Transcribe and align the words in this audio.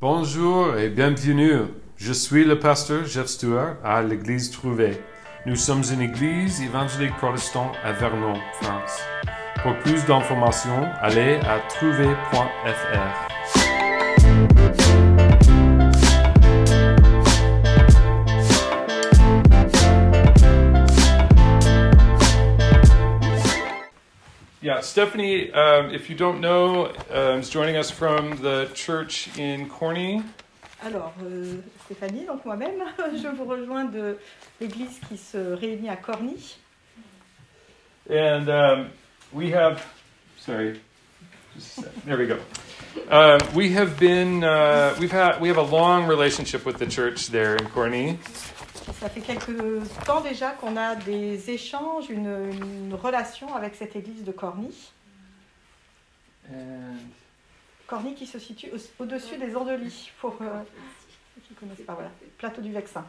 Bonjour 0.00 0.76
et 0.76 0.88
bienvenue. 0.90 1.60
Je 1.96 2.12
suis 2.12 2.44
le 2.44 2.58
pasteur 2.58 3.06
Jeff 3.06 3.26
Stewart 3.26 3.76
à 3.84 4.02
l'église 4.02 4.50
Trouvé. 4.50 5.00
Nous 5.46 5.54
sommes 5.54 5.84
une 5.92 6.00
église 6.00 6.60
évangélique 6.60 7.16
protestante 7.16 7.76
à 7.84 7.92
Vernon, 7.92 8.34
France. 8.60 9.00
Pour 9.62 9.78
plus 9.78 10.04
d'informations, 10.04 10.88
allez 11.00 11.36
à 11.36 11.60
trouvé.fr. 11.68 13.34
Yeah, 24.64 24.80
Stephanie, 24.80 25.52
um, 25.52 25.90
if 25.90 26.08
you 26.08 26.16
don't 26.16 26.40
know, 26.40 26.86
um, 27.10 27.40
is 27.40 27.50
joining 27.50 27.76
us 27.76 27.90
from 27.90 28.38
the 28.40 28.70
church 28.72 29.28
in 29.36 29.68
Corny. 29.68 30.22
Alors, 30.82 31.12
euh, 31.22 31.58
Stéphanie, 31.84 32.24
donc 32.24 32.46
moi-même, 32.46 32.82
je 33.14 33.28
vous 33.28 33.44
rejoins 33.44 33.84
de 33.84 34.16
l'église 34.58 34.98
qui 35.06 35.18
se 35.18 35.52
réunit 35.52 35.90
à 35.90 35.96
Corny. 35.96 36.56
And 38.08 38.48
um, 38.48 38.90
we 39.34 39.50
have, 39.50 39.84
sorry, 40.38 40.80
just 41.54 41.80
a 41.80 41.82
sec. 41.82 42.04
there 42.06 42.16
we 42.16 42.26
go. 42.26 42.38
Uh, 43.10 43.38
we 43.54 43.70
have 43.72 44.00
been, 44.00 44.44
uh, 44.44 44.96
we've 44.98 45.12
had, 45.12 45.42
we 45.42 45.48
have 45.48 45.58
a 45.58 45.62
long 45.76 46.06
relationship 46.06 46.64
with 46.64 46.78
the 46.78 46.86
church 46.86 47.28
there 47.28 47.54
in 47.56 47.66
Corny. 47.66 48.18
Ça 49.00 49.08
fait 49.08 49.20
quelques 49.20 49.56
temps 50.04 50.20
déjà 50.20 50.50
qu'on 50.50 50.76
a 50.76 50.94
des 50.94 51.50
échanges, 51.50 52.10
une, 52.10 52.50
une 52.52 52.94
relation 52.94 53.54
avec 53.54 53.74
cette 53.74 53.96
église 53.96 54.24
de 54.24 54.32
Corny. 54.32 54.74
And 56.52 56.96
Corny 57.86 58.14
qui 58.14 58.26
se 58.26 58.38
situe 58.38 58.70
au- 58.72 59.02
au-dessus 59.02 59.36
des 59.38 59.56
Andelys, 59.56 60.10
pour 60.20 60.36
euh, 60.40 60.46
ceux 61.34 61.40
qui 61.42 61.54
ne 61.54 61.58
connaissent 61.58 61.86
pas, 61.86 61.94
voilà, 61.94 62.10
plateau 62.38 62.60
du 62.60 62.72
Vexin. 62.72 63.04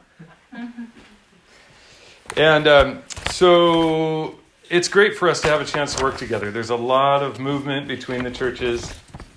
And 2.38 2.68
um, 2.68 3.00
so 3.32 4.36
it's 4.72 4.90
great 4.90 5.14
for 5.16 5.30
us 5.30 5.42
to 5.42 5.48
have 5.50 5.62
a 5.62 5.66
chance 5.66 5.96
to 5.96 6.04
work 6.04 6.18
together. 6.18 6.52
There's 6.52 6.72
a 6.72 6.76
lot 6.78 7.22
of 7.22 7.40
movement 7.40 7.88
between 7.88 8.24
the 8.24 8.34
churches. 8.36 8.82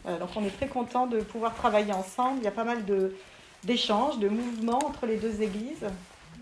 Euh, 0.06 0.18
donc 0.18 0.30
on 0.36 0.44
est 0.44 0.56
très 0.56 0.68
content 0.68 1.06
de 1.06 1.20
pouvoir 1.20 1.54
travailler 1.54 1.92
ensemble. 1.92 2.38
Il 2.38 2.44
y 2.44 2.48
a 2.48 2.52
pas 2.52 2.64
mal 2.64 2.84
de- 2.84 3.14
d'échanges, 3.64 4.18
de 4.18 4.28
mouvements 4.28 4.78
entre 4.86 5.06
les 5.06 5.16
deux 5.16 5.42
églises. 5.42 5.84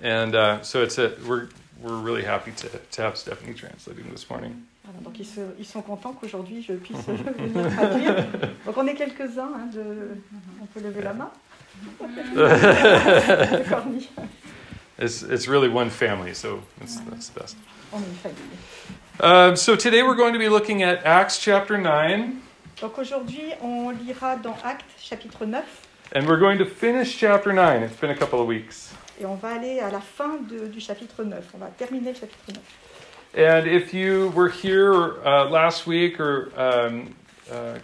And 0.03 0.35
uh, 0.35 0.63
so 0.63 0.83
it's 0.83 0.99
a, 0.99 1.13
we're, 1.27 1.49
we're 1.83 1.97
really 1.99 2.23
happy 2.23 2.53
to, 2.53 2.69
to 2.69 3.03
have 3.03 3.17
Stephanie 3.17 3.55
translating 3.55 4.09
this 4.11 4.29
morning. 4.29 4.67
Voilà, 4.85 5.03
donc 5.03 5.19
ils, 5.19 5.25
se- 5.27 5.55
ils 5.59 5.65
sont 5.67 5.83
contents 5.83 6.13
qu'aujourd'hui 6.13 6.63
je 6.63 6.75
puisse 6.75 6.99
venir 7.07 7.73
traduire. 7.75 8.25
Donc 8.65 8.77
on 8.77 8.87
est 8.87 8.95
quelques-uns, 8.95 9.51
hein, 9.55 9.67
de... 9.73 10.17
on 10.63 10.67
peut 10.67 10.81
lever 10.81 11.03
la 11.03 11.13
main. 11.13 11.31
It's, 14.99 15.23
it's 15.23 15.47
really 15.47 15.69
one 15.69 15.91
family, 15.91 16.33
so 16.33 16.63
it's, 16.81 16.97
that's 17.11 17.29
the 17.29 17.41
best. 17.41 17.57
On 17.93 18.01
est 18.01 18.07
une 18.07 18.15
famille. 18.15 18.57
Um, 19.21 19.55
so 19.55 19.77
today 19.77 20.03
we're 20.03 20.15
going 20.15 20.33
to 20.33 20.39
be 20.39 20.49
looking 20.49 20.83
at 20.83 21.05
Acts 21.05 21.39
chapter 21.39 21.77
9, 21.77 22.41
Donc 22.81 22.99
aujourd'hui 22.99 23.53
on 23.63 23.91
lira 23.91 24.37
dans 24.37 24.57
Actes 24.65 24.87
chapitre 24.99 25.45
9 25.47 25.63
and 26.15 26.27
we're 26.27 26.39
going 26.39 26.57
to 26.59 26.65
finish 26.65 27.19
chapter 27.19 27.53
9. 27.53 27.83
It's 27.83 27.97
been 28.01 28.11
a 28.11 28.17
couple 28.17 28.41
of 28.41 28.47
weeks. 28.47 28.95
Et 29.20 29.27
on 29.27 29.34
va 29.34 29.55
aller 29.55 29.81
à 29.81 29.91
la 29.91 30.00
fin 30.00 30.36
de- 30.48 30.67
du 30.67 30.81
chapitre 30.81 31.25
9. 31.25 31.45
On 31.55 31.59
va 31.59 31.67
terminer 31.69 32.11
le 32.12 32.17
chapitre 32.19 32.45
9. 32.48 32.59
And 33.39 33.67
if 33.67 33.92
you 33.92 34.31
were 34.34 34.48
here 34.50 35.14
uh, 35.25 35.48
last 35.50 35.86
week 35.86 36.19
or, 36.20 36.48
um, 36.56 37.14
uh, 37.53 37.78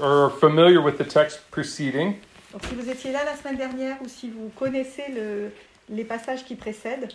or 0.00 0.26
are 0.26 0.30
familiar 0.30 0.80
with 0.80 0.98
the 0.98 1.04
text 1.04 1.40
preceding, 1.50 2.16
Donc 2.52 2.62
si 2.68 2.74
vous 2.74 2.88
étiez 2.90 3.12
là 3.12 3.24
la 3.24 3.34
semaine 3.34 3.56
dernière 3.56 3.96
ou 4.02 4.08
si 4.08 4.28
vous 4.30 4.50
connaissez 4.58 5.04
le- 5.08 5.50
les 5.88 6.04
passages 6.04 6.44
qui 6.44 6.54
précèdent, 6.54 7.08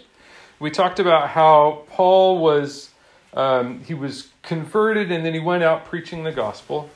we 0.59 0.71
talked 0.71 0.99
about 0.99 1.27
how 1.35 1.85
Paul 1.95 2.39
was 2.39 2.89
um, 3.35 3.79
he 3.87 3.93
was 3.93 4.29
converted 4.41 5.11
and 5.11 5.23
then 5.23 5.33
he 5.35 5.39
went 5.39 5.63
out 5.63 5.85
preaching 5.85 6.23
the 6.23 6.31
gospel. 6.35 6.89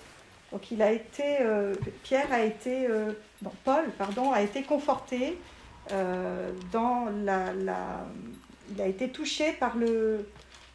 donc 0.52 0.72
il 0.72 0.82
a 0.82 0.92
été, 0.92 1.38
euh, 1.42 1.76
Pierre 2.04 2.32
a 2.34 2.42
été, 2.44 2.88
euh, 2.90 3.12
non, 3.42 3.52
Paul, 3.64 3.90
pardon, 3.98 4.32
a 4.32 4.42
été 4.42 4.64
conforté 4.64 5.38
euh, 5.92 6.52
dans 6.72 7.08
la, 7.24 7.54
la- 7.54 8.06
il 8.74 8.82
a 8.82 8.88
été 8.88 9.10
touché 9.10 9.54
par 9.54 9.76
le, 9.76 10.28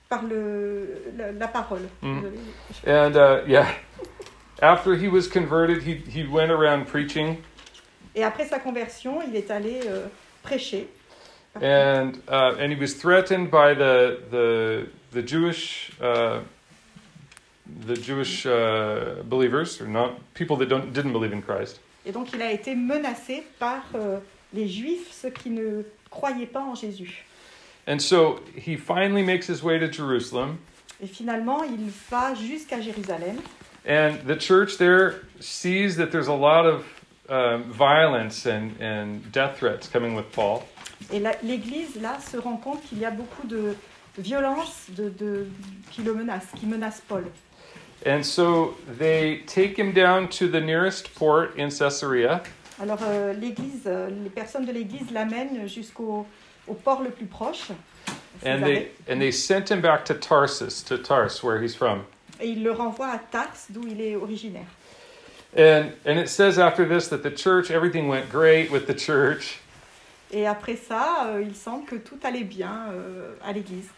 par 0.08 0.22
le, 0.24 1.02
la, 1.16 1.32
la 1.32 1.48
parole. 1.48 1.88
Mm. 2.02 2.24
And 2.86 3.16
uh, 3.16 3.42
yeah, 3.46 3.66
after 4.60 4.94
he 4.94 5.08
was 5.08 5.28
converted, 5.28 5.82
he, 5.82 5.94
he 5.94 6.24
went 6.26 6.50
around 6.50 6.86
preaching. 6.86 7.38
Et 8.14 8.22
après 8.22 8.46
sa 8.46 8.58
conversion, 8.58 9.22
il 9.22 9.34
est 9.36 9.50
allé 9.50 9.80
euh, 9.86 10.06
prêcher. 10.42 10.88
And, 11.62 12.18
uh, 12.28 12.54
and 12.58 12.70
he 12.70 12.78
was 12.78 12.94
threatened 12.94 13.50
by 13.50 13.72
the, 13.72 14.18
the, 14.30 14.88
the 15.12 15.22
Jewish, 15.22 15.90
uh, 16.02 16.40
the 17.86 17.96
Jewish 17.96 18.44
uh, 18.44 19.22
believers, 19.24 19.80
or 19.80 19.86
not 19.86 20.18
people 20.34 20.56
that 20.56 20.68
don't, 20.68 20.92
didn't 20.92 21.12
believe 21.12 21.32
in 21.32 21.40
Christ. 21.40 21.80
Et 22.06 22.12
donc 22.12 22.32
il 22.32 22.40
a 22.40 22.52
été 22.52 22.74
menacé 22.74 23.42
par 23.58 23.82
euh, 23.94 24.18
les 24.54 24.68
Juifs, 24.68 25.10
ceux 25.12 25.30
qui 25.30 25.50
ne 25.50 25.82
croyaient 26.08 26.46
pas 26.46 26.62
en 26.62 26.74
Jésus. 26.74 27.24
And 27.88 27.98
so 28.00 28.40
he 28.56 28.76
finally 28.76 29.22
makes 29.22 29.48
his 29.48 29.62
way 29.62 29.78
to 29.78 29.90
Jerusalem. 29.92 30.58
Et 31.02 31.06
finalement, 31.06 31.62
il 31.64 31.90
va 32.10 32.34
jusqu'à 32.34 32.80
Jérusalem. 32.80 33.36
And 33.88 34.16
the 34.26 34.38
church 34.40 34.78
there 34.78 35.22
sees 35.40 35.96
that 35.96 36.06
there's 36.10 36.28
a 36.28 36.34
lot 36.34 36.64
of 36.66 36.84
violence 37.68 38.46
and, 38.46 38.70
and 38.80 39.20
death 39.32 39.58
threats 39.58 39.88
coming 39.88 40.14
with 40.14 40.30
Paul. 40.32 40.62
Et 41.12 41.20
l'Église, 41.42 42.00
là, 42.00 42.18
se 42.20 42.36
rend 42.36 42.56
compte 42.56 42.82
qu'il 42.88 42.98
y 42.98 43.04
a 43.04 43.10
beaucoup 43.10 43.46
de 43.46 43.74
violence 44.18 44.86
de, 44.90 45.10
de- 45.10 45.46
qui 45.90 46.02
le 46.02 46.14
menacent, 46.14 46.50
qui 46.58 46.66
menacent 46.66 47.02
Paul. 47.06 47.24
And 48.06 48.24
so 48.24 48.76
they 48.86 49.38
take 49.46 49.76
him 49.76 49.92
down 49.92 50.28
to 50.28 50.46
the 50.46 50.60
nearest 50.60 51.12
port 51.16 51.56
in 51.56 51.70
Caesarea. 51.70 52.40
Alors 52.80 53.00
euh, 53.02 53.32
l'Église, 53.32 53.82
euh, 53.86 54.08
les 54.22 54.30
personnes 54.30 54.64
de 54.64 54.70
l'Église 54.70 55.10
l'amènent 55.10 55.66
jusqu'au 55.66 56.24
au 56.68 56.74
port 56.74 57.02
le 57.02 57.10
plus 57.10 57.26
proche. 57.26 57.72
And 58.44 58.62
they, 58.62 58.90
and 59.08 59.20
they 59.20 59.32
sent 59.32 59.70
him 59.70 59.80
back 59.80 60.04
to 60.04 60.14
Tarsus, 60.14 60.82
to 60.84 60.98
Tars, 60.98 61.42
where 61.42 61.60
he's 61.60 61.74
from. 61.74 62.04
Et 62.38 62.50
il 62.50 62.62
le 62.62 62.70
renvoie 62.70 63.08
à 63.08 63.18
Tars, 63.18 63.66
d'où 63.70 63.82
il 63.88 64.00
est 64.00 64.14
originaire. 64.14 64.68
And, 65.56 65.90
and 66.04 66.18
it 66.18 66.28
says 66.28 66.58
after 66.60 66.86
this 66.86 67.08
that 67.08 67.24
the 67.24 67.30
church, 67.30 67.72
everything 67.72 68.06
went 68.06 68.30
great 68.30 68.70
with 68.70 68.86
the 68.86 68.94
church. 68.94 69.58
Et 70.30 70.46
après 70.46 70.76
ça, 70.76 71.26
euh, 71.26 71.42
il 71.42 71.56
semble 71.56 71.86
que 71.86 71.96
tout 71.96 72.18
allait 72.22 72.44
bien 72.44 72.88
euh, 72.92 73.34
à 73.42 73.52
l'Église. 73.52 73.88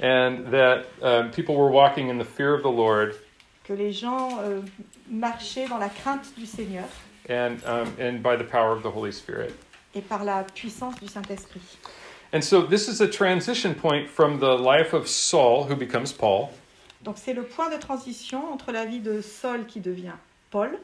And 0.00 0.50
that 0.50 0.86
um, 1.02 1.30
people 1.30 1.56
were 1.56 1.70
walking 1.70 2.08
in 2.08 2.18
the 2.18 2.24
fear 2.24 2.54
of 2.54 2.62
the 2.62 2.70
Lord 2.70 3.14
Que 3.64 3.72
les 3.72 3.92
gens 3.92 4.40
euh, 4.42 4.60
marchaient 5.08 5.66
dans 5.68 5.78
la 5.78 5.88
crainte 5.88 6.34
du 6.36 6.46
Seigneur 6.46 6.84
and, 7.30 7.56
um, 7.64 7.88
and 7.98 8.22
by 8.22 8.36
the 8.36 8.44
power 8.44 8.72
of 8.72 8.82
the 8.82 8.90
Holy 8.90 9.12
Spirit. 9.12 9.54
et 9.94 10.02
par 10.02 10.24
la 10.24 10.42
puissance 10.44 10.98
du 11.00 11.06
Saint-Esprit. 11.08 11.62
And 12.32 12.42
so 12.42 12.62
this 12.66 12.88
is 12.88 13.00
a 13.00 13.06
transition 13.08 13.74
point 13.74 14.08
from 14.10 14.38
the 14.40 14.58
life 14.58 14.92
of 14.92 15.08
Saul, 15.08 15.64
who 15.64 15.76
becomes 15.76 16.12
Paul, 16.12 16.50
Donc 17.02 17.16
c'est 17.16 17.32
le 17.34 17.44
point 17.44 17.70
de 17.70 17.78
transition 17.78 18.52
entre 18.52 18.72
la 18.72 18.84
vie 18.86 18.98
de 19.00 19.20
Saul 19.22 19.66
qui 19.66 19.80
devient 19.80 20.16
Paul 20.50 20.78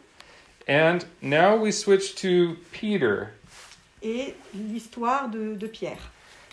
and 0.68 1.04
now 1.20 1.56
we 1.56 1.72
switch 1.72 2.14
to 2.16 2.56
Peter. 2.72 3.32
et 4.02 4.34
l'histoire 4.54 5.28
de, 5.28 5.54
de 5.56 5.66
Pierre. 5.66 5.98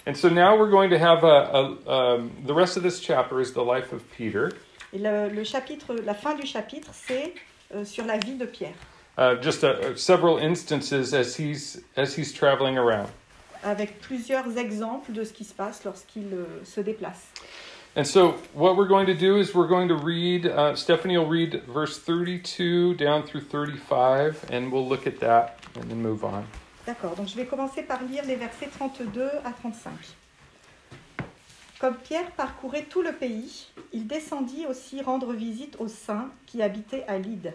And 0.06 0.16
so 0.18 0.30
now 0.30 0.58
we're 0.58 0.72
going 0.72 0.90
to 0.90 0.98
have 0.98 1.24
a, 1.24 1.28
a 1.28 1.90
um, 1.90 2.32
the 2.46 2.54
rest 2.54 2.76
of 2.78 2.84
this 2.84 3.00
chapter 3.00 3.40
is 3.40 3.54
the 3.54 3.64
life 3.64 3.92
of 3.94 4.04
Peter, 4.18 4.52
Et 4.98 5.00
le, 5.00 5.30
le 5.30 5.44
chapitre, 5.44 5.96
la 6.04 6.16
fin 6.16 6.34
du 6.34 6.48
chapitre, 6.48 6.90
c'est 6.92 7.34
euh, 7.76 7.86
sur 7.86 8.04
la 8.06 8.18
vie 8.18 8.34
de 8.34 8.46
Pierre, 8.46 8.74
uh, 9.20 9.40
just 9.40 9.64
a, 9.64 9.96
several 9.96 10.40
instances 10.40 11.14
as 11.14 11.38
he's 11.38 11.84
as 11.96 12.18
he's 12.18 12.34
traveling 12.34 12.78
around. 12.78 13.08
avec 13.64 14.00
plusieurs 14.00 14.58
exemples 14.58 15.12
de 15.12 15.24
ce 15.24 15.34
qui 15.34 15.44
se 15.44 15.54
passe 15.54 15.84
lorsqu'il 15.84 16.34
euh, 16.34 16.64
se 16.64 16.82
déplace. 16.82 17.28
And 17.96 18.06
so 18.06 18.36
what 18.56 18.76
we're 18.76 18.88
going 18.88 19.06
to 19.06 19.14
do 19.14 19.38
is 19.38 19.54
we're 19.54 19.68
going 19.68 19.88
to 19.88 19.96
read. 19.96 20.48
Uh, 20.48 20.76
Stephanie 20.76 21.18
will 21.18 21.30
read 21.30 21.62
verse 21.68 22.00
32 22.00 22.96
down 22.96 23.22
through 23.22 23.42
35, 23.42 24.50
and 24.52 24.72
we'll 24.72 24.88
look 24.88 25.06
at 25.06 25.20
that 25.20 25.60
and 25.76 25.90
then 25.90 26.02
move 26.02 26.24
on. 26.24 26.44
D'accord, 26.88 27.16
donc 27.16 27.28
je 27.28 27.36
vais 27.36 27.46
commencer 27.46 27.84
par 27.84 28.02
lire 28.04 28.24
les 28.26 28.36
versets 28.36 28.70
32 28.76 29.30
à 29.46 29.52
35. 29.52 29.92
Comme 31.80 31.98
Pierre 31.98 32.32
parcourait 32.32 32.86
tout 32.86 33.04
le 33.04 33.14
pays, 33.14 33.68
il 33.94 34.08
descendit 34.08 34.66
aussi 34.66 35.00
rendre 35.02 35.34
visite 35.34 35.76
aux 35.80 35.88
saints 35.88 36.32
qui 36.48 36.64
habitaient 36.64 37.06
à 37.08 37.20
Lyde. 37.20 37.54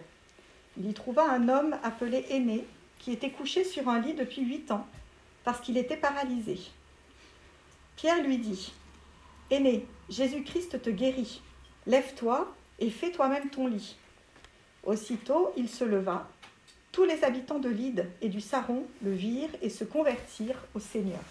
Il 0.77 0.89
y 0.89 0.93
trouva 0.93 1.29
un 1.29 1.49
homme 1.49 1.75
appelé 1.83 2.25
Aîné, 2.29 2.65
qui 2.99 3.11
était 3.11 3.31
couché 3.31 3.65
sur 3.65 3.89
un 3.89 3.99
lit 3.99 4.13
depuis 4.13 4.43
huit 4.43 4.71
ans, 4.71 4.87
parce 5.43 5.59
qu'il 5.59 5.77
était 5.77 5.97
paralysé. 5.97 6.57
Pierre 7.97 8.23
lui 8.23 8.37
dit 8.37 8.71
Aîné, 9.51 9.85
Jésus-Christ 10.09 10.81
te 10.81 10.89
guérit. 10.89 11.41
Lève-toi 11.85 12.49
et 12.79 12.89
fais 12.89 13.11
toi-même 13.11 13.49
ton 13.49 13.67
lit. 13.67 13.97
Aussitôt, 14.83 15.51
il 15.57 15.67
se 15.67 15.83
leva, 15.83 16.29
Tous 16.93 17.03
les 17.03 17.25
habitants 17.25 17.59
de 17.59 17.69
Lyde 17.69 18.09
et 18.21 18.29
du 18.29 18.39
Saron 18.39 18.85
le 19.03 19.11
virent 19.11 19.49
et 19.61 19.69
se 19.69 19.83
convertirent 19.83 20.63
au 20.75 20.79
Seigneur. 20.79 21.23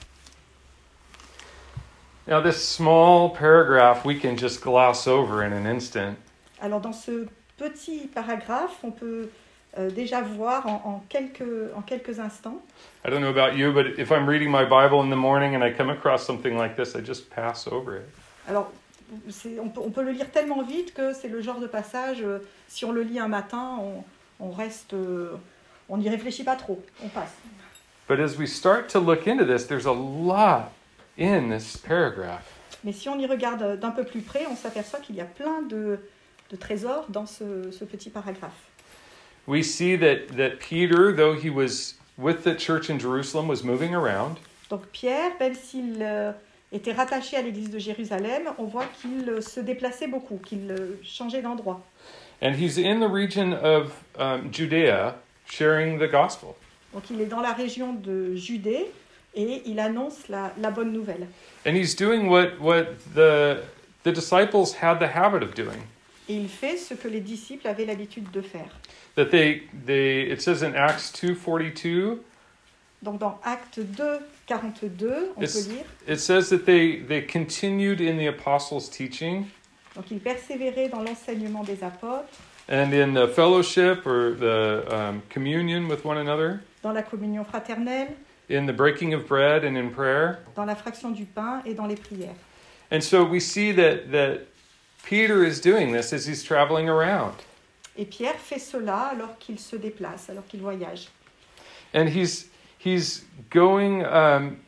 Now, 2.26 2.40
this 2.40 2.62
small 2.66 3.30
paragraph 3.30 4.04
we 4.04 4.18
can 4.18 4.36
just 4.36 4.60
gloss 4.62 5.06
over 5.06 5.42
in 5.42 5.52
an 5.52 5.66
instant. 5.66 6.16
Alors 6.60 6.80
dans 6.80 6.92
ce 6.94 7.26
petit 7.58 8.06
paragraphe, 8.14 8.76
on 8.84 8.92
peut 8.92 9.28
euh, 9.76 9.90
déjà 9.90 10.22
voir 10.22 10.66
en, 10.68 10.82
en 10.84 11.02
quelques, 11.08 11.42
en 11.76 11.82
quelques 11.82 12.20
instants. 12.20 12.60
I 13.04 13.10
don't 13.10 13.20
know 13.20 13.30
about 13.30 13.56
you, 13.56 13.72
but 13.72 13.98
if 13.98 14.12
I'm 14.12 14.28
reading 14.28 14.50
my 14.50 14.64
Bible 14.64 15.02
in 15.02 15.10
the 15.10 15.16
morning 15.16 15.56
and 15.56 15.64
I 15.64 15.72
come 15.72 15.90
across 15.90 16.24
something 16.24 16.56
like 16.56 16.76
this, 16.76 16.94
I 16.94 17.00
just 17.00 17.28
pass 17.30 17.66
over 17.66 17.96
it. 17.96 18.04
Alors 18.48 18.70
c'est- 19.28 19.58
on, 19.58 19.68
peut, 19.70 19.80
on 19.84 19.90
peut 19.90 20.02
le 20.04 20.12
lire 20.12 20.30
tellement 20.30 20.62
vite 20.62 20.94
que 20.94 21.12
c'est 21.12 21.28
le 21.28 21.40
genre 21.42 21.58
de 21.58 21.66
passage, 21.66 22.22
euh, 22.22 22.38
si 22.68 22.84
on 22.84 22.92
le 22.92 23.02
lit 23.02 23.18
un 23.18 23.28
matin, 23.28 23.78
on, 23.80 24.04
on 24.38 24.52
reste, 24.52 24.94
euh, 24.94 25.32
on 25.88 25.96
n'y 25.98 26.08
réfléchit 26.08 26.44
pas 26.44 26.54
trop, 26.56 26.80
on 27.04 27.08
passe. 27.08 27.34
But 28.08 28.20
as 28.20 28.36
we 28.38 28.46
start 28.46 28.88
to 28.90 29.00
look 29.00 29.26
into 29.26 29.44
this, 29.44 29.66
there's 29.66 29.86
a 29.86 29.92
lot 29.92 30.70
in 31.18 31.48
this 31.50 31.76
paragraph. 31.76 32.42
Mais 32.84 32.92
si 32.92 33.08
on 33.08 33.18
y 33.18 33.26
regarde 33.26 33.78
d'un 33.78 33.90
peu 33.90 34.04
plus 34.04 34.22
près, 34.22 34.46
on 34.50 34.56
s'aperçoit 34.56 35.00
qu'il 35.00 35.14
y 35.14 35.20
a 35.20 35.24
plein 35.24 35.62
de, 35.62 35.98
de 36.50 36.56
trésors 36.56 37.06
dans 37.08 37.26
ce, 37.26 37.70
ce 37.70 37.84
petit 37.84 38.10
paragraphe. 38.10 38.52
We 39.46 39.64
see 39.64 39.98
that, 39.98 40.36
that 40.36 40.58
Peter, 40.60 41.12
though 41.12 41.34
he 41.34 41.50
was 41.50 41.94
with 42.16 42.44
the 42.44 42.56
church 42.56 42.90
in 42.90 42.98
Jerusalem, 42.98 43.48
was 43.48 43.62
moving 43.64 43.94
around. 43.94 44.36
Donc 44.70 44.86
Pierre, 44.92 45.32
même 45.38 45.54
s'il 45.54 45.98
euh, 46.00 46.32
était 46.72 46.92
rattaché 46.92 47.36
à 47.36 47.42
l'église 47.42 47.70
de 47.70 47.78
Jérusalem, 47.78 48.42
on 48.58 48.64
voit 48.64 48.86
qu'il 49.00 49.28
euh, 49.28 49.40
se 49.40 49.60
déplaçait 49.60 50.06
beaucoup, 50.06 50.38
qu'il 50.38 50.70
euh, 50.70 50.98
changeait 51.02 51.42
d'endroit. 51.42 51.84
And 52.40 52.54
he's 52.54 52.78
in 52.78 53.00
the 53.00 53.10
region 53.10 53.52
of 53.52 53.92
um, 54.18 54.52
Judea 54.52 55.14
sharing 55.46 55.98
the 55.98 56.10
gospel. 56.10 56.54
Donc 56.92 57.04
il 57.10 57.20
est 57.20 57.26
dans 57.26 57.40
la 57.40 57.52
région 57.52 57.92
de 57.92 58.34
Judée 58.34 58.86
et 59.34 59.62
il 59.66 59.78
annonce 59.80 60.28
la, 60.28 60.52
la 60.58 60.70
bonne 60.70 60.92
nouvelle. 60.92 61.26
And 61.66 61.74
he's 61.74 61.94
doing 61.96 62.28
what, 62.28 62.58
what 62.60 62.84
the, 63.14 63.62
the 64.04 64.12
disciples 64.12 64.74
had 64.80 64.98
the 64.98 65.08
habit 65.08 65.42
of 65.42 65.54
doing. 65.54 65.82
Et 66.28 66.34
il 66.36 66.48
fait 66.48 66.76
ce 66.76 66.94
que 66.94 67.08
les 67.08 67.20
disciples 67.20 67.66
avaient 67.66 67.84
l'habitude 67.86 68.30
de 68.30 68.40
faire. 68.40 68.68
That 69.16 69.26
they, 69.30 69.62
they 69.86 70.30
it 70.30 70.40
says 70.40 70.62
in 70.62 70.74
Acts 70.74 71.12
2.42, 71.12 72.18
Donc 73.02 73.18
dans 73.18 73.38
Acte 73.42 73.80
2, 73.80 74.20
42, 74.46 75.32
on 75.36 75.42
It's- 75.42 75.66
peut 75.66 75.72
lire, 75.72 75.84
it 76.08 76.20
says 76.20 76.48
that 76.50 76.64
they, 76.66 77.00
they 77.00 77.20
continued 77.26 78.00
in 78.00 78.16
the 78.16 78.28
apostles' 78.28 78.88
teaching 78.88 79.46
donc 79.94 80.10
il 80.10 80.20
persévérait 80.20 80.88
dans 80.88 81.02
l'enseignement 81.02 81.64
des 81.64 81.82
apôtres, 81.84 82.24
and 82.70 82.92
in 82.94 83.12
the 83.12 83.26
fellowship 83.28 84.06
or 84.06 84.34
the 84.38 84.82
um, 84.90 85.20
communion 85.28 85.86
with 85.88 86.02
one 86.04 86.16
another, 86.16 86.60
dans 86.82 86.92
la 86.92 87.02
communion 87.02 87.44
fraternelle, 87.44 88.08
in 88.52 88.66
the 88.66 88.72
breaking 88.72 89.14
of 89.14 89.26
bread 89.26 89.64
and 89.64 89.76
in 89.76 89.90
prayer. 89.90 90.40
dans 90.54 90.66
la 90.66 90.74
fraction 90.74 91.10
du 91.10 91.24
pain 91.24 91.62
et 91.64 91.74
dans 91.74 91.86
les 91.86 91.96
prières. 91.96 92.36
And 92.90 93.02
so 93.02 93.24
we 93.24 93.40
see 93.40 93.72
that, 93.72 94.12
that 94.12 94.46
Peter 95.04 95.44
is 95.44 95.60
doing 95.60 95.92
this 95.92 96.12
as 96.12 96.26
he's 96.26 96.44
traveling 96.44 96.88
around. 96.88 97.34
Et 97.96 98.04
Pierre 98.04 98.38
fait 98.38 98.58
cela 98.58 99.10
alors 99.12 99.38
qu'il 99.38 99.58
se 99.58 99.76
déplace, 99.76 100.28
alors 100.30 100.46
qu'il 100.46 100.60
voyage. 100.60 101.08
And 101.94 102.08
he's, 102.08 102.48
he's 102.78 103.24
going 103.50 104.04
um, 104.04 104.58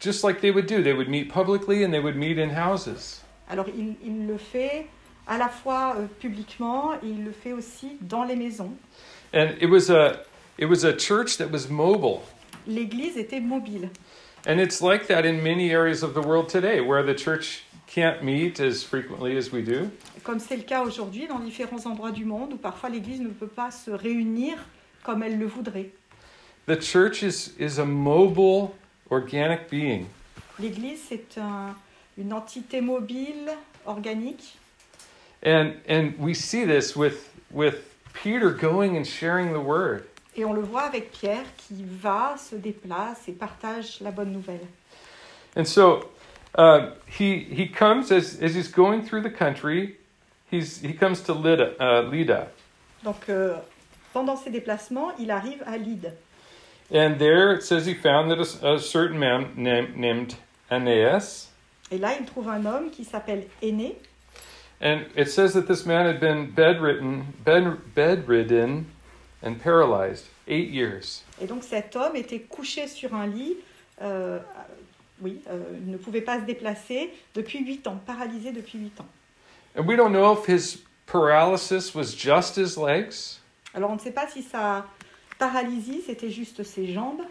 just 0.00 0.24
like 0.24 0.40
they 0.40 0.50
would 0.50 0.66
do. 0.66 0.82
They 0.82 0.92
would 0.92 1.08
meet 1.08 1.30
publicly 1.30 1.84
and 1.84 1.92
they 1.92 2.00
would 2.00 2.16
meet 2.16 2.38
in 2.38 2.50
houses. 2.50 3.22
Alors 3.48 3.66
il, 3.68 3.96
il 4.02 4.26
le 4.26 4.38
fait 4.38 4.86
à 5.26 5.38
la 5.38 5.48
fois 5.48 5.96
euh, 5.96 6.06
publiquement 6.20 6.94
et 6.94 7.06
il 7.06 7.24
le 7.24 7.32
fait 7.32 7.52
aussi 7.52 7.98
dans 8.00 8.24
les 8.24 8.36
maisons. 8.36 8.72
And 9.32 9.54
it 9.60 9.68
was 9.68 9.90
a, 9.90 10.20
it 10.58 10.66
was 10.66 10.84
a 10.84 10.92
church 10.92 11.36
that 11.38 11.50
was 11.50 11.68
mobile. 11.68 12.22
L'église 12.66 13.16
était 13.16 13.40
mobile. 13.40 13.90
And 14.46 14.60
it's 14.60 14.80
like 14.80 15.06
that 15.08 15.24
in 15.24 15.42
many 15.42 15.70
areas 15.72 16.02
of 16.02 16.14
the 16.14 16.20
world 16.20 16.48
today 16.48 16.80
where 16.80 17.02
the 17.04 17.14
church 17.14 17.64
can't 17.86 18.22
meet 18.22 18.60
as 18.60 18.82
frequently 18.84 19.36
as 19.36 19.50
we 19.52 19.62
do. 19.62 19.90
Comme 20.22 20.38
c'est 20.40 20.56
le 20.56 20.62
cas 20.62 20.82
aujourd'hui 20.82 21.26
dans 21.26 21.38
différents 21.40 21.84
endroits 21.86 22.10
du 22.12 22.24
monde 22.24 22.52
où 22.52 22.56
parfois 22.56 22.88
l'église 22.90 23.20
ne 23.20 23.28
peut 23.28 23.46
pas 23.48 23.70
se 23.70 23.90
réunir 23.90 24.56
comme 25.02 25.22
elle 25.22 25.38
le 25.38 25.46
voudrait. 25.46 25.90
The 26.66 26.80
church 26.80 27.22
is, 27.22 27.52
is 27.58 27.78
a 27.80 27.84
mobile, 27.84 28.70
organic 29.10 29.68
being. 29.70 30.06
L'église, 30.58 31.00
c'est 31.08 31.38
un- 31.38 31.74
une 32.18 32.32
entité 32.32 32.80
mobile, 32.80 33.50
organique. 33.86 34.56
And, 35.44 35.74
and 35.88 36.14
we 36.18 36.34
see 36.34 36.64
this 36.64 36.96
with, 36.96 37.30
with 37.52 37.84
Peter 38.14 38.50
going 38.50 38.96
and 38.96 39.04
sharing 39.06 39.52
the 39.52 39.60
word. 39.60 40.06
Et 40.36 40.44
on 40.44 40.52
le 40.52 40.60
voit 40.60 40.82
avec 40.82 41.12
Pierre 41.12 41.44
qui 41.56 41.84
va, 41.84 42.36
se 42.36 42.56
déplace 42.56 43.26
et 43.28 43.32
partage 43.32 44.00
la 44.00 44.10
bonne 44.10 44.32
nouvelle. 44.32 44.66
And 45.56 45.64
so 45.64 46.10
uh, 46.58 46.90
he, 47.06 47.46
he 47.50 47.66
comes 47.66 48.12
as, 48.12 48.38
as 48.42 48.54
he's 48.54 48.68
going 48.68 49.02
through 49.02 49.22
the 49.22 49.30
country, 49.30 49.96
he's, 50.50 50.80
he 50.82 50.92
comes 50.92 51.22
to 51.22 51.32
Lydda. 51.32 51.76
Uh. 51.80 52.46
Donc 53.02 53.28
euh, 53.28 53.56
pendant 54.12 54.36
ses 54.36 54.50
déplacements, 54.50 55.12
il 55.18 55.30
arrive 55.30 55.62
à 55.66 55.78
Lyde. 55.78 56.12
And 56.92 57.18
there 57.18 57.52
it 57.52 57.62
says 57.62 57.86
he 57.86 57.94
found 57.94 58.30
that 58.30 58.38
a, 58.38 58.74
a 58.74 58.78
certain 58.78 59.18
man 59.18 59.50
named, 59.56 59.96
named 59.96 60.34
Aeneas. 60.70 61.48
Et 61.90 61.98
là, 61.98 62.16
il 62.18 62.26
trouve 62.26 62.48
un 62.48 62.64
homme 62.66 62.90
qui 62.90 63.04
s'appelle 63.04 63.46
Aîné. 63.62 63.96
And 64.80 65.06
it 65.16 65.30
says 65.30 65.54
that 65.54 65.66
this 65.66 65.86
man 65.86 66.06
had 66.06 66.20
been 66.20 66.50
bedridden, 66.50 67.32
bed, 67.44 67.94
bedridden 67.94 68.86
and 69.42 69.54
paralyzed 69.54 70.24
eight 70.48 70.70
years. 70.70 71.24
Et 71.40 71.46
donc 71.46 71.62
cet 71.62 71.96
homme 71.96 72.16
était 72.16 72.40
couché 72.40 72.86
sur 72.86 73.14
un 73.14 73.26
lit, 73.26 73.56
euh, 74.02 74.38
oui, 75.20 75.40
euh, 75.48 75.62
ne 75.86 75.96
pouvait 75.96 76.20
pas 76.20 76.40
se 76.40 76.44
déplacer 76.44 77.12
depuis 77.34 77.64
huit 77.64 77.86
ans, 77.86 78.00
paralysé 78.06 78.52
depuis 78.52 78.78
huit 78.78 79.00
ans. 79.00 79.06
And 79.76 79.86
we 79.86 79.96
don't 79.96 80.12
know 80.12 80.32
if 80.32 80.46
his 80.46 80.82
paralysis 81.06 81.94
was 81.94 82.14
just 82.16 82.56
his 82.56 82.76
legs. 82.76 83.40
Alors 83.74 83.90
on 83.90 83.96
ne 83.96 84.00
sait 84.00 84.12
pas 84.12 84.26
si 84.26 84.42
sa 84.42 84.86
paralysie, 85.38 86.02
c'était 86.06 86.30
juste 86.30 86.62
ses 86.62 86.92
jambes. 86.92 87.22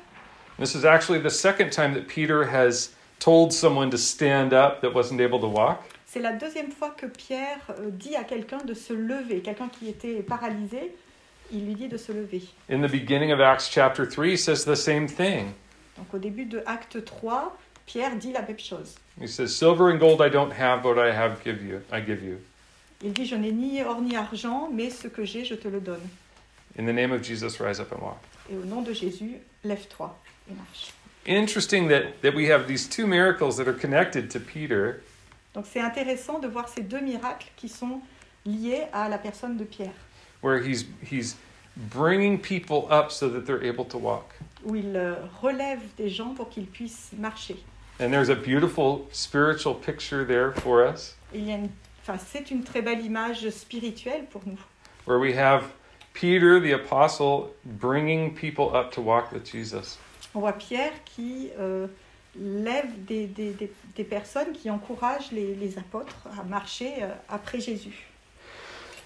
This 0.59 0.75
is 0.75 0.85
actually 0.85 1.21
the 1.21 1.29
second 1.29 1.71
time 1.71 1.93
that 1.95 2.07
Peter 2.07 2.45
has 2.45 2.91
told 3.19 3.51
someone 3.51 3.89
to 3.89 3.97
stand 3.97 4.53
up 4.53 4.81
that 4.81 4.93
wasn't 4.93 5.19
able 5.19 5.39
to 5.39 5.47
walk. 5.47 5.79
C'est 6.05 6.21
la 6.21 6.31
deuxième 6.31 6.71
fois 6.71 6.91
que 6.91 7.07
Pierre 7.07 7.59
euh, 7.71 7.89
dit 7.89 8.15
à 8.15 8.23
quelqu'un 8.23 8.59
de 8.59 8.73
se 8.73 8.93
lever, 8.93 9.41
quelqu'un 9.41 9.67
qui 9.67 9.89
était 9.89 10.21
paralysé, 10.21 10.95
il 11.51 11.65
lui 11.65 11.75
dit 11.75 11.87
de 11.87 11.97
se 11.97 12.11
lever. 12.11 12.41
In 12.69 12.81
the 12.81 12.91
beginning 12.91 13.31
of 13.31 13.39
Acts 13.39 13.69
chapter 13.69 14.05
3, 14.05 14.31
he 14.31 14.37
says 14.37 14.65
the 14.65 14.75
same 14.75 15.07
thing. 15.07 15.53
Donc 15.97 16.13
au 16.13 16.17
début 16.17 16.45
de 16.45 16.61
Acte 16.65 17.03
3, 17.03 17.57
Pierre 17.85 18.15
dit 18.15 18.31
la 18.31 18.41
même 18.41 18.59
chose. 18.59 18.95
He 19.19 19.27
says, 19.27 19.49
Silver 19.49 19.91
and 19.91 19.97
gold 19.97 20.21
I 20.21 20.29
don't 20.29 20.51
have, 20.51 20.81
but 20.83 20.97
I 20.97 21.11
have 21.11 21.43
give 21.43 21.63
you 21.63 21.81
I 21.91 22.01
give 22.01 22.23
you. 22.23 22.39
Il 23.01 23.13
dit, 23.13 23.25
je 23.25 23.35
n'ai 23.35 23.51
ni 23.51 23.81
or 23.83 24.01
ni 24.01 24.15
argent, 24.15 24.69
mais 24.71 24.89
ce 24.89 25.07
que 25.07 25.25
j'ai, 25.25 25.45
je 25.45 25.55
te 25.55 25.67
le 25.67 25.79
donne. 25.79 26.07
In 26.77 26.85
the 26.85 26.93
name 26.93 27.11
of 27.11 27.21
Jesus, 27.21 27.59
rise 27.59 27.79
up 27.79 27.91
and 27.91 28.01
walk. 28.01 28.17
Et 28.49 28.55
au 28.55 28.65
nom 28.65 28.81
de 28.81 28.93
Jésus, 28.93 29.37
lève-toi 29.63 30.17
et 30.49 30.53
marche. 30.53 30.91
Interesting 31.27 31.87
that, 31.89 32.21
that 32.21 32.35
we 32.35 32.49
have 32.49 32.67
these 32.67 32.87
two 32.87 33.07
miracles 33.07 33.57
that 33.57 33.67
are 33.67 33.73
connected 33.73 34.29
to 34.29 34.39
Peter. 34.39 35.01
Donc 35.53 35.65
c'est 35.71 35.79
intéressant 35.81 36.39
de 36.39 36.47
voir 36.47 36.67
ces 36.67 36.81
deux 36.81 36.99
miracles 36.99 37.47
qui 37.55 37.69
sont 37.69 38.01
liés 38.45 38.83
à 38.93 39.09
la 39.09 39.17
personne 39.17 39.57
de 39.57 39.63
Pierre, 39.63 39.93
where 40.45 40.59
he's 40.61 40.85
he's 41.03 41.35
bringing 41.75 42.39
people 42.39 42.87
up 42.89 43.11
so 43.11 43.27
that 43.29 43.45
they're 43.45 43.63
able 43.63 43.85
to 43.85 43.97
walk. 43.97 44.27
où 44.63 44.75
il 44.75 44.95
euh, 44.95 45.15
relève 45.41 45.81
des 45.97 46.09
gens 46.09 46.33
pour 46.35 46.49
qu'ils 46.49 46.67
puissent 46.67 47.11
marcher. 47.17 47.57
And 47.99 48.11
there's 48.11 48.29
a 48.29 48.35
beautiful 48.35 49.07
spiritual 49.11 49.73
picture 49.75 50.25
there 50.25 50.51
for 50.51 50.81
us 50.83 51.15
il 51.33 51.47
y 51.47 51.51
a 51.51 51.55
une, 51.55 51.69
enfin, 52.01 52.17
c'est 52.17 52.51
une 52.51 52.63
très 52.63 52.81
belle 52.81 53.03
image 53.05 53.49
spirituelle 53.49 54.25
pour 54.31 54.41
nous, 54.45 54.59
where 55.05 55.19
we 55.19 55.35
have 55.35 55.63
Peter 56.13 56.59
the 56.59 56.73
apostle 56.73 57.53
bringing 57.65 58.33
people 58.33 58.73
up 58.73 58.91
to 58.91 59.01
walk 59.01 59.31
with 59.31 59.45
Jesus. 59.49 59.97
On 60.33 60.39
voit 60.39 60.53
Pierre 60.53 60.93
qui 61.05 61.49
euh, 61.59 61.87
lève 62.37 63.05
des, 63.05 63.27
des, 63.27 63.51
des, 63.51 63.71
des 63.95 64.03
personnes 64.03 64.51
qui 64.53 64.69
encouragent 64.69 65.31
les, 65.31 65.55
les 65.55 65.77
apôtres 65.77 66.27
à 66.39 66.43
marcher 66.43 66.93
euh, 67.01 67.09
après 67.29 67.59
Jésus. 67.59 68.07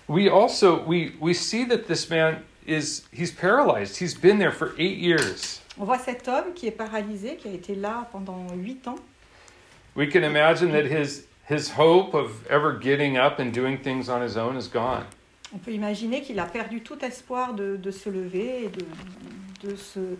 We 0.10 0.28
also 0.28 0.84
we 0.86 1.16
we 1.20 1.36
see 1.36 1.64
that 1.66 1.88
this 1.88 2.10
man 2.10 2.44
is 2.66 3.04
he's 3.12 3.32
paralyzed. 3.32 3.98
He's 3.98 4.16
been 4.16 4.40
there 4.40 4.52
for 4.52 4.74
8 4.78 4.98
years. 4.98 5.62
On 5.80 5.86
voit 5.86 6.00
cet 6.00 6.28
homme 6.28 6.54
qui 6.56 6.68
est 6.68 6.76
paralysé, 6.76 7.38
qui 7.38 7.48
a 7.48 7.54
été 7.54 7.76
là 7.76 8.08
pendant 8.12 8.52
huit 8.56 8.88
ans. 8.88 9.00
We 9.96 10.08
can 10.08 10.24
imagine 10.24 10.72
that 10.72 10.86
his 10.86 11.28
his 11.48 11.70
hope 11.70 12.16
of 12.16 12.46
ever 12.48 12.74
getting 12.74 13.18
up 13.18 13.40
and 13.40 13.52
doing 13.54 13.78
things 13.78 14.10
on 14.10 14.22
his 14.22 14.36
own 14.36 14.58
is 14.58 14.68
gone. 14.68 15.06
On 15.54 15.60
peut 15.60 15.72
imaginer 15.72 16.22
qu'il 16.22 16.40
a 16.40 16.46
perdu 16.46 16.82
tout 16.82 17.04
espoir 17.04 17.54
de, 17.54 17.76
de 17.78 17.92
se 17.92 18.10
lever 18.10 18.66
et 18.66 18.68
de, 18.68 18.86
de, 19.68 19.76
se, 19.76 20.00
euh, 20.00 20.16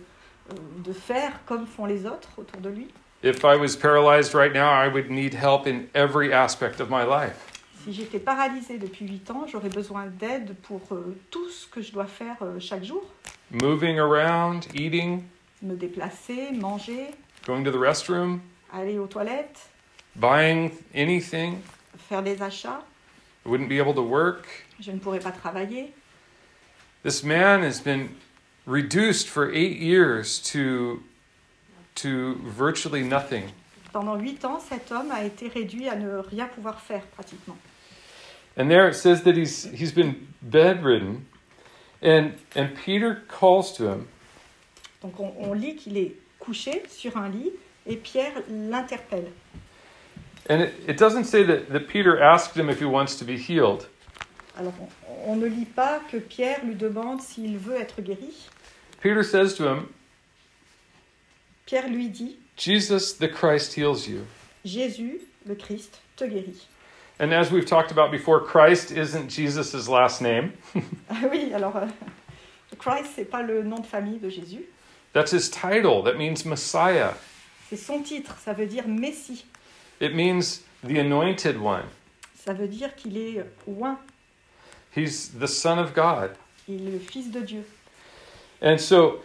de 0.84 0.92
faire 0.92 1.32
comme 1.46 1.66
font 1.66 1.86
les 1.86 2.04
autres 2.06 2.30
autour 2.36 2.60
de 2.60 2.68
lui. 2.68 2.88
If 3.22 3.44
I 3.44 3.56
was 3.56 3.76
paralyzed 3.76 4.34
right 4.34 4.52
now, 4.52 4.70
I 4.70 4.88
would 4.88 5.10
need 5.10 5.34
help 5.34 5.66
in 5.66 5.88
every 5.94 6.32
aspect 6.32 6.80
of 6.80 6.90
my 6.90 7.04
life. 7.04 7.49
Si 7.84 7.94
j'étais 7.94 8.18
paralysée 8.18 8.76
depuis 8.76 9.06
huit 9.06 9.30
ans, 9.30 9.46
j'aurais 9.46 9.70
besoin 9.70 10.06
d'aide 10.06 10.54
pour 10.62 10.82
euh, 10.92 11.16
tout 11.30 11.48
ce 11.48 11.66
que 11.66 11.80
je 11.80 11.92
dois 11.92 12.04
faire 12.06 12.36
euh, 12.42 12.60
chaque 12.60 12.84
jour. 12.84 13.02
moving 13.50 13.98
around, 13.98 14.66
eating, 14.74 15.24
me 15.62 15.74
déplacer, 15.74 16.52
manger, 16.52 17.10
going 17.46 17.64
to 17.64 17.70
the 17.70 17.80
restroom, 17.80 18.40
aller 18.72 18.98
aux 18.98 19.06
toilettes, 19.06 19.68
buying 20.14 20.70
anything. 20.94 21.58
faire 22.08 22.22
des 22.22 22.40
achats. 22.42 22.84
I 23.46 23.48
wouldn't 23.48 23.68
be 23.68 23.78
able 23.80 23.94
to 23.94 24.02
work. 24.02 24.46
Je 24.78 24.92
ne 24.92 24.98
pourrais 24.98 25.20
pas 25.20 25.32
travailler. 25.32 25.92
This 27.02 27.24
man 27.24 27.62
has 27.62 27.80
been 27.80 28.10
reduced 28.66 29.26
for 29.26 29.50
eight 29.50 29.78
years 29.78 30.38
to, 30.52 31.02
to 31.94 32.34
virtually 32.44 33.02
nothing. 33.02 33.44
Pendant 33.92 34.16
huit 34.16 34.44
ans, 34.44 34.60
cet 34.60 34.92
homme 34.92 35.10
a 35.10 35.24
été 35.24 35.48
réduit 35.48 35.88
à 35.88 35.96
ne 35.96 36.18
rien 36.18 36.46
pouvoir 36.46 36.78
faire 36.80 37.02
pratiquement. 37.06 37.56
And 38.56 38.70
there 38.70 38.88
it 38.88 38.94
says 38.94 39.22
that 39.22 39.36
he's, 39.36 39.64
he's 39.64 39.92
been 39.92 40.28
bedridden. 40.42 41.26
And, 42.02 42.34
and 42.54 42.74
Peter 42.76 43.22
calls 43.28 43.72
to 43.76 43.88
him 43.88 44.08
Donc 45.02 45.18
on, 45.18 45.32
on 45.38 45.54
lit 45.54 45.76
qu'il 45.76 45.96
est 45.96 46.12
couché 46.38 46.82
sur 46.88 47.16
un 47.16 47.30
lit 47.30 47.52
et 47.86 47.96
Pierre 47.96 48.42
l'interpelle. 48.48 49.32
And 50.48 50.62
it, 50.62 50.74
it 50.86 50.98
doesn't 50.98 51.24
say 51.24 51.42
that, 51.44 51.70
that 51.70 51.88
Peter 51.88 52.20
asked 52.20 52.56
him 52.56 52.68
if 52.68 52.78
he 52.78 52.84
wants 52.84 53.16
to 53.16 53.24
be 53.24 53.36
healed. 53.36 53.86
Alors 54.56 54.74
on, 55.06 55.32
on 55.32 55.36
ne 55.36 55.46
lit 55.46 55.66
pas 55.66 56.00
que 56.10 56.18
Pierre 56.18 56.64
lui 56.64 56.74
demande 56.74 57.20
s'il 57.22 57.56
veut 57.56 57.76
être 57.76 58.02
guéri. 58.02 58.48
Peter 59.00 59.22
says 59.22 59.54
to 59.54 59.66
him, 59.66 59.94
Pierre 61.66 61.88
lui 61.88 62.08
dit, 62.08 62.36
Jesus 62.56 63.14
the 63.14 63.28
Christ 63.28 63.74
heals 63.74 64.06
you. 64.06 64.26
Jésus, 64.64 65.20
le 65.46 65.54
Christ, 65.54 66.00
te 66.16 66.24
guérit. 66.24 66.66
And 67.20 67.34
as 67.34 67.52
we've 67.52 67.66
talked 67.66 67.92
about 67.92 68.10
before, 68.10 68.40
Christ 68.40 68.90
isn't 68.90 69.28
Jesus' 69.28 69.88
last 69.88 70.22
name. 70.22 70.54
Ah 71.10 71.24
oui, 71.30 71.52
alors 71.52 71.76
euh, 71.76 71.86
Christ, 72.78 73.10
c'est 73.14 73.26
pas 73.30 73.42
le 73.42 73.62
nom 73.62 73.78
de 73.78 73.86
famille 73.86 74.18
de 74.18 74.30
Jésus, 74.30 74.64
That's 75.12 75.30
his 75.32 75.50
title. 75.50 76.02
That 76.02 76.16
means 76.16 76.46
Messiah. 76.46 77.12
c'est 77.68 77.76
son 77.76 78.02
titre, 78.02 78.36
ça 78.42 78.54
veut 78.54 78.66
dire 78.66 78.88
Messie. 78.88 79.44
It 80.00 80.14
means 80.14 80.62
the 80.82 80.98
anointed 80.98 81.60
one. 81.60 81.84
Ça 82.34 82.54
veut 82.54 82.68
dire 82.68 82.94
qu'il 82.96 83.18
est 83.18 83.44
oint, 83.66 83.98
He's 84.96 85.28
the 85.38 85.46
Son 85.46 85.78
of 85.78 85.92
God. 85.94 86.30
il 86.66 86.88
est 86.88 86.92
le 86.92 86.98
Fils 87.00 87.30
de 87.30 87.40
Dieu. 87.40 87.64
And 88.62 88.78
so 88.80 89.20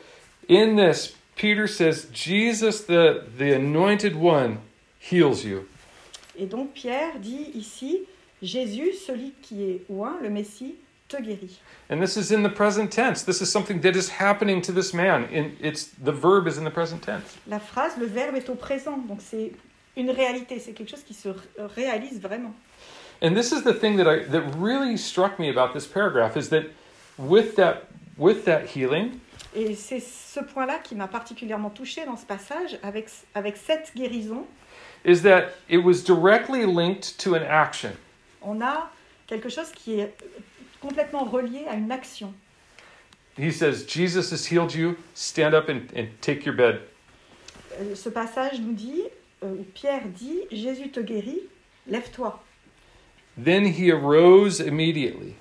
in 0.50 0.76
this, 0.76 1.16
Peter 1.38 1.66
says, 1.68 2.08
Jesus, 2.12 2.82
the, 2.82 3.24
the 3.38 3.54
anointed 3.56 4.16
one, 4.18 4.60
heals 5.00 5.46
you. 5.46 5.68
Et 6.38 6.46
donc 6.46 6.74
Pierre 6.74 7.20
dit 7.20 7.52
ici, 7.54 8.02
Jésus, 8.42 8.92
celui 9.06 9.34
qui 9.42 9.64
est 9.64 9.82
oint, 9.90 10.18
le 10.22 10.30
Messie, 10.30 10.76
te 11.08 11.18
guérit. 11.22 11.60
And 11.90 12.00
this 12.02 12.16
is 12.16 12.34
in 12.34 12.44
the 12.44 12.54
present 12.54 12.88
tense. 12.92 13.24
This 13.24 13.42
is 13.42 13.46
something 13.46 13.80
that 13.82 13.92
is 13.96 14.10
happening 14.20 14.62
to 14.62 14.74
this 14.74 14.94
man. 14.94 15.26
In, 15.32 15.52
it's, 15.62 15.92
the 16.04 16.12
verb 16.12 16.48
is 16.48 16.58
in 16.58 16.66
the 16.66 16.72
present 16.72 17.02
tense. 17.02 17.38
La 17.48 17.60
phrase, 17.60 17.94
le 18.00 18.08
verbe 18.08 18.36
est 18.36 18.50
au 18.50 18.56
présent, 18.56 18.98
donc 18.98 19.20
c'est 19.22 19.52
une 19.96 20.10
réalité, 20.10 20.60
c'est 20.60 20.74
quelque 20.74 20.90
chose 20.90 21.04
qui 21.04 21.14
se 21.14 21.30
ré- 21.30 21.40
réalise 21.76 22.20
vraiment. 22.20 22.54
And 23.22 23.34
this 23.34 23.52
is 23.52 23.64
the 23.64 23.74
thing 23.74 23.98
that, 23.98 24.12
I, 24.12 24.26
that 24.30 24.44
really 24.60 24.98
struck 24.98 25.40
me 25.40 25.50
about 25.50 25.74
this 25.74 25.86
paragraph 25.88 26.36
is 26.36 26.50
that 26.50 26.64
with 27.18 27.56
that, 27.56 27.84
with 28.18 28.44
that 28.46 28.66
healing, 28.76 29.20
Et 29.56 29.74
c'est 29.74 30.02
ce 30.02 30.42
point-là 30.42 30.80
qui 30.84 30.96
m'a 30.96 31.08
particulièrement 31.08 31.70
touché 31.70 32.04
dans 32.06 32.18
ce 32.18 32.26
passage, 32.26 32.78
avec, 32.84 33.08
avec 33.34 33.56
cette 33.56 33.94
guérison, 33.96 34.46
is 35.06 35.22
that 35.22 35.54
it 35.70 35.78
was 35.78 36.04
directly 36.04 36.66
linked 36.66 37.18
to 37.20 37.36
an 37.36 37.44
action. 37.44 37.96
on 38.42 38.62
a 38.62 38.90
quelque 39.28 39.50
chose 39.50 39.72
qui 39.72 40.00
est 40.00 40.14
complètement 40.82 41.24
relié 41.24 41.66
à 41.68 41.76
une 41.76 41.92
action. 41.92 42.34
He 43.38 43.52
says, 43.52 43.86
Jesus 43.86 44.32
has 44.32 44.46
healed 44.46 44.74
you, 44.74 44.98
stand 45.14 45.54
up 45.54 45.68
and, 45.68 45.92
and 45.94 46.08
take 46.22 46.46
your 46.46 46.56
bed. 46.56 46.82
Euh, 47.80 47.96
Ce 47.96 48.10
passage 48.10 48.60
nous 48.62 48.74
dit, 48.74 49.04
euh, 49.44 49.64
Pierre 49.74 50.04
dit, 50.08 50.44
Jésus 50.52 50.90
te 50.90 51.02
guérit, 51.02 51.42
lève-toi. 51.88 52.40
Then 53.38 53.66
he 53.66 53.92
arose 53.92 54.62
immediately. 54.62 55.36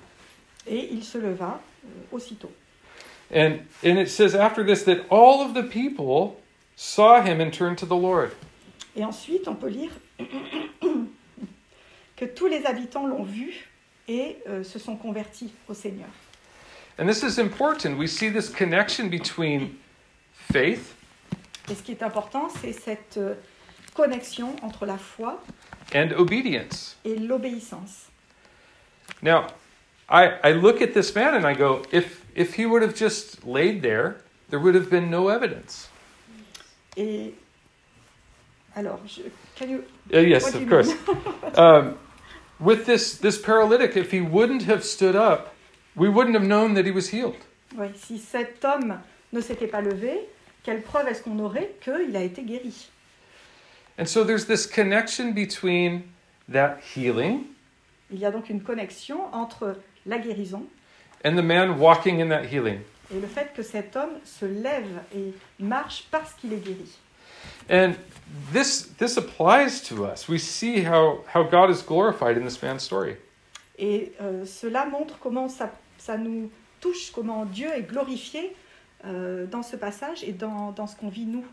Et 0.67 0.89
il 0.91 1.03
se 1.03 1.17
leva 1.17 1.61
euh, 1.85 2.15
aussitôt. 2.15 2.51
And, 3.31 3.61
and 3.83 3.97
it 3.97 4.09
says 4.09 4.35
after 4.35 4.63
this 4.63 4.83
that 4.83 5.05
all 5.09 5.41
of 5.41 5.53
the 5.53 5.63
people 5.63 6.41
saw 6.75 7.21
him 7.21 7.39
and 7.39 7.51
turned 7.51 7.77
to 7.77 7.85
the 7.85 7.95
Lord. 7.95 8.33
Et 8.95 9.03
ensuite, 9.03 9.47
on 9.47 9.55
peut 9.55 9.69
lire 9.69 9.91
que 12.15 12.25
tous 12.25 12.47
les 12.47 12.65
habitants 12.65 13.07
l'ont 13.07 13.23
vu 13.23 13.67
et 14.07 14.37
euh, 14.47 14.63
se 14.63 14.79
sont 14.79 14.95
convertis 14.95 15.53
au 15.67 15.73
Seigneur. 15.73 16.07
And 16.97 17.07
this 17.07 17.23
is 17.23 17.39
important. 17.39 17.97
We 17.97 18.09
see 18.09 18.31
this 18.31 18.49
connection 18.49 19.09
between 19.09 19.71
faith 20.51 20.95
Et 21.69 21.75
ce 21.75 21.81
qui 21.81 21.91
est 21.91 22.03
important, 22.03 22.47
c'est 22.61 22.73
cette 22.73 23.17
euh, 23.17 23.33
connexion 23.95 24.55
entre 24.61 24.85
la 24.85 24.97
foi 24.97 25.41
and 25.93 26.11
obedience. 26.15 26.97
et 27.03 27.15
l'obéissance. 27.15 28.09
Now, 29.21 29.47
I, 30.09 30.37
I 30.43 30.53
look 30.53 30.81
at 30.81 30.93
this 30.93 31.15
man 31.15 31.33
and 31.33 31.45
I 31.45 31.55
go, 31.55 31.81
if, 31.91 32.23
if 32.35 32.53
he 32.53 32.65
would 32.65 32.83
have 32.83 32.95
just 32.95 33.43
laid 33.45 33.81
there, 33.81 34.17
there 34.49 34.59
would 34.59 34.75
have 34.75 34.89
been 34.89 35.09
no 35.09 35.29
evidence. 35.29 35.89
Et 36.95 37.33
alors, 38.75 38.99
je, 39.07 39.21
can 39.57 39.67
you- 39.69 39.83
Uh, 40.13 40.19
yes, 40.19 40.53
of 40.53 40.67
course. 40.67 40.89
Um, 41.57 41.95
with 42.59 42.85
this, 42.85 43.17
this 43.19 43.37
paralytic, 43.41 43.95
if 43.95 44.11
he 44.11 44.19
wouldn't 44.21 44.63
have 44.63 44.83
stood 44.83 45.15
up, 45.15 45.53
we 45.95 46.09
wouldn't 46.09 46.35
have 46.35 46.45
known 46.45 46.73
that 46.75 46.85
he 46.85 46.91
was 46.91 47.09
healed. 47.09 47.35
Ouais, 47.77 47.91
si 47.95 48.17
cet 48.19 48.63
homme 48.65 48.99
ne 49.33 49.41
s'était 49.41 49.67
pas 49.67 49.81
levé, 49.81 50.19
quelle 50.63 50.81
preuve 50.81 51.07
est-ce 51.07 51.21
qu'on 51.23 51.39
aurait 51.39 51.75
qu'il 51.81 52.15
a 52.15 52.21
été 52.21 52.43
guéri 52.43 52.89
And 53.97 54.05
so 54.07 54.23
there's 54.25 54.45
this 54.45 54.67
connection 54.67 55.31
between 55.33 56.03
that 56.51 56.79
healing 56.95 57.45
Il 58.11 58.19
y 58.19 58.25
a 58.25 58.31
donc 58.31 58.49
une 58.49 58.61
connexion 58.61 59.33
entre 59.33 59.77
la 60.05 60.17
guérison 60.17 60.63
and 61.23 61.35
the 61.37 61.41
man 61.43 61.79
walking 61.79 62.21
in 62.21 62.27
that 62.29 62.43
healing. 62.45 62.79
et 63.13 63.19
le 63.19 63.27
fait 63.27 63.51
que 63.55 63.63
cet 63.63 63.95
homme 63.95 64.19
se 64.25 64.45
lève 64.45 64.99
et 65.15 65.33
marche 65.59 66.05
parce 66.11 66.33
qu'il 66.33 66.51
est 66.53 66.57
guéri. 66.63 66.97
And 67.69 67.95
this 68.51 68.89
this 68.97 69.17
applies 69.17 69.81
to 69.89 70.05
us. 70.05 70.27
We 70.27 70.37
see 70.37 70.83
how, 70.83 71.23
how 71.27 71.43
God 71.43 71.69
is 71.69 71.81
glorified 71.81 72.37
in 72.37 72.43
this 72.43 72.61
man's 72.61 72.83
story. 72.83 73.17
Et 73.77 74.13
euh, 74.21 74.45
cela 74.45 74.85
montre 74.85 75.19
comment 75.19 75.49
ça, 75.49 75.71
ça 75.97 76.17
nous 76.17 76.49
touche, 76.79 77.11
comment 77.11 77.45
Dieu 77.45 77.69
est 77.73 77.83
glorifié 77.83 78.55
euh, 79.05 79.45
dans 79.47 79.63
ce 79.63 79.75
passage 79.75 80.23
et 80.23 80.31
dans, 80.31 80.71
dans 80.71 80.87
ce 80.87 80.95
qu'on 80.95 81.09
vit 81.09 81.25
nous. 81.25 81.43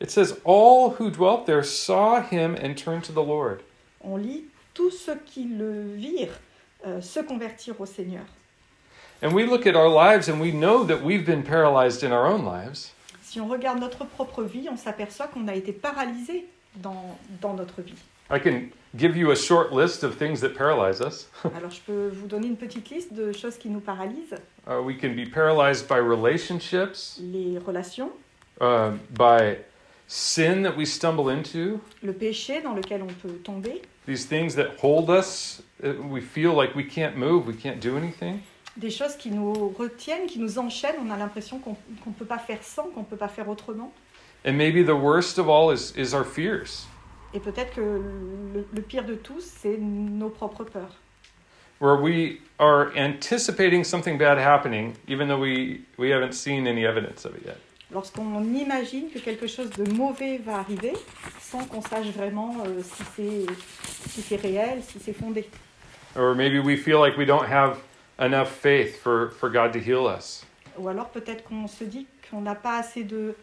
It 0.00 0.10
says, 0.10 0.38
All 0.44 0.94
who 0.98 1.10
dwelt 1.10 1.46
there 1.46 1.62
saw 1.62 2.20
him 2.20 2.54
and 2.54 2.74
turned 2.74 3.04
to 3.04 3.12
the 3.12 3.22
Lord. 3.22 3.62
On 4.02 4.16
lit 4.16 4.44
tous 4.74 4.90
ceux 4.90 5.16
qui 5.26 5.44
le 5.44 5.94
virent 5.94 6.38
euh, 6.86 7.00
se 7.00 7.20
convertir 7.20 7.80
au 7.80 7.86
Seigneur. 7.86 8.24
And 9.22 9.34
we 9.34 9.44
look 9.44 9.66
at 9.66 9.76
our 9.76 9.88
lives 9.88 10.28
and 10.28 10.40
we 10.40 10.50
know 10.50 10.84
that 10.84 11.02
we've 11.02 11.26
been 11.26 11.42
paralyzed 11.42 12.02
in 12.02 12.10
our 12.10 12.26
own 12.26 12.44
lives. 12.44 12.92
Si 13.30 13.40
on 13.40 13.46
regarde 13.46 13.78
notre 13.78 14.04
propre 14.04 14.42
vie, 14.42 14.66
on 14.72 14.76
s'aperçoit 14.76 15.28
qu'on 15.28 15.46
a 15.46 15.54
été 15.54 15.70
paralysé 15.70 16.46
dans, 16.82 17.16
dans 17.40 17.54
notre 17.54 17.80
vie. 17.80 17.94
I 18.28 18.40
can 18.40 18.62
give 18.98 19.16
you 19.16 19.30
a 19.30 19.36
short 19.36 19.72
list 19.72 20.02
of 20.02 20.16
things 20.18 20.40
that 20.40 20.48
paralyze 20.58 21.00
us. 21.00 21.28
Alors 21.56 21.70
je 21.70 21.80
peux 21.80 22.08
vous 22.08 22.26
donner 22.26 22.48
une 22.48 22.56
petite 22.56 22.90
liste 22.90 23.12
de 23.12 23.30
choses 23.30 23.56
qui 23.56 23.68
nous 23.68 23.78
paralysent. 23.78 24.34
Uh, 24.66 24.82
we 24.82 24.96
can 25.00 25.10
be 25.14 25.24
paralyzed 25.32 25.86
by 25.86 25.98
relationships, 26.00 27.20
Les 27.20 27.56
relations, 27.64 28.10
uh, 28.60 28.90
by 29.16 29.58
sin 30.08 30.64
that 30.64 30.76
we 30.76 30.84
stumble 30.84 31.30
into, 31.30 31.78
le 32.02 32.12
péché 32.12 32.60
dans 32.60 32.74
lequel 32.74 33.00
on 33.04 33.14
peut 33.22 33.38
tomber, 33.44 33.80
these 34.08 34.26
things 34.26 34.56
that 34.56 34.70
hold 34.82 35.08
us. 35.08 35.62
uh, 35.84 35.92
We 36.10 36.20
feel 36.20 36.52
like 36.52 36.74
we 36.74 36.82
can't 36.84 37.16
move, 37.16 37.46
we 37.46 37.54
can't 37.54 37.80
do 37.80 37.96
anything. 37.96 38.40
Des 38.80 38.90
choses 38.90 39.16
qui 39.16 39.30
nous 39.30 39.68
retiennent, 39.78 40.26
qui 40.26 40.38
nous 40.38 40.58
enchaînent. 40.58 40.96
On 41.06 41.10
a 41.10 41.16
l'impression 41.16 41.58
qu'on 41.58 41.76
ne 42.06 42.12
peut 42.12 42.24
pas 42.24 42.38
faire 42.38 42.62
sans, 42.62 42.84
qu'on 42.84 43.00
ne 43.00 43.04
peut 43.04 43.16
pas 43.16 43.28
faire 43.28 43.48
autrement. 43.48 43.92
And 44.46 44.54
maybe 44.54 44.82
the 44.84 44.94
worst 44.96 45.38
of 45.38 45.48
all 45.48 45.70
is, 45.72 45.92
is 45.96 46.14
our 46.14 46.24
fears, 46.24 46.86
Et 47.34 47.40
peut-être 47.40 47.74
que 47.74 47.80
le, 47.80 48.66
le 48.72 48.82
pire 48.82 49.04
de 49.04 49.14
tous, 49.14 49.44
c'est 49.60 49.76
nos 49.78 50.30
propres 50.30 50.64
peurs. 50.64 50.96
where 51.80 51.96
we 51.96 52.38
are 52.58 52.92
anticipating 52.94 53.82
something 53.84 54.18
bad 54.18 54.36
happening, 54.38 54.94
even 55.08 55.28
though 55.28 55.38
we, 55.40 55.80
we 55.96 56.10
haven't 56.10 56.34
seen 56.34 56.66
any 56.66 56.84
evidence 56.84 57.24
of 57.24 57.34
it 57.36 57.42
yet. 57.46 57.56
Lorsqu'on 57.92 58.42
imagine 58.54 59.08
que 59.10 59.18
quelque 59.18 59.46
chose 59.46 59.70
de 59.70 59.84
mauvais 59.94 60.38
va 60.38 60.58
arriver, 60.58 60.92
sans 61.40 61.64
qu'on 61.64 61.80
sache 61.82 62.08
vraiment 62.14 62.56
euh, 62.66 62.82
si 62.82 63.46
c'est 64.12 64.20
si 64.22 64.36
réel, 64.36 64.82
si 64.82 64.98
c'est 65.00 65.12
fondé. 65.14 65.48
Or 66.16 66.34
maybe 66.34 66.58
we 66.58 66.76
feel 66.76 66.98
like 67.00 67.16
we 67.16 67.26
don't 67.26 67.46
have 67.46 67.78
enough 68.20 68.48
faith 68.48 69.00
for, 69.02 69.30
for 69.30 69.50
God 69.50 69.72
to 69.72 69.78
heal 69.78 70.06
us. 70.06 70.44
Ou 70.78 70.88
alors 70.88 71.08
peut-être 71.10 71.44
qu'on 71.44 71.66
se 71.66 71.84
dit 71.84 72.06
qu'on 72.30 72.40
n'a 72.40 72.54
pas 72.54 72.78
assez 72.78 73.02
de, 73.04 73.34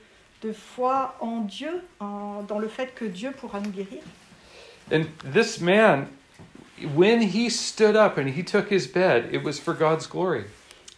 de 0.42 0.54
foi 0.54 1.16
en 1.20 1.42
Dieu, 1.42 1.82
en- 2.00 2.44
dans 2.44 2.60
le 2.60 2.68
fait 2.68 2.94
que 2.96 3.06
Dieu 3.06 3.32
pourra 3.32 3.60
nous 3.60 3.72
guérir. 3.72 4.02
And 4.92 5.04
this 5.34 5.60
man, 5.60 6.08
when 6.96 7.22
he 7.22 7.50
stood 7.50 7.96
up 7.96 8.18
and 8.18 8.28
he 8.28 8.44
took 8.44 8.72
his 8.72 8.88
bed, 8.88 9.30
it 9.34 9.44
was 9.44 9.60
for 9.60 9.74
God's 9.74 10.08
glory. 10.08 10.46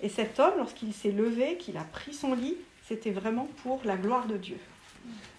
Et 0.01 0.09
cet 0.09 0.39
homme, 0.39 0.57
lorsqu'il 0.57 0.93
s'est 0.93 1.11
levé, 1.11 1.57
qu'il 1.57 1.75
a 1.77 1.83
pris 1.83 2.13
son 2.13 2.33
lit, 2.35 2.55
c'était 2.87 3.11
vraiment 3.11 3.47
pour 3.63 3.81
la 3.83 3.97
gloire 3.97 4.27
de 4.27 4.37
Dieu. 4.37 4.57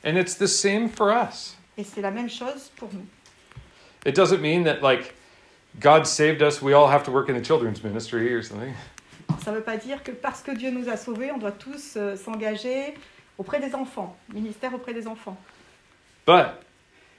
And 0.05 0.17
it's 0.17 0.37
the 0.37 0.47
same 0.47 0.89
for 0.89 1.09
us. 1.11 1.57
Et 1.79 1.85
c'est 1.85 2.01
la 2.03 2.11
même 2.11 2.29
chose 2.29 2.71
pour 2.77 2.89
nous. 2.93 3.07
It 4.05 4.15
doesn't 4.17 4.41
mean 4.41 4.65
that, 4.65 4.81
like, 4.83 5.15
God 5.79 6.07
saved 6.07 6.43
us, 6.43 6.61
we 6.61 6.73
all 6.73 6.89
have 6.89 7.05
to 7.05 7.11
work 7.11 7.29
in 7.29 7.35
the 7.35 7.45
children's 7.45 7.83
ministry 7.83 8.33
or 8.35 8.43
something. 8.43 8.75
Ça 9.45 9.53
ne 9.53 9.57
veut 9.57 9.63
pas 9.63 9.77
dire 9.77 10.03
que 10.03 10.11
parce 10.11 10.43
que 10.43 10.51
Dieu 10.53 10.71
nous 10.71 10.89
a 10.89 10.97
sauvés, 10.97 11.31
on 11.31 11.39
doit 11.39 11.53
tous 11.53 11.97
euh, 11.97 12.17
s'engager 12.17 12.95
auprès 13.39 13.61
des 13.61 13.75
enfants, 13.75 14.17
ministère 14.35 14.75
auprès 14.75 14.93
des 14.93 15.07
enfants. 15.07 15.37
But 16.27 16.63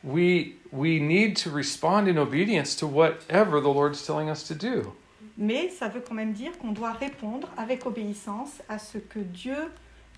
we, 0.03 0.55
we 0.71 0.99
need 0.99 1.35
to 1.37 1.49
respond 1.49 2.07
in 2.07 2.17
obedience 2.17 2.75
to 2.75 2.87
whatever 2.87 3.59
the 3.61 3.73
Lord's 3.73 4.05
telling 4.05 4.29
us 4.29 4.43
to 4.43 4.53
do. 4.53 4.93
Mais 5.37 5.69
ça 5.69 5.87
veut 5.87 6.01
quand 6.01 6.13
même 6.13 6.33
dire 6.33 6.51
qu'on 6.59 6.73
doit 6.73 6.91
répondre 6.91 7.49
avec 7.57 7.85
obéissance 7.85 8.61
à 8.69 8.77
ce 8.77 8.97
que 8.97 9.19
Dieu 9.19 9.71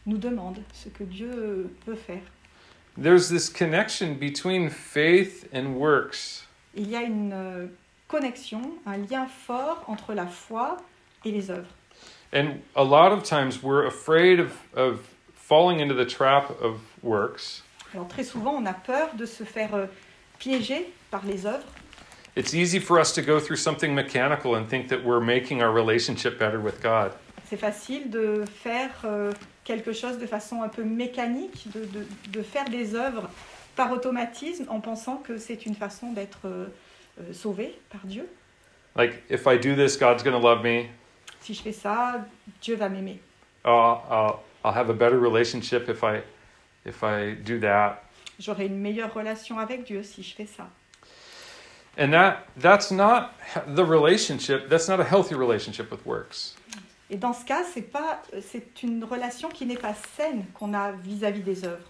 nous 0.06 0.18
demande, 0.18 0.58
ce 0.74 0.90
que 0.90 1.04
Dieu 1.04 1.70
veut 1.88 1.96
faire. 1.96 2.24
There's 3.02 3.30
this 3.30 3.50
connection 3.50 4.16
between 4.16 4.70
faith 4.70 5.48
and 5.54 5.76
works. 5.76 6.48
Il 6.76 6.90
y 6.90 6.96
a 6.96 7.04
une 7.04 7.32
euh, 7.34 7.68
connexion, 8.18 8.62
un 8.86 8.98
lien 8.98 9.26
fort 9.26 9.84
entre 9.88 10.14
la 10.14 10.28
foi 10.28 10.78
et 11.26 11.32
les 11.32 11.50
œuvres. 11.50 11.68
And 12.32 12.60
a 12.76 12.84
lot 12.84 13.12
of 13.12 13.24
times 13.24 13.62
we're 13.64 13.86
afraid 13.88 14.40
of, 14.40 14.52
of 14.76 15.00
falling 15.36 15.80
into 15.80 15.96
the 15.96 16.06
trap 16.06 16.50
of 16.62 16.80
works. 17.02 17.64
Alors 17.94 18.08
très 18.08 18.24
souvent, 18.24 18.56
on 18.56 18.66
a 18.68 18.74
peur 18.74 19.10
de 19.16 19.26
se 19.26 19.44
faire 19.44 19.74
euh, 19.76 19.86
piéger 20.40 20.92
par 21.12 21.22
les 21.26 21.46
œuvres. 21.46 21.66
It's 22.36 22.54
easy 22.54 22.80
for 22.80 23.00
us 23.00 23.14
to 23.14 23.22
go 23.22 23.40
through 23.40 23.58
something 23.60 23.94
mechanical 23.94 24.56
and 24.56 24.66
think 24.68 24.88
that 24.90 25.04
we're 25.04 25.20
making 25.24 25.62
our 25.62 25.72
relationship 25.72 26.40
better 26.40 26.60
with 26.60 26.82
God. 26.82 27.12
C'est 27.46 27.58
facile 27.60 28.10
de 28.10 28.44
faire 28.48 28.90
euh, 29.06 29.32
quelque 29.64 29.94
chose 29.94 30.18
de 30.18 30.26
façon 30.26 30.64
un 30.64 30.70
peu 30.70 30.84
mécanique, 30.84 31.68
de, 31.74 31.86
de- 31.86 32.08
de 32.32 32.42
faire 32.42 32.66
des 32.70 32.96
œuvres 32.96 33.30
par 33.76 33.92
automatisme 33.92 34.66
en 34.70 34.80
pensant 34.80 35.18
que 35.18 35.38
c'est 35.38 35.66
une 35.68 35.76
façon 35.76 36.14
d'être 36.14 36.46
euh, 36.46 36.66
euh, 37.20 37.34
sauvé 37.34 37.80
par 37.90 38.02
Dieu. 38.06 38.28
Like, 38.96 39.24
if 39.30 39.48
I 39.48 39.58
do 39.58 39.76
this, 39.76 39.98
God's 39.98 40.24
going 40.24 40.40
to 40.40 40.40
love 40.40 40.64
me. 40.64 40.90
Si 41.42 41.54
je 41.54 41.62
fais 41.62 41.74
ça, 41.74 42.26
Dieu 42.62 42.76
va 42.76 42.90
m'aimer. 42.90 43.20
Uh, 43.66 43.70
I'll, 43.70 44.40
I'll 44.64 44.74
have 44.74 44.90
a 44.90 44.94
better 44.94 45.20
relationship 45.20 45.90
if 45.90 46.04
I, 46.04 46.22
if 46.86 47.04
I 47.04 47.34
do 47.34 47.60
that. 47.60 48.04
J'aurai 48.40 48.66
une 48.66 48.80
meilleure 48.80 49.14
relation 49.14 49.60
avec 49.60 49.86
Dieu 49.86 50.04
si 50.04 50.24
je 50.24 50.36
fais 50.36 50.48
ça. 50.48 50.70
And 51.98 52.12
that, 52.12 52.48
that's 52.58 52.92
not 52.92 53.34
the 53.68 53.86
relationship, 53.86 54.68
that's 54.68 54.88
not 54.88 55.00
a 55.00 55.04
healthy 55.04 55.36
relationship 55.36 55.92
with 55.92 56.06
works. 56.06 56.56
Et 57.10 57.18
dans 57.18 57.34
ce 57.34 57.46
cas, 57.46 57.64
c'est 57.64 57.84
pas, 57.84 58.22
c'est 58.42 58.82
une 58.82 59.04
relation 59.04 59.50
qui 59.50 59.68
n'est 59.68 59.78
pas 59.78 59.94
saine 59.94 60.46
qu'on 60.56 60.74
a 60.74 60.92
vis-à-vis 60.92 61.42
des 61.42 61.66
œuvres. 61.66 61.88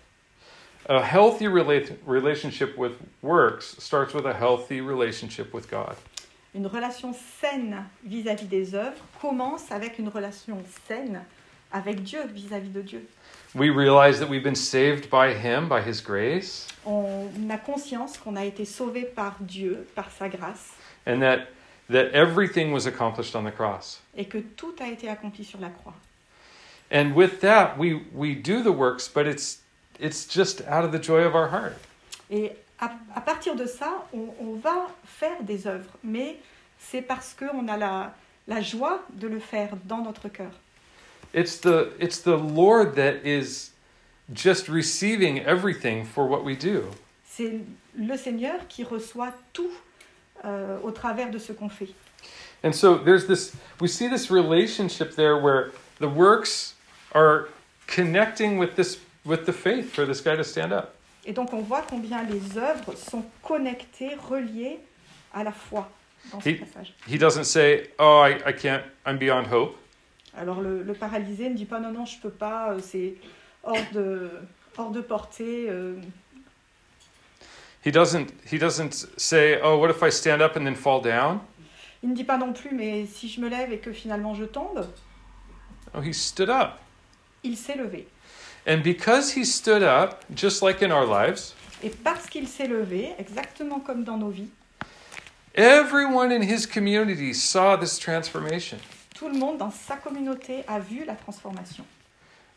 A 0.89 1.01
healthy 1.01 1.45
rela- 1.45 1.95
relationship 2.05 2.77
with 2.77 2.93
works 3.21 3.75
starts 3.79 4.13
with 4.13 4.25
a 4.25 4.33
healthy 4.33 4.81
relationship 4.81 5.53
with 5.53 5.69
God. 5.69 5.95
Une 6.53 6.67
relation 6.67 7.13
saine 7.13 7.85
vis-à-vis 8.03 8.45
des 8.47 8.75
œuvres 8.75 9.01
commence 9.21 9.71
avec 9.71 9.97
une 9.97 10.09
relation 10.09 10.57
saine 10.87 11.23
avec 11.71 12.03
Dieu, 12.03 12.25
vis-à-vis 12.27 12.69
de 12.69 12.81
Dieu. 12.81 13.07
We 13.55 13.69
realize 13.69 14.19
that 14.19 14.27
we've 14.29 14.43
been 14.43 14.55
saved 14.55 15.09
by 15.09 15.33
Him, 15.33 15.67
by 15.67 15.81
His 15.81 16.01
grace, 16.01 16.67
On 16.85 17.29
a 17.49 17.57
conscience 17.57 18.17
qu'on 18.17 18.35
a 18.35 18.43
été 18.45 18.65
sauvé 18.65 19.03
par 19.03 19.37
Dieu, 19.39 19.87
par 19.95 20.11
sa 20.11 20.27
grâce, 20.27 20.73
and 21.07 21.21
that, 21.21 21.47
that 21.89 22.11
everything 22.13 22.71
was 22.71 22.85
accomplished 22.85 23.35
on 23.35 23.43
the 23.43 23.51
cross. 23.51 24.01
et 24.15 24.25
que 24.25 24.39
tout 24.39 24.75
a 24.79 24.87
été 24.89 25.09
accompli 25.09 25.43
sur 25.43 25.59
la 25.59 25.69
croix. 25.69 25.95
And 26.91 27.15
with 27.15 27.39
that, 27.41 27.77
we, 27.77 28.01
we 28.13 28.35
do 28.35 28.61
the 28.61 28.71
works, 28.71 29.07
but 29.07 29.25
it's, 29.25 29.62
it's 30.00 30.25
just 30.27 30.62
out 30.67 30.83
of 30.83 30.91
the 30.91 31.00
joy 31.01 31.23
of 31.23 31.35
our 31.35 31.50
heart. 31.50 31.77
Et 32.29 32.51
à, 32.79 32.91
à 33.15 33.22
partir 33.22 33.55
de 33.55 33.65
ça, 33.65 34.05
on, 34.13 34.33
on 34.39 34.55
va 34.55 34.87
faire 35.05 35.41
des 35.44 35.68
œuvres, 35.68 35.91
mais 36.03 36.37
c'est 36.79 37.01
parce 37.01 37.33
qu'on 37.33 37.68
a 37.68 37.77
la, 37.77 38.13
la 38.48 38.61
joie 38.61 39.03
de 39.13 39.27
le 39.27 39.39
faire 39.39 39.70
dans 39.85 40.01
notre 40.03 40.29
cœur. 40.29 40.51
It's 41.33 41.57
the, 41.59 41.94
it's 42.00 42.20
the 42.22 42.37
Lord 42.37 42.96
that 42.96 43.25
is 43.25 43.72
just 44.33 44.68
receiving 44.68 45.39
everything 45.39 46.05
for 46.05 46.27
what 46.27 46.44
we 46.44 46.55
do. 46.55 46.91
C'est 47.25 47.61
le 47.98 48.18
Seigneur 48.18 48.68
qui 48.68 48.83
reçoit 48.83 49.33
tout 49.53 49.72
euh, 50.46 50.77
au 50.83 50.91
travers 50.91 51.31
de 51.31 51.39
ce 51.39 51.51
qu'on 51.51 51.70
fait. 51.70 51.89
And 52.63 52.74
so 52.74 52.98
there's 52.98 53.25
this, 53.27 53.53
we 53.81 53.89
see 53.89 54.07
this 54.07 54.29
relationship 54.29 55.15
there 55.15 55.37
where 55.37 55.72
the 56.00 56.07
works 56.07 56.75
are 57.13 57.50
connecting 57.87 58.57
with 58.57 58.75
this, 58.75 58.98
with 59.25 59.46
the 59.46 59.51
faith 59.53 59.94
for 59.94 60.05
this 60.05 60.22
guy 60.22 60.36
to 60.36 60.44
stand 60.44 60.72
up. 60.72 60.94
Et 61.25 61.31
donc 61.33 61.53
on 61.53 61.62
voit 61.62 61.83
combien 61.90 62.24
les 62.24 62.57
œuvres 62.57 62.94
sont 62.98 63.24
connectées, 63.42 64.16
reliées 64.16 64.79
à 65.33 65.44
la 65.44 65.51
foi 65.51 65.90
dans 66.31 66.42
ce 66.42 66.50
passage. 66.50 66.94
He 67.07 67.18
doesn't 67.18 67.46
say, 67.46 67.90
oh, 68.00 68.24
I, 68.25 68.38
I 68.50 68.53
can't, 68.53 68.81
I'm 69.05 69.18
beyond 69.18 69.46
hope. 69.51 69.75
Alors 70.36 70.62
le, 70.62 70.83
le 70.83 70.94
paralysé 70.94 71.50
ne 71.50 71.55
dit 71.55 71.66
pas 71.66 71.79
non, 71.79 71.92
non, 71.92 72.05
je 72.05 72.20
peux 72.20 72.29
pas, 72.29 72.72
euh, 72.74 72.79
c'est 72.81 73.16
hors 73.64 73.77
de, 73.94 74.29
hors 74.77 74.92
de 74.92 75.00
portée. 75.01 75.68
euh. 75.70 75.96
He 77.86 77.92
doesn't, 77.92 78.27
he 78.51 78.57
doesn't 78.57 79.07
say, 79.18 79.59
oh, 79.64 79.77
what 79.77 79.90
if 79.90 80.01
I 80.01 80.09
stand 80.09 80.42
up 80.42 80.55
and 80.57 80.64
then 80.66 80.75
fall 80.75 81.01
down? 81.01 81.40
Il 82.01 82.09
ne 82.09 82.16
dit 82.16 82.24
pas 82.24 82.38
non 82.38 82.51
plus, 82.53 82.74
mais 82.74 83.05
si 83.05 83.29
je 83.29 83.40
me 83.40 83.48
lève 83.48 83.72
et 83.72 83.79
que 83.79 83.94
finalement 83.94 84.33
je 84.33 84.44
tombe, 84.46 84.86
Oh, 85.96 86.01
he 86.01 86.12
stood 86.14 86.50
up. 86.50 86.72
il 87.44 87.55
s'est 87.55 87.75
levé. 87.75 88.07
And 88.65 88.81
because 88.83 89.31
he 89.35 89.43
stood 89.43 89.83
up, 89.83 90.23
just 90.33 90.61
like 90.61 90.81
in 90.81 90.91
our 90.91 91.05
lives, 91.05 91.53
Et 91.83 91.89
parce 91.89 92.27
qu'il 92.29 92.47
s'est 92.47 92.67
levé, 92.67 93.13
exactement 93.19 93.79
comme 93.81 94.03
dans 94.05 94.17
nos 94.17 94.29
vies, 94.29 94.49
everyone 95.55 96.31
in 96.31 96.41
his 96.41 96.65
community 96.65 97.33
saw 97.33 97.75
this 97.75 97.97
transformation. 97.99 98.77
tout 99.13 99.27
le 99.27 99.37
monde 99.37 99.57
dans 99.57 99.71
sa 99.73 99.97
communauté 99.97 100.63
a 100.67 100.79
vu 100.79 101.03
la 101.05 101.15
transformation. 101.15 101.85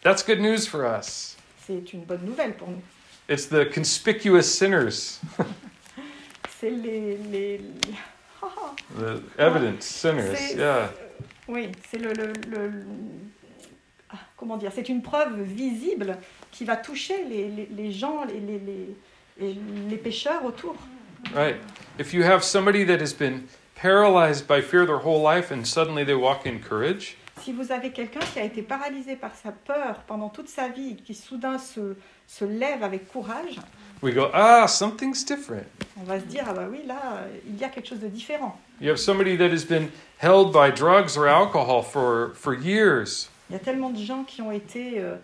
That's 0.02 0.22
good 0.22 0.40
news 0.40 0.66
for 0.66 0.84
us. 0.86 1.36
C'est 1.66 1.92
une 1.92 2.04
bonne 2.04 2.24
nouvelle 2.24 2.54
pour 2.54 2.68
nous. 2.68 2.82
It's 3.28 3.46
the 3.46 3.64
conspicuous 3.74 4.44
sinners, 4.44 5.18
C'est 6.60 6.70
les... 6.70 7.16
les... 7.30 7.60
the 8.96 9.20
evident 9.38 9.82
sinners. 9.82 10.54
Yeah. 10.54 10.62
Euh, 10.64 10.88
oui, 11.48 11.72
c'est 11.90 11.98
le, 11.98 12.12
le- 12.12 12.32
le- 12.48 12.84
comment 14.36 14.56
dire, 14.56 14.70
c'est 14.74 14.88
une 14.88 15.02
preuve 15.02 15.40
visible 15.42 16.18
qui 16.50 16.64
va 16.64 16.76
toucher 16.76 17.24
les, 17.24 17.48
les- 17.48 17.68
les 17.70 17.92
gens, 17.92 18.24
les, 18.24 18.40
les, 19.40 19.54
les, 19.88 19.96
pécheurs 19.96 20.44
autour. 20.44 20.74
Right. 21.34 21.56
If 21.98 22.12
you 22.12 22.22
have 22.22 22.42
somebody 22.42 22.84
that 22.84 23.00
has 23.00 23.12
been 23.12 23.42
paralyzed 23.74 24.46
by 24.46 24.60
fear 24.62 24.86
their 24.86 24.98
whole 25.04 25.22
life 25.22 25.50
and 25.50 25.64
suddenly 25.66 26.04
they 26.04 26.14
walk 26.14 26.46
in 26.46 26.58
courage, 26.58 27.16
Si 27.42 27.52
vous 27.52 27.70
avez 27.70 27.90
quelqu'un 27.92 28.20
qui 28.32 28.40
a 28.40 28.44
été 28.44 28.62
paralysé 28.62 29.14
par 29.14 29.32
sa 29.36 29.52
peur 29.52 30.02
pendant 30.06 30.30
toute 30.30 30.48
sa 30.48 30.68
vie, 30.68 30.96
qui 30.96 31.14
soudain 31.14 31.58
se, 31.58 31.94
se 32.26 32.44
lève 32.46 32.82
avec 32.82 33.08
courage, 33.12 33.60
we 34.02 34.12
go, 34.14 34.28
ah, 34.32 34.66
something's 34.66 35.22
different. 35.24 35.66
on 36.00 36.04
va 36.04 36.18
se 36.18 36.24
dire, 36.24 36.44
ah 36.48 36.54
bah 36.54 36.66
oui, 36.70 36.80
là, 36.86 37.26
il 37.46 37.56
y 37.58 37.64
a 37.64 37.68
quelque 37.68 37.86
chose 37.88 38.00
de 38.00 38.08
différent. 38.08 38.58
You 38.80 38.88
have 38.90 38.98
somebody 38.98 39.36
that 39.36 39.50
has 39.52 39.64
been 39.64 39.90
held 40.18 40.50
by 40.52 40.70
drugs 40.70 41.16
or 41.16 41.26
alcohol 41.28 41.82
for, 41.82 42.32
for 42.34 42.54
years. 42.54 43.28
Il 43.48 43.52
y 43.52 43.56
a 43.56 43.58
tellement 43.58 43.90
de 43.90 43.98
gens 43.98 44.24
qui 44.24 44.42
ont 44.42 44.52
été 44.52 44.98
euh, 44.98 45.16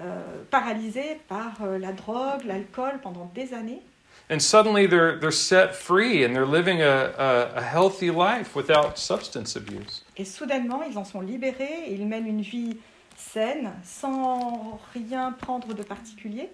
euh, 0.00 0.20
paralysés 0.50 1.20
par 1.28 1.62
euh, 1.62 1.78
la 1.78 1.92
drogue, 1.92 2.44
l'alcool 2.44 3.00
pendant 3.02 3.30
des 3.34 3.52
années. 3.54 3.82
And 4.30 4.40
suddenly 4.40 4.86
they're, 4.86 5.18
they're 5.18 5.30
set 5.30 5.74
free 5.74 6.24
and 6.24 6.34
they're 6.34 6.46
living 6.46 6.82
a, 6.82 7.12
a, 7.16 7.56
a 7.56 7.62
healthy 7.62 8.10
life 8.10 8.54
without 8.54 8.98
substance 8.98 9.56
abuse. 9.56 10.04
Et 10.16 10.24
soudainement, 10.24 10.82
ils 10.82 10.98
en 10.98 11.04
sont 11.04 11.20
libérés 11.20 11.84
et 11.86 11.94
ils 11.94 12.06
mènent 12.06 12.26
une 12.26 12.42
vie 12.42 12.76
saine, 13.16 13.72
sans 13.84 14.78
rien 14.92 15.32
prendre 15.32 15.72
de 15.74 15.82
particulier. 15.82 16.50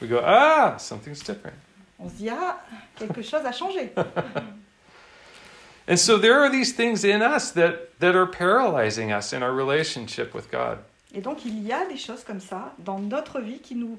We 0.00 0.08
go, 0.08 0.20
ah, 0.22 0.76
something's 0.78 1.20
different. 1.20 1.56
On 1.98 2.08
se 2.08 2.14
dit, 2.14 2.30
ah, 2.30 2.60
quelque 2.96 3.22
chose 3.22 3.44
a 3.44 3.52
changé. 3.52 3.92
And 5.90 5.98
so 5.98 6.16
there 6.16 6.38
are 6.38 6.48
these 6.48 6.72
things 6.72 7.04
in 7.04 7.20
us 7.20 7.50
that, 7.50 7.98
that 7.98 8.14
are 8.14 8.26
paralyzing 8.26 9.10
us 9.10 9.32
in 9.32 9.42
our 9.42 9.52
relationship 9.52 10.32
with 10.32 10.48
God. 10.48 10.78
Et 11.12 11.20
donc, 11.20 11.44
il 11.44 11.66
y 11.66 11.72
a 11.72 11.84
des 11.86 11.96
choses 11.96 12.22
comme 12.22 12.38
ça 12.38 12.72
dans 12.78 13.00
notre 13.00 13.40
vie 13.40 13.58
qui 13.58 13.74
nous 13.74 13.98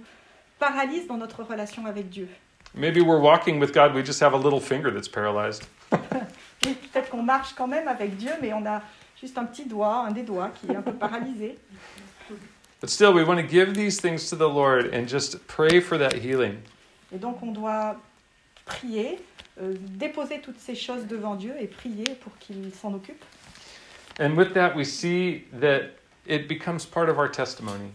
paralysent 0.57 1.07
dans 1.07 1.17
notre 1.17 1.43
relation 1.43 1.85
avec 1.85 2.09
Dieu. 2.09 2.29
Maybe 2.73 3.01
we're 3.01 3.19
walking 3.19 3.59
with 3.59 3.73
God, 3.73 3.93
we 3.93 4.01
just 4.01 4.21
have 4.21 4.33
a 4.33 4.37
little 4.37 4.61
finger 4.61 4.89
that's 4.89 5.09
paralyzed. 5.09 5.63
Peut-être 6.61 7.09
qu'on 7.09 7.23
marche 7.23 7.53
quand 7.57 7.67
même 7.67 7.89
avec 7.89 8.15
Dieu, 8.15 8.31
mais 8.41 8.53
on 8.53 8.65
a 8.65 8.81
juste 9.19 9.37
un 9.37 9.43
petit 9.43 9.65
doigt, 9.65 10.05
un 10.07 10.11
des 10.11 10.23
doigts 10.23 10.51
qui 10.61 10.71
est 10.71 10.75
un 10.77 10.81
peu 10.81 10.93
paralysé. 10.93 11.57
But 12.79 12.89
still, 12.89 13.13
we 13.13 13.25
want 13.25 13.35
to 13.35 13.47
give 13.47 13.73
these 13.73 13.99
things 13.99 14.29
to 14.29 14.37
the 14.37 14.49
Lord 14.49 14.93
and 14.93 15.07
just 15.07 15.45
pray 15.45 15.81
for 15.81 15.97
that 15.97 16.13
healing. 16.13 16.59
Et 17.13 17.17
donc, 17.17 17.43
on 17.43 17.51
doit 17.51 17.97
prier, 18.65 19.19
euh, 19.61 19.73
déposer 19.77 20.39
toutes 20.39 20.59
ces 20.59 20.75
choses 20.75 21.05
devant 21.05 21.35
Dieu 21.35 21.53
et 21.59 21.67
prier 21.67 22.15
pour 22.21 22.35
qu'il 22.39 22.73
s'en 22.73 22.93
occupe. 22.93 23.23
And 24.19 24.35
with 24.35 24.53
that, 24.53 24.75
we 24.75 24.85
see 24.85 25.45
that 25.59 25.91
it 26.27 26.47
becomes 26.47 26.85
part 26.85 27.09
of 27.09 27.17
our 27.17 27.29
testimony. 27.29 27.91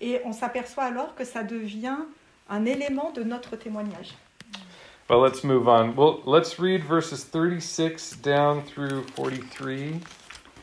Et 0.00 0.20
on 0.24 0.32
s'aperçoit 0.32 0.84
alors 0.84 1.14
que 1.14 1.24
ça 1.24 1.42
devient 1.42 1.98
un 2.48 2.64
élément 2.64 3.12
de 3.12 3.22
notre 3.22 3.56
témoignage. 3.56 4.14
Well, 5.08 5.20
let's 5.20 5.44
move 5.44 5.68
on. 5.68 5.94
Well, 5.94 6.20
let's 6.26 6.58
read 6.58 6.82
verses 6.82 7.24
36 7.30 8.20
down 8.22 8.62
through 8.62 9.04
43. 9.14 10.00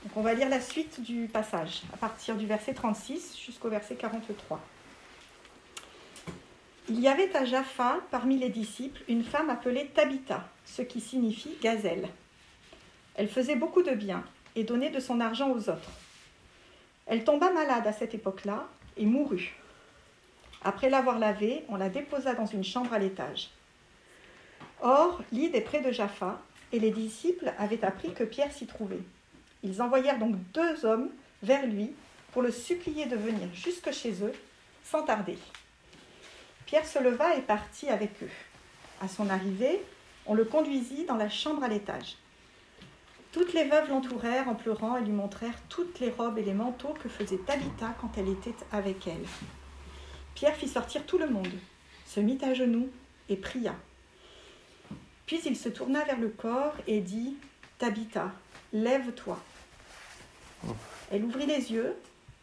Donc 0.04 0.18
on 0.18 0.22
va 0.22 0.34
lire 0.34 0.50
la 0.50 0.60
suite 0.60 1.02
du 1.02 1.28
passage, 1.28 1.84
à 1.94 1.98
partir 1.98 2.36
du 2.36 2.46
verset 2.46 2.74
36 2.74 3.38
jusqu'au 3.38 3.70
verset 3.70 3.96
43. 3.96 4.60
Il 6.90 7.00
y 7.00 7.08
avait 7.08 7.34
à 7.34 7.46
Jaffa, 7.46 8.00
parmi 8.12 8.38
les 8.38 8.50
disciples, 8.50 9.02
une 9.08 9.24
femme 9.24 9.50
appelée 9.50 9.90
Tabitha, 9.96 10.50
ce 10.66 10.82
qui 10.82 11.00
signifie 11.00 11.56
gazelle. 11.62 12.10
Elle 13.16 13.30
faisait 13.30 13.56
beaucoup 13.56 13.84
de 13.84 13.92
bien 13.92 14.24
et 14.56 14.66
donnait 14.66 14.90
de 14.90 15.00
son 15.00 15.22
argent 15.22 15.52
aux 15.52 15.70
autres. 15.70 15.92
Elle 17.06 17.24
tomba 17.24 17.52
malade 17.52 17.88
à 17.88 17.94
cette 17.94 18.14
époque-là 18.14 18.68
et 18.98 19.06
mourut. 19.06 19.56
Après 20.62 20.90
l'avoir 20.90 21.20
lavée, 21.20 21.64
on 21.70 21.78
la 21.78 21.90
déposa 21.90 22.34
dans 22.34 22.46
une 22.46 22.66
chambre 22.66 22.92
à 22.94 23.00
l'étage. 23.00 23.50
Or, 24.82 25.22
Lyd 25.32 25.56
est 25.56 25.62
près 25.62 25.82
de 25.82 25.92
Jaffa, 25.92 26.42
et 26.74 26.80
les 26.80 26.92
disciples 26.92 27.54
avaient 27.60 27.86
appris 27.86 28.14
que 28.14 28.24
Pierre 28.26 28.52
s'y 28.52 28.66
trouvait. 28.66 29.04
Ils 29.64 29.82
envoyèrent 29.82 30.20
donc 30.20 30.36
deux 30.54 30.86
hommes 30.86 31.10
vers 31.44 31.66
lui 31.66 31.94
pour 32.34 32.42
le 32.42 32.52
supplier 32.52 33.06
de 33.06 33.16
venir 33.16 33.48
jusque 33.54 33.92
chez 33.92 34.24
eux, 34.24 34.34
sans 34.84 35.04
tarder. 35.04 35.38
Pierre 36.74 36.88
se 36.88 36.98
leva 36.98 37.36
et 37.36 37.42
partit 37.42 37.90
avec 37.90 38.24
eux. 38.24 38.32
À 39.00 39.08
son 39.08 39.30
arrivée, 39.30 39.80
on 40.26 40.34
le 40.34 40.44
conduisit 40.44 41.06
dans 41.06 41.18
la 41.18 41.30
chambre 41.30 41.64
à 41.64 41.68
l'étage. 41.68 42.18
Toutes 43.32 43.54
les 43.54 43.66
veuves 43.66 43.90
l'entourèrent 43.90 44.50
en 44.50 44.56
pleurant 44.56 44.98
et 44.98 45.02
lui 45.02 45.12
montrèrent 45.12 45.62
toutes 45.70 46.00
les 46.00 46.10
robes 46.10 46.40
et 46.40 46.42
les 46.42 46.56
manteaux 46.56 46.96
que 46.96 47.10
faisait 47.10 47.38
Tabitha 47.38 47.94
quand 48.02 48.18
elle 48.18 48.28
était 48.28 48.56
avec 48.72 49.06
elle. 49.06 49.24
Pierre 50.34 50.56
fit 50.56 50.68
sortir 50.68 51.06
tout 51.06 51.20
le 51.20 51.30
monde, 51.30 51.54
se 52.08 52.20
mit 52.20 52.40
à 52.42 52.56
genoux 52.56 52.90
et 53.30 53.36
pria. 53.36 53.76
Puis 55.28 55.42
il 55.46 55.56
se 55.56 55.70
tourna 55.70 56.04
vers 56.06 56.20
le 56.20 56.30
corps 56.30 56.74
et 56.88 57.02
dit 57.02 57.36
Tabitha, 57.78 58.32
lève-toi. 58.74 59.40
Elle 61.12 61.24
ouvrit 61.24 61.46
les 61.46 61.72
yeux 61.72 61.96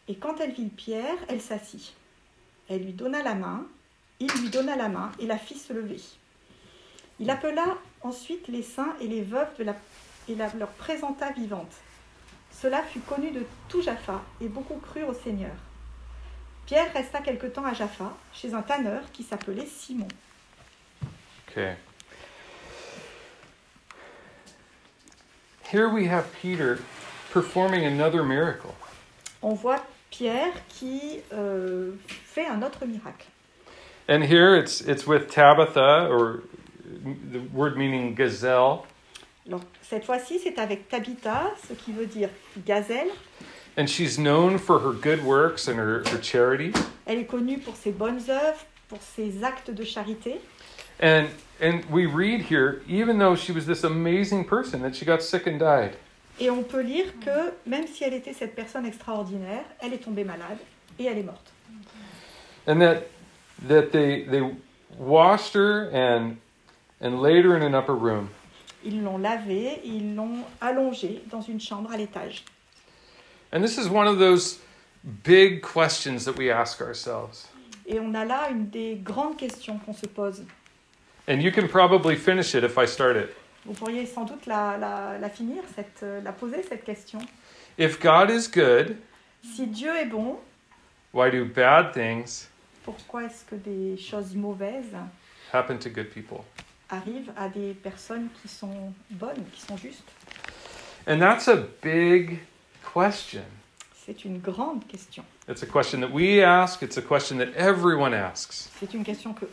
et 0.07 0.15
quand 0.15 0.39
elle 0.39 0.53
vit 0.53 0.69
Pierre, 0.69 1.17
elle 1.27 1.41
s'assit. 1.41 1.91
Elle 2.69 2.85
lui 2.85 2.93
donna 2.93 3.21
la 3.23 3.35
main, 3.35 3.67
il 4.21 4.41
lui 4.41 4.49
donna 4.49 4.75
la 4.75 4.87
main 4.89 5.11
et 5.19 5.25
la 5.25 5.37
fit 5.37 5.57
se 5.57 5.73
lever. 5.73 5.99
Il 7.19 7.29
appela 7.29 7.77
ensuite 8.01 8.47
les 8.47 8.63
saints 8.63 8.95
et 9.01 9.07
les 9.07 9.21
veuves 9.21 9.55
de 9.59 9.63
la, 9.63 9.75
et 10.29 10.35
la- 10.35 10.51
leur 10.53 10.69
présenta 10.69 11.31
vivantes. 11.31 11.73
Cela 12.51 12.83
fut 12.83 12.99
connu 12.99 13.31
de 13.31 13.45
tout 13.69 13.81
Jaffa 13.81 14.21
et 14.39 14.47
beaucoup 14.47 14.75
crurent 14.77 15.09
au 15.09 15.13
Seigneur. 15.13 15.51
Pierre 16.65 16.91
resta 16.93 17.19
quelque 17.21 17.47
temps 17.47 17.65
à 17.65 17.73
Jaffa, 17.73 18.13
chez 18.33 18.53
un 18.53 18.61
tanneur 18.61 19.01
qui 19.11 19.23
s'appelait 19.23 19.65
Simon. 19.65 20.07
Okay. 21.49 21.73
Here 25.71 25.87
we 25.87 26.07
have 26.07 26.25
Peter 26.41 26.77
performing 27.33 27.85
another 27.85 28.23
miracle. 28.23 28.69
On 29.41 29.53
voit 29.53 29.83
Pierre 30.09 30.53
qui 30.69 31.19
euh, 31.33 31.93
fait 32.07 32.45
un 32.45 32.61
autre 32.61 32.85
miracle. 32.85 33.25
And 34.07 34.23
here 34.23 34.55
it's 34.55 34.81
it's 34.81 35.05
with 35.07 35.29
Tabitha 35.29 36.07
or 36.09 36.43
the 37.31 37.39
word 37.53 37.77
meaning 37.77 38.13
gazelle 38.15 38.85
Alors, 39.47 39.61
cette 39.81 40.05
fois-ci, 40.05 40.39
c'est 40.39 40.59
avec 40.59 40.87
Tabitha, 40.89 41.51
ce 41.67 41.73
qui 41.73 41.91
veut 41.93 42.05
dire 42.05 42.29
gazelle. 42.65 43.09
and 43.77 43.87
she's 43.89 44.17
known 44.19 44.57
for 44.57 44.79
her 44.79 44.91
good 44.91 45.23
works 45.23 45.67
and 45.67 45.77
her, 45.79 46.03
her 46.11 46.21
charity. 46.21 46.73
Elle 47.05 47.19
est 47.19 47.25
connue 47.25 47.57
pour 47.57 47.75
ses 47.75 47.91
bonnes 47.91 48.21
œuvres, 48.29 48.65
pour 48.89 48.99
ses 49.01 49.43
actes 49.43 49.71
de 49.71 49.83
charité. 49.83 50.39
And 51.01 51.27
and 51.61 51.83
we 51.89 52.05
read 52.05 52.41
here 52.41 52.81
even 52.87 53.17
though 53.17 53.35
she 53.35 53.51
was 53.51 53.65
this 53.65 53.83
amazing 53.83 54.45
person 54.45 54.81
that 54.81 54.93
she 54.95 55.05
got 55.05 55.21
sick 55.21 55.47
and 55.47 55.57
died. 55.57 55.95
Et 56.39 56.49
on 56.49 56.63
peut 56.63 56.81
lire 56.81 57.05
que 57.23 57.53
même 57.65 57.87
si 57.87 58.03
elle 58.03 58.13
était 58.13 58.33
cette 58.33 58.55
personne 58.55 58.85
extraordinaire, 58.85 59.63
elle 59.79 59.93
est 59.93 60.03
tombée 60.03 60.23
malade 60.23 60.57
et 60.99 61.05
elle 61.05 61.17
est 61.19 61.23
morte. 61.23 61.51
And 62.67 62.79
that 62.81 63.03
that 63.67 63.91
they 63.91 64.23
they 64.23 64.41
washed 64.97 65.53
her 65.53 65.89
and 65.91 66.37
and 66.99 67.21
laid 67.21 67.45
her 67.45 67.55
in 67.55 67.63
an 67.63 67.73
upper 67.75 67.95
room. 67.95 68.29
Ils 68.83 69.01
l'ont 69.03 69.19
lavée, 69.19 69.79
ils 69.83 70.15
l'ont 70.15 70.43
allongée 70.59 71.21
dans 71.29 71.41
une 71.47 71.59
chambre 71.59 71.91
à 71.91 71.97
l'étage. 71.97 72.43
And 73.53 73.61
this 73.61 73.77
is 73.77 73.89
one 73.89 74.07
of 74.07 74.17
those 74.17 74.59
big 75.23 75.61
questions 75.61 76.25
that 76.25 76.37
we 76.37 76.49
ask 76.49 76.81
ourselves. 76.81 77.47
Et 77.85 77.99
on 77.99 78.13
a 78.15 78.25
là 78.25 78.49
une 78.49 78.69
des 78.69 78.95
grandes 79.03 79.37
questions 79.37 79.77
qu'on 79.85 79.93
se 79.93 80.07
pose. 80.07 80.43
And 81.27 81.41
you 81.41 81.51
can 81.51 81.67
probably 81.67 82.15
finish 82.15 82.55
it 82.55 82.63
if 82.63 82.77
I 82.77 82.85
start 82.85 83.17
it. 83.17 83.29
Vous 83.65 83.73
pourriez 83.73 84.07
sans 84.07 84.25
doute 84.25 84.47
la, 84.47 84.77
la- 84.77 85.17
la 85.19 85.29
finir, 85.29 85.61
cette, 85.75 86.01
euh, 86.01 86.19
la 86.23 86.31
poser, 86.31 86.63
cette 86.63 86.83
question. 86.83 87.19
If 87.77 87.99
God 87.99 88.31
is 88.31 88.47
good, 88.47 88.97
Si 89.43 89.65
Dieu 89.67 89.95
est 89.95 90.05
bon, 90.09 90.37
why 91.13 91.29
do 91.29 91.45
bad 91.45 91.93
things 91.93 92.47
pourquoi 92.83 93.23
est-ce 93.25 93.45
que 93.45 93.55
des 93.55 93.97
choses 93.97 94.35
mauvaises 94.35 94.95
happen 95.53 95.77
to 95.77 95.89
good 95.89 96.09
people? 96.09 96.43
arrivent 96.89 97.31
à 97.37 97.47
des 97.47 97.73
personnes 97.73 98.27
qui 98.41 98.47
sont 98.47 98.93
bonnes, 99.11 99.45
qui 99.53 99.61
sont 99.61 99.77
justes 99.77 100.11
And 101.07 101.19
that's 101.19 101.47
a 101.47 101.55
big 101.81 102.39
question. 102.93 103.43
C'est 104.05 104.25
une 104.25 104.39
grande 104.39 104.85
question. 104.87 105.23
It's 105.47 105.63
a 105.63 105.65
question 105.65 106.01
that 106.01 106.11
we 106.11 106.41
ask, 106.41 106.81
it's 106.81 106.97
a 106.97 107.01
question 107.01 107.37
that 107.37 107.53
everyone 107.55 108.13
asks. 108.13 108.69
C'est 108.79 108.93
une 108.93 109.03
question 109.03 109.33
que 109.33 109.45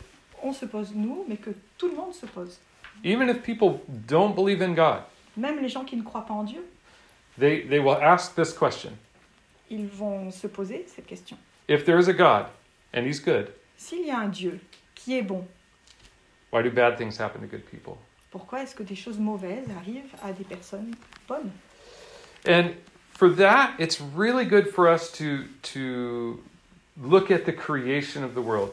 on 0.43 0.53
se 0.53 0.65
pose 0.65 0.91
nous, 0.93 1.25
mais 1.27 1.37
que 1.37 1.51
tout 1.77 1.87
le 1.87 1.95
monde 1.95 2.13
se 2.13 2.25
pose. 2.25 2.59
Even 3.03 3.29
if 3.29 3.41
people 3.41 3.79
don't 3.87 4.35
believe 4.35 4.61
in 4.61 4.73
God, 4.73 5.03
Même 5.37 5.61
les 5.61 5.69
gens 5.69 5.85
qui 5.85 5.95
ne 5.95 6.03
croient 6.03 6.25
pas 6.25 6.33
en 6.33 6.43
Dieu, 6.43 6.63
they, 7.39 7.65
they 7.67 7.79
will 7.79 7.97
ask 8.01 8.35
this 8.35 8.53
question 8.53 8.91
ils 9.69 9.87
vont 9.87 10.31
se 10.31 10.47
poser 10.47 10.85
cette 10.87 11.05
question. 11.05 11.37
If 11.67 11.85
there 11.85 11.99
is 11.99 12.09
a 12.09 12.13
God 12.13 12.47
and 12.93 13.03
He's 13.05 13.19
good, 13.19 13.51
S'il 13.77 14.05
y 14.05 14.11
a 14.11 14.19
un 14.19 14.27
Dieu 14.27 14.59
qui 14.95 15.17
est 15.17 15.21
bon, 15.21 15.45
why 16.51 16.61
do 16.61 16.69
bad 16.69 16.97
things 16.97 17.17
happen 17.19 17.41
to 17.41 17.47
good 17.47 17.65
people? 17.65 17.97
pourquoi 18.31 18.61
est-ce 18.61 18.75
que 18.75 18.83
des 18.83 18.95
choses 18.95 19.17
mauvaises 19.17 19.65
arrivent 19.77 20.13
à 20.23 20.31
des 20.31 20.43
personnes 20.43 20.93
bonnes 21.27 21.51
And 22.47 22.71
for 23.13 23.29
that, 23.35 23.71
it's 23.79 23.99
really 23.99 24.45
good 24.45 24.67
for 24.67 24.87
us 24.87 25.11
to, 25.13 25.45
to 25.73 26.39
look 27.01 27.31
at 27.31 27.45
the 27.45 27.53
creation 27.53 28.23
of 28.23 28.33
the 28.33 28.41
world. 28.41 28.71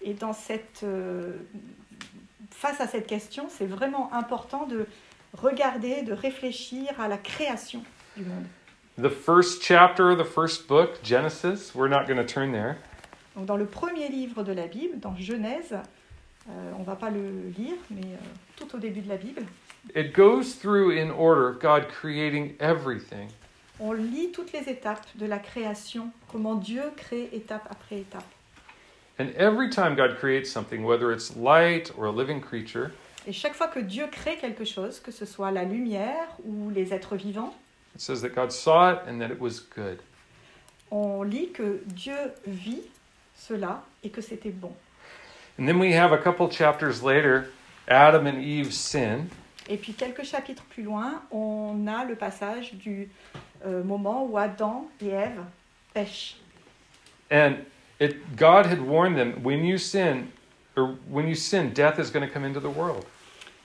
Et 0.00 0.14
dans 0.14 0.32
cette, 0.32 0.82
euh, 0.84 1.32
face 2.50 2.80
à 2.80 2.86
cette 2.86 3.06
question, 3.06 3.48
c'est 3.48 3.66
vraiment 3.66 4.12
important 4.12 4.66
de 4.66 4.86
regarder, 5.36 6.02
de 6.02 6.12
réfléchir 6.12 6.88
à 7.00 7.08
la 7.08 7.18
création 7.18 7.82
du 8.16 8.24
monde. 8.24 8.46
The 8.96 9.10
first 9.10 9.62
chapter 9.62 10.10
of 10.10 10.18
the 10.18 10.24
first 10.24 10.66
book, 10.66 11.00
Genesis, 11.04 11.72
we're 11.74 11.88
not 11.88 12.06
going 12.06 12.16
to 12.16 12.24
turn 12.26 12.52
there. 12.52 12.78
Donc 13.38 13.46
dans 13.46 13.56
le 13.56 13.66
premier 13.66 14.08
livre 14.08 14.42
de 14.42 14.52
la 14.52 14.66
Bible, 14.66 14.98
dans 14.98 15.14
Genèse, 15.16 15.72
euh, 16.48 16.72
on 16.76 16.80
ne 16.80 16.84
va 16.84 16.96
pas 16.96 17.08
le 17.08 17.50
lire, 17.56 17.76
mais 17.88 18.02
euh, 18.02 18.16
tout 18.56 18.74
au 18.74 18.80
début 18.80 19.00
de 19.00 19.08
la 19.08 19.16
Bible, 19.16 19.42
It 19.94 20.12
goes 20.12 20.56
through 20.60 20.90
in 20.90 21.08
order 21.10 21.56
God 21.56 21.86
creating 21.86 22.56
everything. 22.58 23.28
on 23.78 23.92
lit 23.92 24.32
toutes 24.32 24.52
les 24.52 24.68
étapes 24.68 25.06
de 25.14 25.24
la 25.24 25.38
création, 25.38 26.10
comment 26.32 26.56
Dieu 26.56 26.82
crée 26.96 27.28
étape 27.32 27.62
après 27.70 27.98
étape. 28.00 28.24
And 29.20 29.28
every 29.36 29.70
time 29.70 29.94
God 29.94 30.16
creates 30.18 30.50
something, 30.50 30.82
whether 30.84 31.12
it's 31.12 31.36
light 31.36 31.92
or 31.96 32.06
a 32.06 32.12
living 32.12 32.40
creature, 32.40 32.90
Et 33.28 33.32
chaque 33.32 33.54
fois 33.54 33.68
que 33.68 33.78
Dieu 33.78 34.06
crée 34.10 34.36
quelque 34.36 34.64
chose, 34.64 34.98
que 34.98 35.12
ce 35.12 35.24
soit 35.24 35.52
la 35.52 35.62
lumière 35.62 36.26
ou 36.44 36.70
les 36.70 36.92
êtres 36.92 37.14
vivants, 37.14 37.54
it 37.94 38.00
says 38.00 38.20
that 38.22 38.30
God 38.30 38.50
saw 38.50 38.94
it 38.94 38.98
and 39.06 39.20
that 39.20 39.30
it 39.30 39.38
was 39.40 39.60
good. 39.60 40.00
on 40.90 41.22
lit 41.22 41.52
que 41.52 41.82
Dieu 41.86 42.16
vit 42.44 42.82
cela 43.38 43.82
et 44.02 44.10
que 44.10 44.20
c'était 44.20 44.50
bon. 44.50 44.72
And 45.58 45.66
then 45.66 45.78
we 45.78 45.92
have 45.92 46.12
a 46.12 46.18
couple 46.18 46.48
chapters 46.50 47.02
later, 47.02 47.50
Adam 47.88 48.26
and 48.26 48.70
sin. 48.70 49.28
Et 49.68 49.76
puis 49.76 49.92
quelques 49.92 50.24
chapitres 50.24 50.64
plus 50.70 50.82
loin, 50.82 51.22
on 51.30 51.86
a 51.86 52.04
le 52.04 52.14
passage 52.14 52.74
du 52.74 53.10
euh, 53.66 53.82
moment 53.82 54.24
où 54.24 54.38
Adam 54.38 54.88
et 55.00 55.08
Ève 55.08 55.44
pêchent. 55.92 56.36
And 57.30 57.56
it, 58.00 58.36
God 58.36 58.66
had 58.66 58.80
warned 58.80 59.16
them 59.16 59.42
when 59.42 59.64
you 59.64 59.76
sin, 59.76 60.28
or 60.76 60.96
when 61.10 61.26
you 61.26 61.34
sin, 61.34 61.70
death 61.74 61.98
is 61.98 62.10
going 62.10 62.26
to 62.26 62.32
come 62.32 62.44
into 62.44 62.60
the 62.60 62.70
world. 62.70 63.04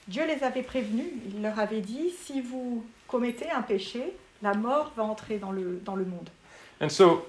Dieu 0.08 0.26
les 0.26 0.44
avait 0.44 0.64
prévenus, 0.64 1.08
il 1.34 1.42
leur 1.42 1.58
avait 1.60 1.80
dit, 1.80 2.10
si 2.10 2.42
vous 2.42 2.84
commettez 3.08 3.50
un 3.50 3.62
péché, 3.62 4.18
la 4.42 4.54
mort 4.54 4.92
va 4.98 5.04
entrer 5.04 5.38
dans 5.38 5.52
le, 5.52 5.80
dans 5.86 5.96
le 5.96 6.04
monde. 6.04 6.30
And 6.82 6.90
so, 6.90 7.26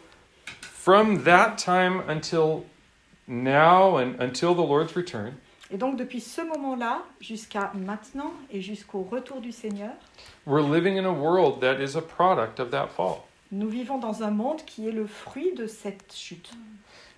from 0.84 1.24
that 1.24 1.56
time 1.56 2.02
until 2.08 2.66
now 3.26 3.96
and 3.96 4.20
until 4.20 4.54
the 4.54 4.62
Lord's 4.62 4.94
return, 4.94 5.32
Et 5.70 5.78
donc 5.78 5.96
depuis 5.96 6.20
ce 6.20 6.42
moment-là 6.42 7.02
jusqu'à 7.20 7.72
maintenant 7.74 8.32
et 8.52 8.60
jusqu'au 8.60 9.02
retour 9.02 9.40
du 9.40 9.50
Seigneur, 9.50 9.92
we're 10.44 10.60
living 10.62 10.98
in 10.98 11.06
a 11.06 11.12
world 11.12 11.60
that 11.62 11.80
is 11.80 11.96
a 11.96 12.02
product 12.02 12.60
of 12.60 12.70
that 12.70 12.88
fall. 12.88 13.24
nous 13.50 13.68
vivons 13.70 13.96
dans 13.98 14.22
un 14.22 14.30
monde 14.30 14.62
qui 14.66 14.86
est 14.86 14.92
le 14.92 15.06
fruit 15.06 15.54
de 15.54 15.66
cette 15.66 16.12
chute. 16.12 16.50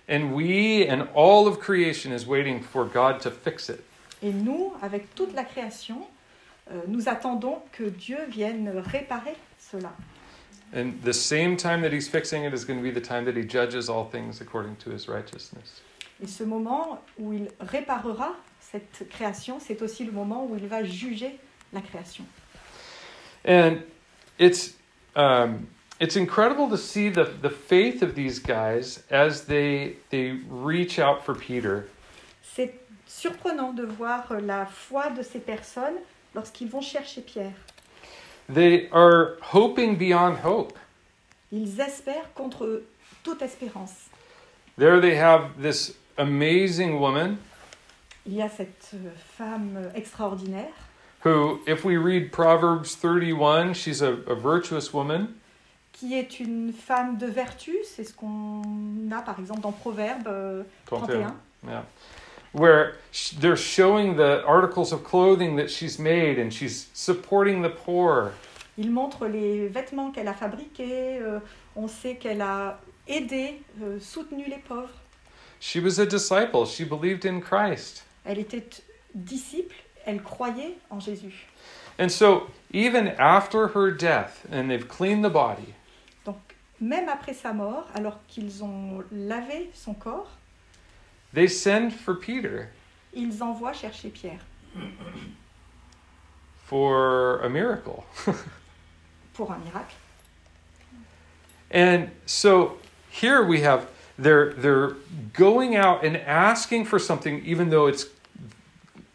And 0.09 0.31
we 0.33 0.87
and 0.89 1.07
all 1.13 1.45
of 1.47 1.59
creation 1.59 2.13
is 2.13 2.25
waiting 2.25 2.61
for 2.61 2.85
God 2.85 3.19
to 3.23 3.29
fix 3.29 3.67
it. 3.67 3.81
Et 4.23 4.31
nous, 4.31 4.73
avec 4.81 5.13
toute 5.13 5.33
la 5.35 5.43
création, 5.43 6.07
euh, 6.71 6.79
nous 6.87 7.09
attendons 7.09 7.61
que 7.73 7.83
Dieu 7.83 8.17
vienne 8.29 8.71
réparer 8.77 9.35
cela. 9.59 9.91
And 10.73 11.01
the 11.01 11.13
same 11.13 11.55
time 11.55 11.81
that 11.81 11.93
he's 11.93 12.07
fixing 12.07 12.43
it 12.43 12.53
is 12.53 12.65
going 12.65 12.77
to 12.77 12.83
be 12.83 12.91
the 12.91 13.01
time 13.01 13.25
that 13.25 13.37
he 13.37 13.43
judges 13.43 13.89
all 13.89 14.05
things 14.05 14.41
according 14.41 14.75
to 14.77 14.89
his 14.89 15.07
righteousness. 15.07 15.81
Et 16.21 16.27
ce 16.27 16.43
moment 16.43 16.99
où 17.19 17.31
il 17.33 17.47
réparera 17.59 18.35
cette 18.59 19.07
création, 19.09 19.59
c'est 19.59 19.81
aussi 19.81 20.03
le 20.03 20.11
moment 20.11 20.45
où 20.45 20.57
il 20.57 20.67
va 20.67 20.83
juger 20.83 21.39
la 21.71 21.81
création. 21.81 22.25
And 23.45 23.83
it's 24.37 24.73
um, 25.15 25.67
it's 25.99 26.15
incredible 26.15 26.69
to 26.69 26.77
see 26.77 27.09
the, 27.09 27.25
the 27.41 27.49
faith 27.49 28.01
of 28.01 28.15
these 28.15 28.39
guys 28.39 29.03
as 29.09 29.45
they 29.45 29.97
they 30.09 30.39
reach 30.49 30.99
out 30.99 31.23
for 31.23 31.33
Peter. 31.33 31.87
C'est 32.41 32.73
surprenant 33.07 33.73
de 33.73 33.85
voir 33.85 34.41
la 34.41 34.65
foi 34.65 35.09
de 35.11 35.23
ces 35.23 35.39
personnes 35.39 35.97
lorsqu'ils 36.35 36.69
vont 36.69 36.81
chercher 36.81 37.21
Pierre. 37.21 37.55
They 38.53 38.89
are 38.91 39.37
hoping 39.41 39.97
beyond 39.97 40.37
hope. 40.43 40.77
Ils 41.51 41.79
espèrent 41.79 42.33
contre 42.33 42.83
toute 43.23 43.41
espérance. 43.41 44.09
There 44.77 45.01
they 45.01 45.15
have 45.15 45.61
this 45.61 45.95
amazing 46.17 46.99
woman 46.99 47.37
Il 48.25 48.33
y 48.33 48.41
a 48.41 48.49
cette 48.49 48.95
femme 49.37 49.91
extraordinaire 49.95 50.73
who, 51.23 51.59
if 51.65 51.83
we 51.83 51.97
read 51.97 52.31
Proverbs 52.31 52.95
31, 52.95 53.73
she's 53.73 54.01
a, 54.01 54.13
a 54.27 54.35
virtuous 54.35 54.93
woman. 54.93 55.29
qui 55.93 56.13
est 56.13 56.39
une 56.39 56.71
femme 56.73 57.17
de 57.17 57.25
vertu, 57.25 57.75
c'est 57.83 58.03
ce 58.03 58.13
qu'on 58.13 58.61
a 59.11 59.21
par 59.21 59.39
exemple 59.39 59.61
dans 59.61 59.71
Proverbe 59.71 60.27
euh, 60.27 60.63
31. 60.85 61.35
Yeah. 61.65 61.83
Where 62.53 62.95
they're 63.39 63.57
showing 63.57 64.15
the 64.15 64.43
articles 64.45 64.91
of 64.91 65.03
clothing 65.03 65.57
that 65.57 65.69
she's 65.69 65.99
made 65.99 66.39
and 66.39 66.51
she's 66.51 66.87
supporting 66.93 67.61
the 67.61 67.69
poor. 67.69 68.33
Il 68.77 68.91
montre 68.91 69.27
les 69.27 69.67
vêtements 69.67 70.11
qu'elle 70.11 70.27
a 70.27 70.33
fabriqués, 70.33 71.17
euh, 71.19 71.39
on 71.75 71.87
sait 71.87 72.15
qu'elle 72.15 72.41
a 72.41 72.79
aidé, 73.07 73.61
euh, 73.81 73.99
soutenu 73.99 74.45
les 74.47 74.59
pauvres. 74.59 74.93
She 75.59 75.79
was 75.79 75.99
a 75.99 76.05
disciple. 76.05 76.65
She 76.65 76.83
believed 76.83 77.25
in 77.25 77.39
Christ. 77.41 78.03
Elle 78.23 78.39
était 78.39 78.81
disciple, 79.15 79.75
elle 80.05 80.21
croyait 80.21 80.77
en 80.89 80.99
Jésus. 80.99 81.47
And 81.99 82.09
so, 82.09 82.51
even 82.71 83.07
after 83.17 83.69
her 83.69 83.91
death, 83.91 84.45
and 84.51 84.69
they've 84.69 84.87
cleaned 84.87 85.23
the 85.23 85.31
body, 85.31 85.73
Donc 86.25 86.37
même 86.79 87.09
après 87.09 87.33
sa 87.33 87.53
mort, 87.53 87.87
alors 87.95 88.19
qu'ils 88.27 88.63
ont 88.63 89.03
lavé 89.11 89.71
son 89.73 89.93
corps, 89.95 90.29
they 91.33 91.47
send 91.47 91.93
for 91.93 92.15
Peter 92.15 92.69
ils 93.13 93.41
envoient 93.41 93.73
chercher 93.73 94.09
Pierre 94.09 94.39
for 96.67 97.39
a 97.41 97.49
miracle. 97.49 98.05
pour 99.33 99.51
un 99.51 99.59
miracle. 99.63 99.95
And 101.71 102.11
so 102.25 102.77
here 103.09 103.43
we 103.43 103.61
have 103.61 103.87
they're 104.17 104.53
they're 104.53 104.95
going 105.33 105.75
out 105.75 106.03
and 106.03 106.17
asking 106.17 106.85
for 106.85 106.99
something 106.99 107.43
even 107.45 107.69
though 107.69 107.87
it's 107.87 108.05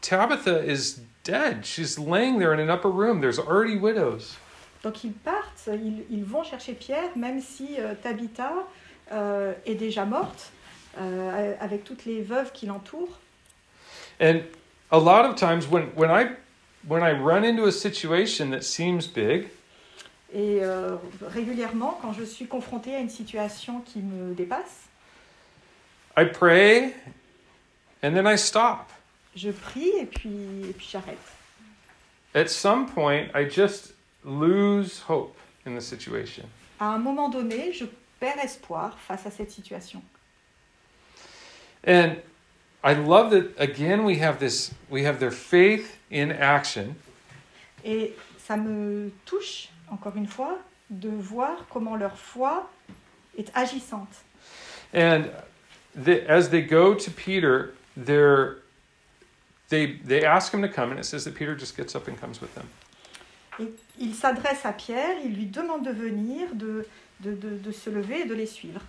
Tabitha 0.01 0.65
is 0.65 1.01
dead. 1.23 1.65
She's 1.67 1.99
laying 1.99 2.39
there 2.39 2.53
in 2.53 2.61
an 2.61 2.71
upper 2.71 2.91
room. 2.91 3.21
There's 3.21 3.39
already 3.39 3.77
widows. 3.77 4.37
Donc 4.83 5.05
ils 5.05 5.13
partent, 5.13 5.69
ils, 5.69 6.05
ils 6.11 6.25
vont 6.25 6.43
chercher 6.43 6.75
Pierre, 6.75 7.17
même 7.17 7.41
si 7.41 7.77
euh, 7.79 7.95
Tabitha 7.95 8.67
euh, 9.13 9.53
est 9.65 9.77
déjà 9.77 10.05
morte, 10.05 10.51
euh, 10.99 11.55
avec 11.61 11.85
toutes 11.85 12.05
les 12.05 12.23
veuves 12.23 12.53
qui 12.53 12.67
l'entourent. 12.67 13.19
And 14.21 14.41
a 14.91 14.99
lot 14.99 15.25
of 15.25 15.37
times 15.37 15.67
when 15.69 15.89
when 15.97 16.11
I 16.11 16.31
when 16.87 17.03
I 17.03 17.13
run 17.13 17.45
into 17.45 17.67
a 17.67 17.73
situation 17.73 18.51
that 18.51 18.63
seems 18.63 19.07
big, 19.07 19.49
Et 20.35 20.61
euh, 20.63 20.97
régulièrement, 21.21 21.99
quand 22.01 22.15
je 22.15 22.25
suis 22.25 22.47
confrontée 22.47 22.95
à 22.95 23.01
une 23.01 23.11
situation 23.11 23.81
qui 23.81 23.99
me 24.01 24.35
dépasse, 24.35 24.89
I 26.17 26.25
pray 26.25 26.95
and 28.03 28.15
then 28.15 28.27
I 28.27 28.39
stop. 28.39 28.91
je 29.37 29.51
prie 29.51 29.91
et 30.01 30.07
puis, 30.07 30.69
et 30.69 30.73
puis 30.73 30.89
j'arrête. 30.91 31.19
At 32.35 32.49
some 32.49 32.87
point 32.87 33.27
I 33.35 33.49
just 33.49 33.95
lose 34.25 35.03
hope 35.09 35.37
in 35.67 35.77
the 35.77 35.83
situation. 35.83 36.45
À 36.81 36.87
un 36.87 36.99
moment 36.99 37.29
donné, 37.29 37.73
je 37.73 37.85
perds 38.19 38.39
espoir 38.43 38.99
face 38.99 39.27
à 39.27 39.31
cette 39.31 39.51
situation. 39.51 40.03
And 41.85 42.17
I 42.85 42.95
love 42.95 43.31
that 43.31 43.53
again 43.59 44.05
we 44.05 44.19
have 44.19 44.39
this 44.39 44.73
we 44.91 45.05
have 45.05 45.19
their 45.19 45.31
faith 45.33 45.97
in 46.11 46.31
action 46.33 46.95
Et 47.85 48.15
ça 48.39 48.57
me 48.57 49.11
touche, 49.25 49.69
encore 49.91 50.17
une 50.17 50.27
fois, 50.29 50.59
de 50.91 51.09
voir 51.09 51.67
comment 51.69 51.97
leur 51.97 52.17
foi 52.17 52.69
est 53.37 53.51
agissante. 53.55 54.23
and 54.95 55.31
the, 55.95 56.23
as 56.29 56.51
they 56.51 56.63
go 56.63 56.95
to 56.95 57.11
Peter 57.11 57.75
they're 57.97 58.59
they 59.69 59.97
they 60.05 60.25
ask 60.25 60.53
him 60.53 60.61
to 60.63 60.69
come 60.69 60.91
and 60.91 61.01
it 61.01 61.05
says 61.05 61.25
that 61.25 61.35
Peter 61.35 61.55
just 61.57 61.77
gets 61.77 61.95
up 61.97 62.07
and 62.09 62.17
comes 62.21 62.41
with 62.41 62.55
them. 62.55 62.69
Et 63.59 63.69
il 63.99 64.15
s'adresse 64.15 64.65
à 64.65 64.73
Pierre, 64.73 65.17
il 65.25 65.35
lui 65.35 65.47
demande 65.47 65.85
de 65.85 65.91
venir, 65.93 66.55
de, 66.55 66.87
de, 67.21 67.35
de, 67.35 67.59
de 67.59 67.73
se 67.73 67.91
lever 67.91 68.21
et 68.21 68.25
de 68.25 68.35
les 68.35 68.47
suivre. 68.47 68.81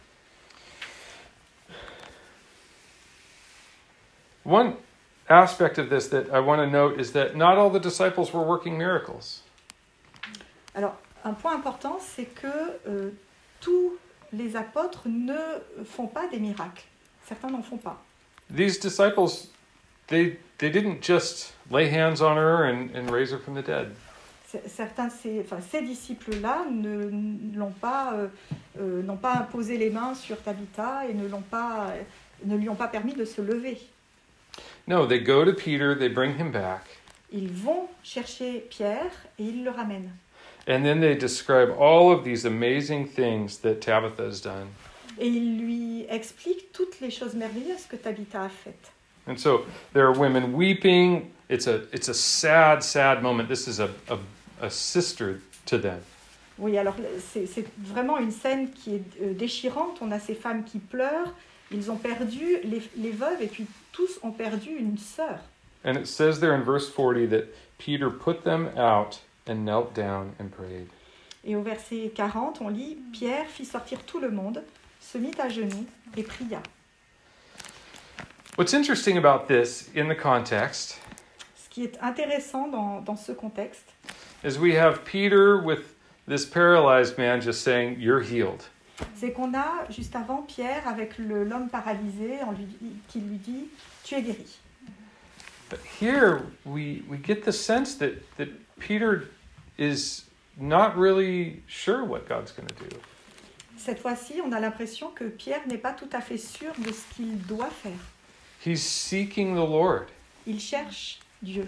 One 4.44 4.76
aspect 5.30 5.78
of 5.78 5.90
this 5.90 6.08
that 6.10 6.30
I 6.32 6.40
want 6.40 6.60
to 6.62 6.68
note 6.68 7.00
is 7.00 7.12
that 7.14 7.36
not 7.36 7.58
all 7.58 7.70
the 7.70 7.80
disciples 7.80 8.34
were 8.34 8.44
working 8.44 8.78
miracles. 8.78 9.42
Alors, 10.76 10.96
un 11.24 11.34
point 11.34 11.56
important, 11.56 12.00
c'est 12.00 12.26
que 12.26 12.48
euh, 12.88 13.12
tous 13.62 13.94
les 14.34 14.56
apôtres 14.56 15.08
ne 15.08 15.62
font 15.86 16.08
pas 16.08 16.28
des 16.28 16.40
miracles. 16.40 16.84
Certains 17.26 17.50
n'en 17.50 17.62
font 17.62 17.78
pas. 17.78 18.02
These 18.50 18.80
disciples 18.80 19.50
they 20.08 20.38
they 20.58 20.70
didn't 20.70 21.02
just 21.02 21.54
lay 21.70 21.90
hands 21.90 22.22
on 22.22 22.36
her 22.38 22.66
and, 22.66 22.90
and 22.96 23.10
raise 23.10 23.32
her 23.32 23.40
from 23.40 23.56
the 23.56 23.62
dead. 23.62 23.96
Certains, 24.68 25.10
ces, 25.10 25.42
enfin, 25.42 25.58
ces 25.62 25.82
disciples-là 25.82 26.66
ne 26.70 27.58
l'ont 27.58 27.72
pas, 27.72 28.14
euh, 28.14 28.28
euh, 28.80 29.02
n'ont 29.02 29.18
pas 29.18 29.34
imposé 29.34 29.78
les 29.78 29.90
mains 29.90 30.14
sur 30.14 30.40
Tabitha 30.40 31.08
et 31.08 31.16
ne, 31.16 31.28
l'ont 31.28 31.42
pas, 31.42 31.88
ne 32.46 32.56
lui 32.56 32.70
ont 32.70 32.76
pas 32.76 32.88
permis 32.88 33.14
de 33.14 33.26
se 33.26 33.42
lever. 33.42 33.80
No, 34.88 35.06
they 35.06 35.20
go 35.20 35.46
to 35.46 35.54
Peter, 35.54 35.96
they 35.96 36.10
bring 36.10 36.36
him 36.38 36.52
back, 36.52 36.86
Ils 37.32 37.50
vont 37.50 37.88
chercher 38.04 38.64
Pierre 38.70 39.12
et 39.40 39.44
ils 39.46 39.64
le 39.64 39.72
ramènent. 39.72 40.12
and 40.68 40.84
then 40.86 41.00
they 41.02 41.16
describe 41.16 41.70
all 41.78 42.12
of 42.12 42.24
these 42.24 42.46
amazing 42.46 43.06
things 43.08 43.58
that 43.60 43.82
Tabitha 43.82 44.24
has 44.24 44.40
done. 44.42 44.68
Et 45.20 45.28
ils 45.28 45.60
lui 45.60 46.06
expliquent 46.10 46.72
toutes 46.74 47.00
les 47.02 47.12
choses 47.12 47.34
merveilleuses 47.36 47.86
que 47.88 47.96
Tabitha 47.98 48.46
a 48.46 48.50
faites. 48.50 48.92
And 49.28 49.38
so 49.40 49.66
there 49.94 50.06
are 50.06 50.12
women 50.14 50.54
weeping. 50.54 51.32
It's 51.50 51.68
a 51.68 51.84
it's 51.94 52.10
a 52.10 52.14
sad, 52.14 52.84
sad 52.84 53.22
moment. 53.24 53.48
This 53.48 53.68
is 53.68 53.80
a 53.80 53.90
a, 54.10 54.18
a 54.62 54.70
sister 54.70 55.40
to 55.68 55.78
them. 55.78 56.02
Oui, 56.60 56.78
alors 56.78 56.96
c'est 57.20 57.46
c'est 57.48 57.66
vraiment 57.78 58.18
une 58.20 58.32
scène 58.32 58.70
qui 58.72 58.96
est 58.96 59.04
euh, 59.22 59.34
déchirante. 59.34 60.00
On 60.02 60.12
a 60.12 60.20
ces 60.20 60.36
femmes 60.36 60.64
qui 60.66 60.80
pleurent. 60.80 61.34
Ils 61.74 61.90
ont 61.90 61.98
perdu 61.98 62.60
les, 62.64 62.82
les 62.96 63.12
veuves 63.12 63.42
et 63.42 63.48
puis 63.48 63.66
tous 63.92 64.20
ont 64.24 64.32
perdu 64.32 64.70
une 64.70 64.98
sœur. 64.98 65.40
And 65.84 65.98
it 65.98 66.08
says 66.08 66.40
there 66.40 66.54
in 66.54 66.64
verse 66.64 66.90
40 66.90 67.26
that 67.28 67.48
Peter 67.78 68.10
put 68.10 68.44
them 68.44 68.70
out 68.78 69.20
and 69.48 69.66
knelt 69.66 69.94
down 69.94 70.34
and 70.40 70.50
prayed. 70.50 70.88
Et 71.44 71.56
au 71.56 71.62
verset 71.62 72.10
40, 72.16 72.62
on 72.62 72.70
lit 72.70 72.98
Pierre 73.12 73.48
fit 73.48 73.66
sortir 73.66 74.00
tout 74.06 74.20
le 74.20 74.32
monde, 74.32 74.64
se 75.02 75.18
mit 75.18 75.34
à 75.40 75.50
genoux 75.50 75.86
et 76.16 76.24
pria. 76.24 76.62
What's 78.56 78.74
interesting 78.74 79.18
about 79.18 79.48
this 79.48 79.90
in 79.96 80.08
the 80.08 80.16
context 80.16 81.00
Ce 81.56 81.68
qui 81.70 81.84
est 81.84 81.98
intéressant 82.02 82.68
dans, 82.68 83.02
dans 83.02 83.18
ce 83.18 83.34
contexte, 83.34 83.92
is 84.44 84.60
we 84.60 84.76
have 84.76 85.04
Peter 85.04 85.58
with 85.58 85.96
this 86.28 86.46
paralyzed 86.46 87.18
man 87.18 87.42
just 87.42 87.62
saying, 87.62 88.00
You're 88.00 88.22
healed. 88.22 88.70
C'est 89.16 89.32
qu'on 89.32 89.54
a 89.54 89.90
juste 89.90 90.16
avant 90.16 90.44
Pierre 90.44 90.88
avec 90.88 91.18
l'homme 91.18 91.70
paralysé 91.70 92.42
en 92.44 92.52
lui, 92.52 92.68
qui 93.08 93.20
lui 93.20 93.38
dit 93.38 93.68
Tu 94.04 94.16
es 94.16 94.22
guéri. 94.22 94.60
But 95.70 95.80
here 96.00 96.42
we, 96.66 97.02
we 97.10 97.18
get 97.18 97.44
the 97.44 97.52
sense 97.52 97.98
that, 97.98 98.22
that 98.38 98.50
Peter 98.80 99.30
is 99.78 100.26
not 100.58 100.96
really 100.96 101.64
sure 101.68 102.04
what 102.04 102.28
God's 102.28 102.52
going 102.52 102.68
to 102.68 102.76
do. 102.76 102.98
Cette 103.78 104.00
fois-ci, 104.00 104.40
on 104.46 104.52
a 104.52 104.60
l'impression 104.60 105.10
que 105.10 105.26
Pierre 105.26 105.68
n'est 105.68 105.80
pas 105.80 105.94
tout 105.94 106.10
à 106.14 106.22
fait 106.22 106.38
sûr 106.38 106.72
de 106.78 106.92
ce 106.92 107.16
qu'il 107.16 107.38
doit 107.40 107.72
faire. 107.72 107.92
He's 108.66 108.82
seeking 108.82 109.56
the 109.56 109.68
Lord. 109.68 110.08
il 110.46 110.60
cherche 110.60 111.20
Dieu. 111.42 111.68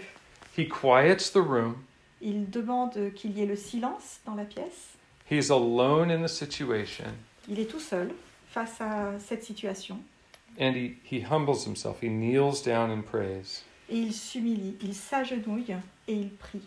He 0.58 0.68
quiets 0.68 1.32
the 1.34 1.42
room. 1.42 1.84
Il 2.22 2.50
demande 2.50 3.12
qu'il 3.16 3.38
y 3.38 3.42
ait 3.42 3.46
le 3.46 3.56
silence 3.56 4.20
dans 4.26 4.36
la 4.36 4.46
pièce. 4.46 4.95
He's 5.30 5.50
alone 5.50 6.12
in 6.12 6.22
the 6.22 6.30
situation. 6.30 7.14
Il 7.50 7.60
est 7.60 7.70
tout 7.70 7.80
seul 7.80 8.12
face 8.52 8.80
à 8.80 9.14
cette 9.20 9.44
situation 9.44 10.00
And 10.60 10.76
he, 10.76 10.96
he 11.04 11.22
humbles 11.22 11.66
himself. 11.66 12.00
He 12.02 12.08
kneels 12.10 12.62
down 12.62 12.90
and 12.92 13.02
prays. 13.06 13.64
et 13.90 13.98
il 13.98 14.14
s'humilie, 14.14 14.78
il 14.82 14.94
s'agenouille 14.96 15.76
et 16.08 16.14
il 16.14 16.30
prie. 16.30 16.62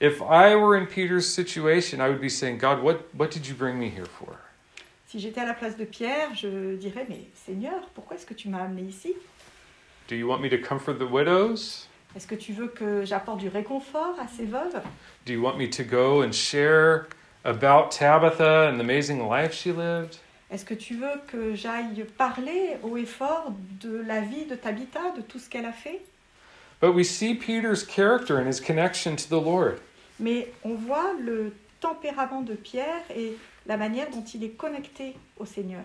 If 0.00 0.20
I 0.20 0.54
were 0.54 0.76
in 0.76 0.86
Peter's 0.86 1.26
situation, 1.26 2.00
I 2.00 2.08
would 2.08 2.20
be 2.20 2.28
saying, 2.28 2.58
God, 2.58 2.82
what, 2.82 3.12
what 3.14 3.30
did 3.30 3.46
you 3.46 3.54
bring 3.54 3.78
me 3.78 3.88
here 3.88 4.06
for? 4.06 4.38
Si 5.08 5.18
j'étais 5.18 5.40
à 5.40 5.46
la 5.46 5.54
place 5.54 5.76
de 5.76 5.84
Pierre, 5.84 6.34
je 6.34 6.76
dirais 6.76 7.06
Mais 7.08 7.22
Seigneur, 7.34 7.88
pourquoi 7.94 8.16
est-ce 8.16 8.26
que 8.26 8.34
tu 8.34 8.48
m'as 8.48 8.62
amené 8.64 8.82
ici 8.82 9.14
Do 10.08 10.14
you 10.14 10.26
want 10.28 10.40
me 10.40 10.48
to 10.50 10.58
comfort 10.58 10.98
the 10.98 11.06
widows? 11.10 11.86
Est-ce 12.16 12.26
que 12.26 12.34
tu 12.34 12.52
veux 12.52 12.68
que 12.68 13.04
j'apporte 13.04 13.38
du 13.38 13.48
réconfort 13.48 14.18
à 14.18 14.26
ces 14.28 14.44
veuves? 14.44 14.80
Do 15.26 15.32
you 15.32 15.42
want 15.42 15.56
me 15.56 15.68
to 15.68 15.84
go 15.84 16.22
and 16.22 16.32
share 16.32 17.06
about 17.44 17.90
Tabitha 17.90 18.68
and 18.68 18.78
the 18.78 18.80
amazing 18.80 19.28
life 19.28 19.52
she 19.52 19.66
lived? 19.66 20.18
Est-ce 20.50 20.64
que 20.64 20.74
tu 20.74 20.94
veux 20.94 21.20
que 21.26 21.54
j'aille 21.54 22.06
parler 22.16 22.78
haut 22.82 22.96
et 22.96 23.04
fort 23.04 23.52
de 23.80 24.00
la 24.00 24.20
vie 24.20 24.46
de 24.46 24.54
Tabitha, 24.54 25.12
de 25.16 25.20
tout 25.20 25.38
ce 25.38 25.50
qu'elle 25.50 25.66
a 25.66 25.72
fait? 25.72 26.00
But 26.80 26.94
we 26.94 27.04
see 27.04 27.34
Peter's 27.34 27.84
character 27.84 28.38
and 28.38 28.46
his 28.46 28.60
connection 28.60 29.16
to 29.16 29.28
the 29.28 29.42
Lord. 29.42 29.80
Mais 30.18 30.50
on 30.64 30.74
voit 30.74 31.12
le 31.20 31.52
tempérament 31.80 32.42
de 32.42 32.54
Pierre 32.54 33.02
et 33.14 33.36
la 33.66 33.76
manière 33.76 34.10
dont 34.10 34.24
il 34.24 34.42
est 34.44 34.56
connecté 34.56 35.16
au 35.36 35.44
Seigneur. 35.44 35.84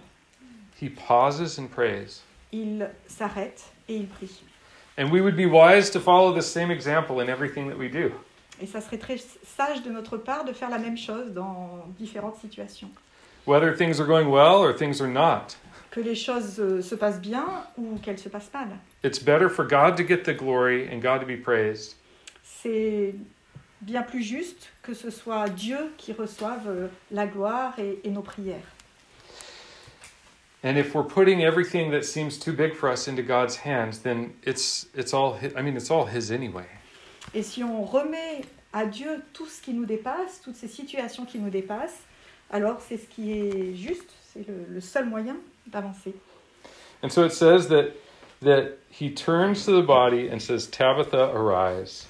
He 0.81 0.89
pauses 0.89 1.59
and 1.59 1.67
prays. 1.67 2.21
Il 2.51 2.89
s'arrête 3.07 3.63
et 3.89 3.97
il 3.97 4.07
prie. 4.07 4.43
And 4.97 5.11
we 5.11 5.21
would 5.21 5.35
be 5.35 5.45
wise 5.47 5.89
to 5.91 5.99
follow 5.99 6.33
the 6.33 6.41
same 6.41 6.71
example 6.71 7.19
in 7.19 7.29
everything 7.29 7.67
that 7.67 7.77
we 7.77 7.89
do. 7.89 8.11
Et 8.61 8.67
ça 8.67 8.79
serait 8.79 8.99
très 8.99 9.17
sage 9.17 9.81
de 9.81 9.89
notre 9.89 10.17
part 10.17 10.45
de 10.45 10.53
faire 10.53 10.69
la 10.69 10.77
même 10.77 10.97
chose 10.97 11.31
dans 11.33 11.85
différentes 11.99 12.37
situations. 12.37 12.89
Whether 13.45 13.75
things 13.75 13.99
are 13.99 14.05
going 14.05 14.29
well 14.29 14.61
or 14.63 14.73
things 14.73 15.01
are 15.01 15.09
not. 15.09 15.57
Que 15.91 15.99
les 15.99 16.15
choses 16.15 16.59
euh, 16.59 16.81
se 16.81 16.95
passent 16.95 17.19
bien 17.19 17.45
ou 17.77 17.97
qu'elles 18.01 18.19
se 18.19 18.29
passent 18.29 18.51
mal. 18.53 18.69
It's 19.03 19.19
better 19.19 19.49
for 19.49 19.65
God 19.65 19.97
to 19.97 20.03
get 20.03 20.23
the 20.23 20.35
glory 20.35 20.87
and 20.87 21.01
God 21.01 21.19
to 21.21 21.25
be 21.25 21.37
praised 21.37 21.95
C'est 22.43 23.15
bien 23.81 24.03
plus 24.03 24.23
juste 24.23 24.69
que 24.81 24.93
ce 24.93 25.09
soit 25.09 25.49
Dieu 25.49 25.91
qui 25.97 26.13
reçoive 26.13 26.67
euh, 26.67 26.87
la 27.11 27.25
gloire 27.27 27.73
et, 27.79 27.99
et 28.03 28.09
nos 28.09 28.21
prières. 28.21 28.61
And 30.63 30.77
if 30.77 30.95
we're 30.95 31.03
putting 31.03 31.43
everything 31.43 31.91
that 31.91 32.05
seems 32.05 32.39
too 32.39 32.53
big 32.53 32.73
for 32.73 32.89
us 32.89 33.07
into 33.07 33.21
God's 33.21 33.57
hands, 33.57 33.99
then 33.99 34.33
it's 34.43 34.87
it's 34.93 35.13
all 35.13 35.33
his, 35.33 35.53
I 35.55 35.61
mean 35.61 35.75
it's 35.75 35.91
all 35.91 36.05
his 36.05 36.31
anyway. 36.31 36.67
Et 37.33 37.43
si 37.43 37.63
on 37.63 37.83
remet 37.85 38.45
à 38.73 38.85
Dieu 38.89 39.21
tout 39.33 39.47
ce 39.47 39.61
qui 39.61 39.73
nous 39.73 39.85
dépasse, 39.85 40.41
toutes 40.41 40.55
ces 40.55 40.69
situations 40.69 41.25
qui 41.25 41.39
nous 41.39 41.49
dépassent, 41.49 42.03
alors 42.49 42.79
c'est 42.81 42.97
ce 42.97 43.07
qui 43.07 43.33
est 43.33 43.75
juste, 43.75 44.09
c'est 44.33 44.47
le, 44.47 44.65
le 44.69 44.81
seul 44.81 45.05
moyen 45.05 45.35
d'avancer. 45.67 46.13
And 47.01 47.09
so 47.09 47.25
it 47.25 47.33
says 47.33 47.67
that 47.67 47.91
that 48.41 48.77
he 48.89 49.13
turns 49.13 49.65
to 49.65 49.71
the 49.71 49.85
body 49.85 50.29
and 50.29 50.39
says, 50.39 50.67
"Tabitha, 50.67 51.31
arise." 51.33 52.07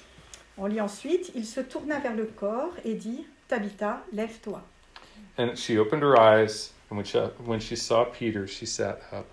On 0.56 0.66
lit 0.66 0.80
ensuite, 0.80 1.32
il 1.34 1.44
se 1.44 1.60
tourna 1.60 1.98
vers 1.98 2.14
le 2.14 2.26
corps 2.26 2.74
et 2.84 2.94
dit, 2.94 3.26
Tabitha, 3.48 4.04
lève-toi. 4.12 4.62
And 5.36 5.56
she 5.56 5.76
opened 5.76 6.02
her 6.04 6.16
eyes, 6.16 6.70
and 6.94 6.98
when 6.98 7.04
she, 7.04 7.18
when 7.44 7.60
she 7.60 7.76
saw 7.76 8.04
Peter, 8.04 8.46
she 8.46 8.66
sat 8.66 9.00
up. 9.12 9.26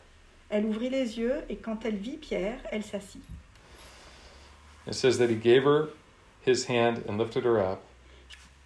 Elle 0.50 0.66
ouvrit 0.66 0.90
les 0.90 1.18
yeux 1.18 1.44
et 1.48 1.58
quand 1.58 1.86
elle 1.86 1.96
vit 1.96 2.18
Pierre, 2.18 2.60
elle 2.72 2.84
s'assit. 2.84 3.22
It 4.88 4.96
says 4.96 5.20
that 5.20 5.30
he 5.30 5.36
gave 5.36 5.64
her 5.64 5.90
his 6.44 6.66
hand 6.66 7.04
and 7.08 7.18
lifted 7.18 7.44
her 7.44 7.60
up. 7.60 7.82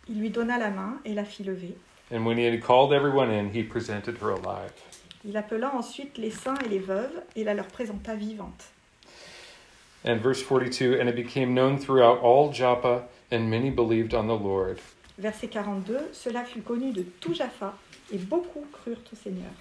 Il 0.08 0.20
lui 0.20 0.30
donna 0.30 0.58
la 0.58 0.70
main 0.70 1.00
et 1.06 1.14
la 1.14 1.26
fit 1.26 1.44
lever. 1.44 1.76
And 2.10 2.26
when 2.26 2.38
he 2.38 2.46
had 2.46 2.62
called 2.64 2.94
everyone 2.94 3.30
in, 3.30 3.50
he 3.50 3.64
presented 3.64 4.18
her 4.20 4.30
alive. 4.30 4.72
Il 5.26 5.36
appela 5.36 5.74
ensuite 5.74 6.18
les 6.18 6.32
saints 6.32 6.58
et 6.64 6.70
les 6.70 6.80
veuves 6.80 7.22
et 7.36 7.44
la 7.44 7.54
leur 7.54 7.68
présenta 7.68 8.16
vivante. 8.16 8.70
And 10.06 10.22
verse 10.22 10.42
42 10.42 11.00
And 11.00 11.10
it 11.10 11.16
became 11.16 11.54
known 11.54 11.78
throughout 11.78 12.20
all 12.20 12.52
Joppa, 12.52 13.04
and 13.30 13.50
many 13.50 13.72
believed 13.72 14.14
on 14.14 14.28
the 14.28 14.38
Lord. 14.38 14.80
Verset 15.18 15.48
42, 15.48 16.10
cela 16.12 16.44
fut 16.44 16.62
connu 16.62 16.92
de 16.92 17.04
tout 17.04 17.34
Jaffa 17.34 17.74
et 18.12 18.18
beaucoup 18.18 18.66
crurent 18.72 19.04
au 19.12 19.16
Seigneur. 19.16 19.52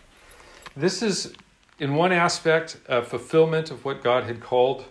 This 0.79 1.03
is, 1.03 1.33
in 1.81 1.97
one 1.97 2.13
aspect, 2.13 2.81
a 2.89 3.03
fulfillment 3.03 3.71
of 3.71 3.85
what 3.85 4.03
God 4.03 4.25
had 4.25 4.41
called 4.41 4.85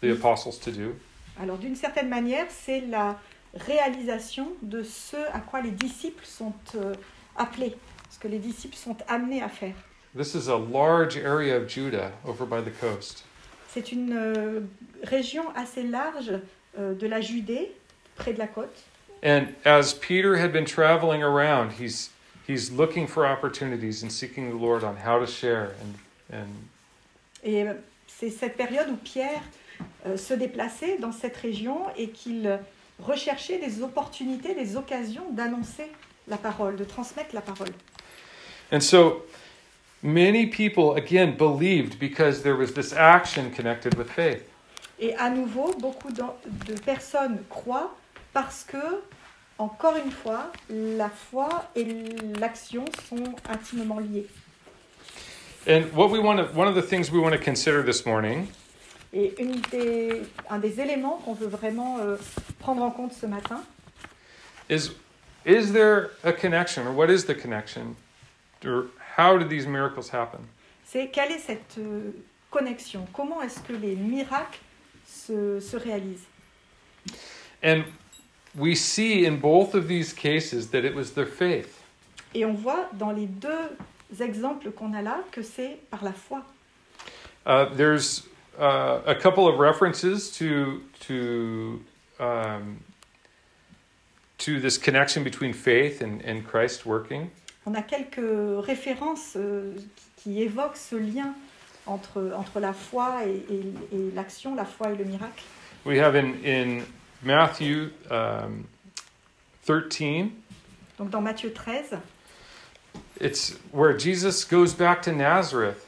the 0.00 0.10
apostles 0.12 0.58
to 0.60 0.70
do. 0.70 0.94
Alors 1.40 1.58
d'une 1.58 1.76
certaine 1.76 2.08
manière, 2.08 2.46
c'est 2.48 2.80
la 2.80 3.18
réalisation 3.54 4.52
de 4.62 4.82
ce 4.82 5.16
à 5.32 5.40
quoi 5.40 5.60
les 5.60 5.70
disciples 5.70 6.24
sont 6.24 6.54
euh, 6.74 6.94
appelés, 7.36 7.76
ce 8.10 8.18
que 8.18 8.28
les 8.28 8.38
disciples 8.38 8.76
sont 8.76 8.96
amenés 9.08 9.42
à 9.42 9.48
faire. 9.48 9.74
This 10.16 10.34
is 10.34 10.48
a 10.48 10.58
large 10.58 11.16
area 11.16 11.56
of 11.56 11.68
Judah 11.68 12.12
over 12.26 12.46
by 12.46 12.62
the 12.62 12.72
coast. 12.80 13.24
C'est 13.68 13.92
une 13.92 14.12
euh, 14.14 14.60
région 15.02 15.44
assez 15.54 15.82
large 15.82 16.32
euh, 16.78 16.94
de 16.94 17.06
la 17.06 17.20
Judée, 17.20 17.72
près 18.16 18.34
de 18.34 18.38
la 18.38 18.46
côte. 18.46 18.84
And 19.22 19.54
as 19.64 19.94
Peter 19.94 20.36
had 20.36 20.52
been 20.52 20.64
traveling 20.64 21.22
around, 21.22 21.72
he's, 21.72 22.10
he's 22.46 22.72
looking 22.72 23.06
for 23.06 23.24
opportunities 23.24 24.02
and 24.02 24.10
seeking 24.10 24.50
the 24.50 24.56
Lord 24.56 24.82
on 24.82 24.96
how 24.96 25.20
to 25.20 25.26
share. 25.26 25.74
And, 25.80 25.94
and 26.32 26.48
Et 27.44 27.62
euh, 27.62 27.74
c'est 28.06 28.30
cette 28.30 28.56
période 28.56 28.88
où 28.88 28.96
Pierre 28.96 29.42
euh, 30.06 30.16
se 30.16 30.34
déplaçait 30.34 30.98
dans 30.98 31.12
cette 31.12 31.36
région 31.36 31.86
et 31.96 32.08
qu'il 32.10 32.58
recherchait 33.00 33.58
des 33.58 33.82
opportunités, 33.82 34.54
des 34.54 34.76
occasions 34.76 35.30
d'annoncer 35.30 35.90
la 36.28 36.36
parole, 36.36 36.76
de 36.76 36.84
transmettre 36.84 37.34
la 37.34 37.40
parole. 37.40 37.72
And 38.72 38.80
so 38.80 39.22
many 40.02 40.46
people, 40.46 40.94
again, 40.96 41.36
believed 41.36 41.98
because 41.98 42.42
there 42.42 42.56
was 42.56 42.72
this 42.72 42.92
action 42.92 43.50
connected 43.50 43.94
with 43.94 44.10
faith. 44.10 44.42
Et 44.98 45.14
à 45.16 45.30
nouveau, 45.30 45.72
beaucoup 45.80 46.12
de 46.12 46.74
personnes 46.84 47.42
croient 47.48 47.92
parce 48.32 48.64
que, 48.64 49.02
encore 49.58 49.96
une 49.96 50.10
fois, 50.10 50.50
la 50.70 51.08
foi 51.08 51.48
et 51.76 51.84
l'action 52.38 52.84
sont 53.08 53.34
intimement 53.48 53.98
liées. 54.00 54.26
And 55.68 55.84
what 55.94 56.08
we 56.10 56.18
want 56.20 56.38
to, 56.38 56.44
one 56.58 56.66
of 56.66 56.74
the 56.74 56.82
things 56.82 57.10
we 57.12 57.20
want 57.20 57.32
to 57.32 57.38
consider 57.38 57.82
this 57.84 58.04
morning 58.04 58.48
Et 59.12 59.34
une 59.40 59.60
des- 59.70 60.22
un 60.50 60.58
des 60.58 60.80
éléments 60.80 61.18
qu'on 61.24 61.34
veut 61.34 61.46
vraiment 61.46 61.98
euh, 62.00 62.16
prendre 62.58 62.82
en 62.82 62.90
compte 62.90 63.12
ce 63.12 63.26
matin, 63.26 63.62
is 64.70 64.90
is 65.44 65.72
there 65.72 66.10
a 66.24 66.32
connection 66.32 66.86
or 66.86 66.94
what 66.96 67.10
is 67.10 67.24
the 67.26 67.34
connection? 67.34 67.94
Or 68.64 68.86
how 69.18 69.36
did 69.38 69.48
these 69.50 69.66
miracles 69.66 70.08
happen? 70.12 70.40
c'est 70.84 71.08
quelle 71.12 71.30
est 71.32 71.38
cette 71.38 71.76
euh, 71.78 72.10
connexion? 72.50 73.06
Comment 73.12 73.42
est-ce 73.42 73.60
que 73.60 73.72
les 73.74 73.94
miracles 73.96 74.58
se, 75.06 75.60
se 75.60 75.76
réalisent? 75.76 76.26
And 77.62 77.82
we 78.54 78.74
see 78.74 79.24
in 79.24 79.38
both 79.38 79.74
of 79.74 79.88
these 79.88 80.12
cases 80.12 80.68
that 80.70 80.84
it 80.84 80.94
was 80.94 81.12
their 81.12 81.26
faith. 81.26 81.78
Et 82.34 82.44
on 82.44 82.54
voit 82.54 82.88
dans 82.94 83.10
les 83.12 83.26
deux 83.26 83.76
exemples 84.20 84.70
qu'on 84.70 84.94
a 84.94 85.02
là 85.02 85.22
que 85.30 85.42
c'est 85.42 85.78
par 85.90 86.02
la 86.04 86.12
foi. 86.12 86.42
Uh, 87.46 87.66
there's 87.74 88.26
uh, 88.58 89.00
a 89.06 89.14
couple 89.14 89.46
of 89.48 89.58
references 89.58 90.30
to 90.30 90.80
to 91.00 91.80
um, 92.20 92.78
to 94.38 94.60
this 94.60 94.78
connection 94.78 95.22
between 95.24 95.52
faith 95.52 96.00
and, 96.02 96.20
and 96.24 96.46
Christ 96.46 96.84
working. 96.86 97.30
On 97.66 97.74
a 97.74 97.82
quelques 97.82 98.64
références 98.66 99.34
euh, 99.36 99.74
qui, 100.16 100.32
qui 100.32 100.42
évoquent 100.42 100.76
ce 100.76 100.96
lien 100.96 101.34
entre, 101.86 102.32
entre 102.36 102.58
la 102.60 102.72
foi 102.72 103.24
et, 103.24 103.44
et- 103.52 103.96
et 103.96 104.10
l'action, 104.14 104.54
la 104.54 104.64
foi 104.64 104.90
et 104.92 104.96
le 104.96 105.04
miracle. 105.04 105.42
We 105.84 105.98
have 105.98 106.14
in 106.16 106.34
in 106.44 106.82
Matthew 107.22 107.90
um, 108.10 108.66
13. 109.66 110.30
Donc 110.98 111.10
dans 111.10 111.20
Matthieu 111.20 111.52
13, 111.52 111.98
It's 113.20 113.54
where 113.72 113.96
Jesus 113.96 114.44
goes 114.44 114.74
back 114.74 115.02
to 115.02 115.12
Nazareth 115.12 115.86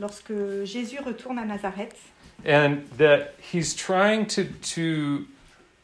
lorsque 0.00 0.32
Jésus 0.64 0.98
retourne 1.00 1.38
à 1.38 1.44
Nazareth, 1.44 1.96
and 2.44 2.78
that 2.98 3.34
he's 3.38 3.74
trying 3.74 4.26
to 4.26 4.44
to 4.74 5.26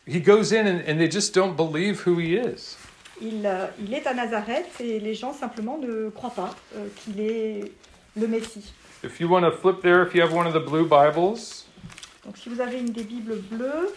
he 0.07 0.20
goes 0.20 0.53
in 0.53 0.66
and, 0.66 0.80
and 0.86 0.99
they 0.99 1.09
just 1.09 1.32
don't 1.34 1.57
believe 1.57 2.01
who 2.01 2.18
he 2.18 2.34
is. 2.36 2.76
il, 3.20 3.44
euh, 3.46 3.66
il 3.80 3.92
est 3.94 4.07
à 4.07 4.14
Nazareth 4.14 4.80
et 4.80 4.99
les 5.01 5.14
gens 5.14 5.32
simplement 5.32 5.78
ne 5.78 6.09
croient 6.11 6.34
pas 6.34 6.55
euh, 6.76 6.88
qu'il 6.96 7.20
est 7.20 7.72
le 8.16 8.26
Messie. 8.26 8.72
If 9.05 9.20
you 9.20 9.28
want 9.28 9.42
to 9.42 9.53
flip 9.53 9.80
there, 9.82 10.03
if 10.03 10.14
you 10.14 10.22
have 10.22 10.32
one 10.32 10.46
of 10.46 10.55
the 10.55 10.64
blue 10.64 10.86
Bibles, 10.86 11.64
Donc 12.24 12.36
si 12.36 12.49
vous 12.49 12.61
avez 12.61 12.78
une 12.78 12.90
des 12.92 13.05
Bibles 13.05 13.40
bleues, 13.51 13.90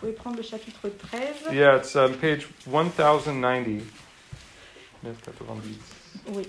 pouvez 0.00 0.12
prendre 0.12 0.36
le 0.36 0.42
chapitre 0.42 0.88
13. 0.88 1.52
Yeah, 1.52 1.76
it's 1.76 1.96
um, 1.96 2.14
page 2.14 2.48
1090. 2.66 3.82
1090. 5.02 5.78
Oui, 6.28 6.48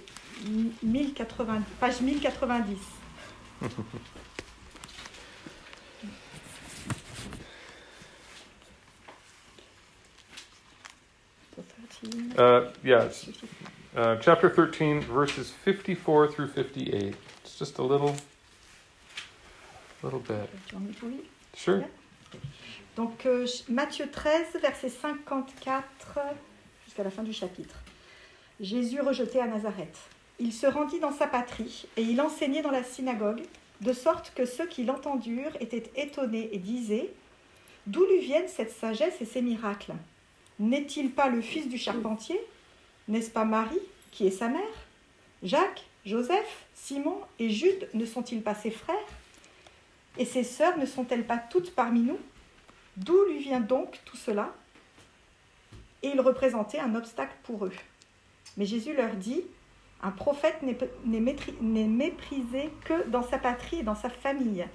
1090, 0.83 1.65
page 1.79 2.01
1090. 2.01 2.77
Uh, 12.37 12.69
uh, 13.95 14.15
chapter 14.17 14.49
13, 14.49 15.01
verses 15.01 15.49
54 15.49 16.31
through 16.31 16.47
58. 16.49 17.15
It's 17.43 17.57
just 17.57 17.79
a 17.79 17.81
little, 17.81 18.15
little 20.03 20.19
bit. 20.19 20.49
Sure. 21.55 21.85
Donc 22.95 23.25
euh, 23.25 23.45
Matthieu 23.69 24.09
13, 24.09 24.59
verset 24.61 24.89
54 24.89 26.19
jusqu'à 26.85 27.03
la 27.03 27.11
fin 27.11 27.23
du 27.23 27.33
chapitre. 27.33 27.75
Jésus 28.59 29.01
rejeté 29.01 29.39
à 29.39 29.47
Nazareth. 29.47 29.97
Il 30.39 30.51
se 30.53 30.67
rendit 30.67 30.99
dans 30.99 31.11
sa 31.11 31.27
patrie 31.27 31.87
et 31.95 32.01
il 32.01 32.19
enseignait 32.21 32.61
dans 32.61 32.71
la 32.71 32.83
synagogue, 32.83 33.43
de 33.81 33.93
sorte 33.93 34.33
que 34.35 34.45
ceux 34.45 34.65
qui 34.65 34.83
l'entendurent 34.83 35.55
étaient 35.59 35.91
étonnés 35.95 36.49
et 36.51 36.57
disaient 36.57 37.11
D'où 37.85 38.03
lui 38.05 38.19
viennent 38.19 38.47
cette 38.47 38.71
sagesse 38.71 39.21
et 39.21 39.25
ces 39.25 39.41
miracles? 39.41 39.93
N'est-il 40.59 41.11
pas 41.11 41.29
le 41.29 41.41
fils 41.41 41.69
du 41.69 41.77
charpentier? 41.77 42.39
N'est-ce 43.07 43.29
pas 43.29 43.45
Marie, 43.45 43.79
qui 44.11 44.27
est 44.27 44.31
sa 44.31 44.47
mère? 44.49 44.61
Jacques, 45.43 45.85
Joseph, 46.05 46.65
Simon 46.73 47.19
et 47.39 47.49
Jude 47.49 47.87
ne 47.93 48.05
sont-ils 48.05 48.41
pas 48.41 48.55
ses 48.55 48.71
frères? 48.71 48.97
Et 50.17 50.25
ses 50.25 50.43
sœurs 50.43 50.77
ne 50.77 50.85
sont-elles 50.85 51.25
pas 51.25 51.37
toutes 51.37 51.73
parmi 51.75 52.01
nous? 52.01 52.19
D'où 52.95 53.17
lui 53.29 53.39
vient 53.39 53.59
donc 53.59 53.99
tout 54.05 54.17
cela? 54.17 54.53
Et 56.03 56.09
il 56.09 56.21
représentait 56.21 56.79
un 56.79 56.95
obstacle 56.95 57.35
pour 57.43 57.65
eux. 57.65 57.71
Mais 58.57 58.65
Jésus 58.65 58.95
leur 58.95 59.13
dit, 59.13 59.43
un 60.01 60.11
prophète 60.11 60.61
n'est 60.63 61.19
méprisé 61.87 62.71
que 62.85 63.07
dans 63.09 63.23
sa 63.23 63.37
patrie 63.37 63.79
et 63.79 63.83
dans 63.83 63.95
sa 63.95 64.09
famille. 64.09 64.65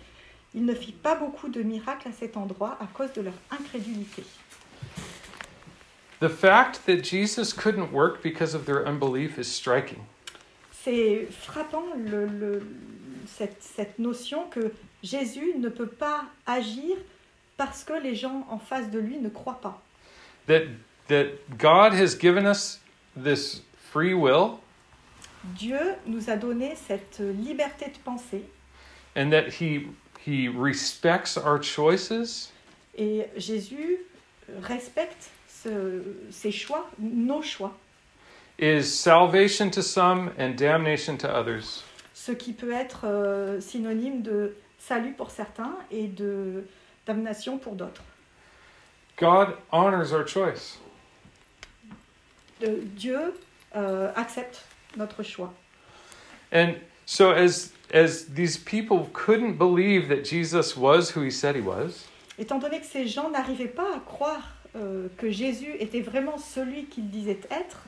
Il 0.55 0.64
ne 0.64 0.74
fit 0.74 0.93
pas 0.93 1.14
beaucoup 1.14 1.49
de 1.49 1.62
miracles 1.62 2.09
à 2.09 2.12
cet 2.12 2.36
endroit 2.36 2.76
à 2.80 2.86
cause 2.86 3.12
de 3.14 3.22
leur 3.22 3.34
incrédulité. 3.51 4.24
The 6.20 6.28
fact 6.28 6.82
that 6.86 7.03
Jesus 7.03 7.53
couldn't 7.53 7.90
work 7.93 8.22
because 8.22 8.55
of 8.55 8.64
their 8.64 8.86
unbelief 8.86 9.38
is 9.38 9.45
striking. 9.45 9.99
C'est 10.84 11.26
frappant 11.30 11.84
le- 11.97 12.26
le- 12.26 12.66
cette, 13.26 13.62
cette 13.62 13.99
notion 13.99 14.49
que 14.49 14.72
Jésus 15.03 15.55
ne 15.59 15.68
peut 15.68 15.86
pas 15.88 16.24
agir 16.46 16.96
parce 17.57 17.84
que 17.84 17.92
les 17.94 18.14
gens 18.14 18.46
en 18.50 18.59
face 18.59 18.90
de 18.90 18.98
lui 18.98 19.18
ne 19.18 19.28
croient 19.28 19.61
pas. 19.61 19.80
That, 20.46 20.62
that 21.09 21.26
God 21.59 21.92
has 21.94 22.16
given 22.18 22.46
us 22.46 22.80
this 23.16 23.62
free 23.92 24.14
will 24.14 24.59
Dieu 25.44 25.78
nous 26.07 26.30
a 26.30 26.36
donné 26.36 26.74
cette 26.76 27.18
liberté 27.20 27.86
de 27.86 27.98
penser 28.05 28.44
and 29.16 29.30
that 29.30 29.48
He, 29.61 29.88
he 30.24 30.48
respects 30.48 31.36
our 31.36 31.61
choices 31.62 32.50
et 32.96 33.26
Jésus 33.36 33.98
respecte 34.62 35.30
ce- 35.48 36.03
ses 36.30 36.53
choix, 36.53 36.88
nos 36.98 37.42
choix, 37.42 37.72
is 38.59 38.82
salvation 38.84 39.70
to 39.70 39.82
some 39.82 40.30
and 40.38 40.57
damnation 40.57 41.16
to 41.16 41.28
others. 41.28 41.82
ce 42.14 42.32
qui 42.32 42.53
peut 42.53 42.72
être 42.72 43.05
euh, 43.05 43.61
synonyme 43.61 44.22
de 44.22 44.55
salut 44.86 45.12
pour 45.12 45.30
certains 45.30 45.76
et 45.90 46.08
de 46.08 46.64
damnation 47.06 47.58
pour 47.58 47.74
d'autres. 47.74 48.02
God 49.18 49.56
honors 49.70 50.12
our 50.12 50.26
choice. 50.26 50.78
Dieu 52.60 53.34
euh, 53.74 54.12
accepte 54.16 54.64
notre 54.96 55.22
choix. 55.22 55.52
And 56.52 56.74
so 57.06 57.30
as 57.30 57.72
as 57.92 58.26
these 58.34 58.56
people 58.56 59.08
couldn't 59.12 59.58
believe 59.58 60.08
that 60.08 60.24
Jesus 60.24 60.76
was 60.76 61.10
who 61.10 61.22
he 61.22 61.30
said 61.30 61.56
he 61.56 61.62
was, 61.62 62.06
Étant 62.38 62.58
donné 62.58 62.80
que 62.80 62.86
ces 62.86 63.06
gens 63.06 63.30
n'arrivaient 63.30 63.74
pas 63.74 63.96
à 63.96 64.00
croire 64.00 64.54
euh, 64.74 65.08
que 65.18 65.30
Jésus 65.30 65.74
était 65.78 66.00
vraiment 66.00 66.38
celui 66.38 66.86
qu'il 66.86 67.10
disait 67.10 67.40
être, 67.50 67.84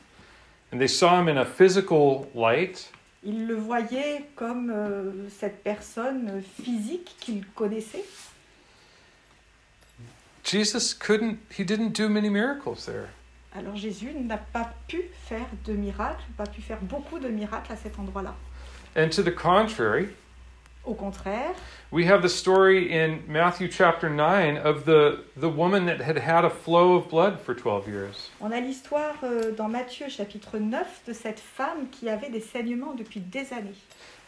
and 0.72 0.78
they 0.78 0.88
saw 0.88 1.18
him 1.18 1.28
in 1.28 1.38
a 1.38 1.44
physical 1.44 2.26
light, 2.34 2.90
ils 3.24 3.46
le 3.46 3.54
voyaient 3.54 4.26
comme 4.36 4.70
euh, 4.70 5.28
cette 5.30 5.62
personne 5.62 6.42
physique 6.62 7.16
qu'ils 7.20 7.46
connaissaient. 7.46 8.04
Jesus 10.44 10.94
couldn't 10.94 11.38
he 11.50 11.64
didn't 11.64 11.92
do 11.92 12.08
many 12.08 12.28
miracles 12.28 12.84
there. 12.84 13.08
Alors 13.56 13.76
Jésus 13.76 14.12
n'a 14.12 14.36
pas 14.36 14.74
pu 14.88 15.02
faire 15.26 15.46
de 15.64 15.72
miracles, 15.72 16.24
pas 16.36 16.46
pu 16.46 16.60
faire 16.60 16.80
beaucoup 16.82 17.18
de 17.18 17.28
miracles 17.28 17.72
à 17.72 17.76
cet 17.76 17.98
endroit-là. 17.98 18.34
And 18.96 19.08
to 19.10 19.22
the 19.22 19.34
contrary, 19.34 20.08
Au 20.86 20.92
contraire, 20.94 21.54
we 21.90 22.04
have 22.04 22.20
the 22.20 22.28
story 22.28 22.92
in 22.92 23.22
Matthew 23.26 23.68
chapter 23.68 24.10
9 24.10 24.58
of 24.58 24.84
the 24.84 25.24
the 25.34 25.48
woman 25.48 25.86
that 25.86 26.00
had 26.02 26.18
had 26.18 26.44
a 26.44 26.50
flow 26.50 26.94
of 26.94 27.08
blood 27.08 27.40
for 27.40 27.54
12 27.54 27.88
years. 27.88 28.30
on 28.40 28.52
a 28.52 28.60
l'histoire 28.60 29.16
euh, 29.22 29.52
dans 29.52 29.68
Matthieu 29.68 30.10
chapitre 30.10 30.58
9 30.58 31.04
de 31.06 31.14
cette 31.14 31.40
femme 31.40 31.88
qui 31.90 32.10
avait 32.10 32.28
des 32.28 32.40
saignements 32.40 32.94
depuis 32.94 33.20
des 33.20 33.52
années. 33.54 33.74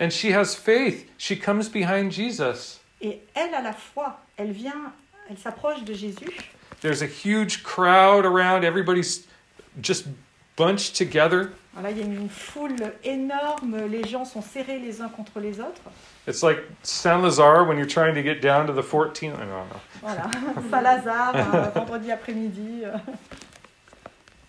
And 0.01 0.11
she 0.11 0.33
has 0.33 0.55
faith. 0.55 1.07
She 1.19 1.37
comes 1.39 1.69
behind 1.69 2.11
Jesus. 2.11 2.81
Et 3.03 3.21
elle 3.35 3.55
a 3.55 3.61
la 3.61 3.75
foi, 3.75 4.19
elle 4.39 4.53
vient, 4.53 4.93
elle 5.29 5.37
s'approche 5.37 5.85
de 5.85 5.93
Jésus. 5.93 6.31
There's 6.81 7.03
a 7.03 7.07
huge 7.07 7.63
crowd 7.63 8.25
around. 8.25 8.65
Everybody's 8.65 9.27
just 9.83 10.07
bunched 10.57 10.97
together. 10.97 11.53
Voilà, 11.75 11.91
il 11.91 11.99
y 11.99 12.03
a 12.03 12.05
une 12.07 12.31
foule 12.31 12.75
énorme, 13.05 13.87
les 13.91 14.03
gens 14.09 14.25
sont 14.25 14.41
serrés 14.41 14.79
les 14.79 15.03
uns 15.03 15.09
contre 15.11 15.41
les 15.41 15.61
autres. 15.61 15.83
It's 16.27 16.43
like 16.43 16.59
Saint 16.83 17.21
Lazare 17.23 17.67
when 17.69 17.77
you're 17.77 17.87
trying 17.87 18.15
to 18.15 18.23
get 18.23 18.41
down 18.41 18.67
to 18.67 18.73
the 18.73 18.83
14th. 18.83 19.35
I 19.35 19.45
don't 19.45 19.69
know. 19.69 19.81
Voilà, 20.03 20.31
Saint-Lazare, 20.71 21.37
un 21.37 21.69
vendredi 21.71 22.11
après-midi. 22.11 22.85
euh. 22.85 22.97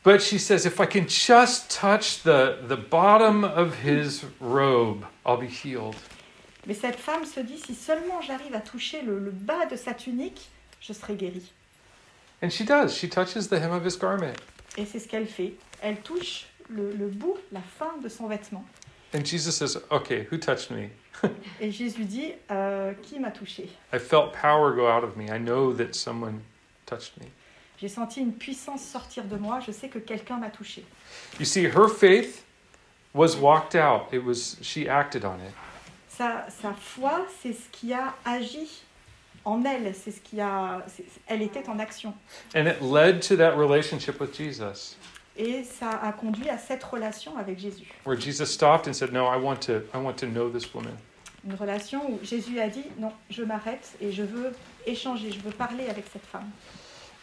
But 0.03 0.22
she 0.22 0.38
says, 0.39 0.66
if 0.66 0.80
I 0.80 0.86
can 0.86 1.05
just 1.08 1.70
touch 1.70 2.24
the, 2.24 2.60
the 2.66 2.78
bottom 2.78 3.43
of 3.43 3.76
his 3.84 4.24
robe, 4.39 5.05
I'll 5.26 5.36
be 5.38 5.47
healed. 5.49 5.95
Mais 6.66 6.74
cette 6.74 6.95
femme 6.97 7.26
se 7.26 7.41
dit, 7.41 7.58
si 7.58 7.76
seulement 7.76 8.22
j'arrive 8.22 8.55
à 8.55 8.62
toucher 8.62 9.01
le, 9.01 9.20
le 9.20 9.32
bas 9.32 9.66
de 9.70 9.76
sa 9.76 9.93
tunique, 9.93 10.47
je 10.80 10.93
serai 10.93 11.16
guérie. 11.16 11.51
And 12.41 12.49
she 12.49 12.64
does. 12.64 12.95
She 12.95 13.10
touches 13.10 13.47
the 13.49 13.53
hem 13.60 13.72
of 13.74 13.86
his 13.86 13.97
garment. 13.97 14.36
Et 14.78 14.86
c'est 14.86 14.99
ce 14.99 15.08
qu'elle 15.10 15.28
fait. 15.28 15.53
Elle 15.82 15.98
touche 16.02 16.46
le, 16.70 16.92
le 16.94 17.08
bout, 17.08 17.38
la 17.52 17.62
fin 17.62 17.98
de 18.02 18.10
son 18.10 18.28
vêtement. 18.28 18.66
And 19.14 19.26
Jesus 19.26 19.52
says, 19.54 19.78
Okay, 19.90 20.28
who 20.32 20.38
touched 20.38 20.70
me? 20.72 20.90
Et 21.62 21.72
Jésus 21.72 22.06
dit, 22.06 22.34
Euh, 22.52 22.94
qui 23.04 23.20
m'a 23.20 23.32
touché? 23.32 23.70
I 23.94 24.00
felt 24.00 24.34
power 24.34 24.74
go 24.76 24.88
out 24.88 25.04
of 25.04 25.16
me. 25.16 25.26
I 25.30 25.40
know 25.40 25.74
that 25.74 25.94
someone 25.96 26.42
touched 26.86 27.18
me. 27.20 27.28
J'ai 27.80 27.90
senti 27.90 28.22
une 28.22 28.34
puissance 28.34 28.84
sortir 28.84 29.24
de 29.26 29.38
moi, 29.38 29.60
je 29.66 29.72
sais 29.72 29.88
que 29.88 30.00
quelqu'un 30.00 30.38
m'a 30.38 30.50
touché. 30.50 30.84
You 31.40 31.46
see, 31.46 31.66
her 31.66 31.88
faith 31.88 32.44
was 33.14 33.36
walked 33.38 33.76
out. 33.76 34.12
It 34.12 34.24
was 34.24 34.58
she 34.62 34.88
acted 34.90 35.24
on 35.24 35.40
it. 35.40 35.54
Sa, 36.10 36.50
sa 36.50 36.74
foi, 36.74 37.28
c'est 37.42 37.54
ce 37.54 37.70
qui 37.72 37.94
a 37.94 38.16
agi 38.26 38.68
en 39.46 39.64
elle, 39.64 39.94
c'est 39.96 40.12
ce 40.12 40.20
qui 40.20 40.42
a... 40.42 40.84
Elle 41.28 41.44
était 41.44 41.70
en 41.70 41.80
action. 41.80 42.14
And 42.56 42.68
it 42.68 42.82
led 42.82 43.22
to 43.30 43.36
that 43.38 43.56
relationship 43.56 44.20
with 44.20 44.36
Jesus, 44.36 44.96
Et 45.38 45.64
ça 45.64 45.92
a 46.02 46.12
conduit 46.14 46.50
à 46.50 46.58
cette 46.58 46.84
relation 46.84 47.38
avec 47.38 47.60
Jésus. 47.60 47.88
where 48.06 48.20
Jesus 48.20 48.46
stopped 48.48 48.88
and 48.88 48.94
said, 48.94 49.12
No, 49.14 49.26
I 49.28 49.38
want 49.38 49.58
to 49.68 49.84
I 49.94 49.98
want 49.98 50.16
to 50.18 50.26
know 50.26 50.50
this 50.50 50.74
woman. 50.74 50.94
Une 51.46 51.54
relation 51.56 52.02
où 52.12 52.20
Jésus 52.24 52.60
a 52.60 52.68
dit, 52.68 52.84
non, 52.98 53.14
je 53.30 53.44
m'arrête 53.44 53.96
et 54.02 54.12
je 54.12 54.24
veux 54.24 54.52
échanger, 54.86 55.32
je 55.32 55.40
veux 55.40 55.52
parler 55.52 55.88
avec 55.90 56.06
cette 56.12 56.26
femme. 56.26 56.50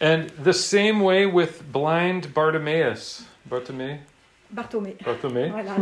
And 0.01 0.27
the 0.43 0.53
same 0.53 1.01
way 1.01 1.25
with 1.25 1.61
blind 1.71 2.33
Bartimaeus. 2.33 3.23
Bartimaeus? 3.45 3.99
Barthomée. 4.49 4.95
Bartimaeus? 5.03 5.51
Voilà, 5.51 5.77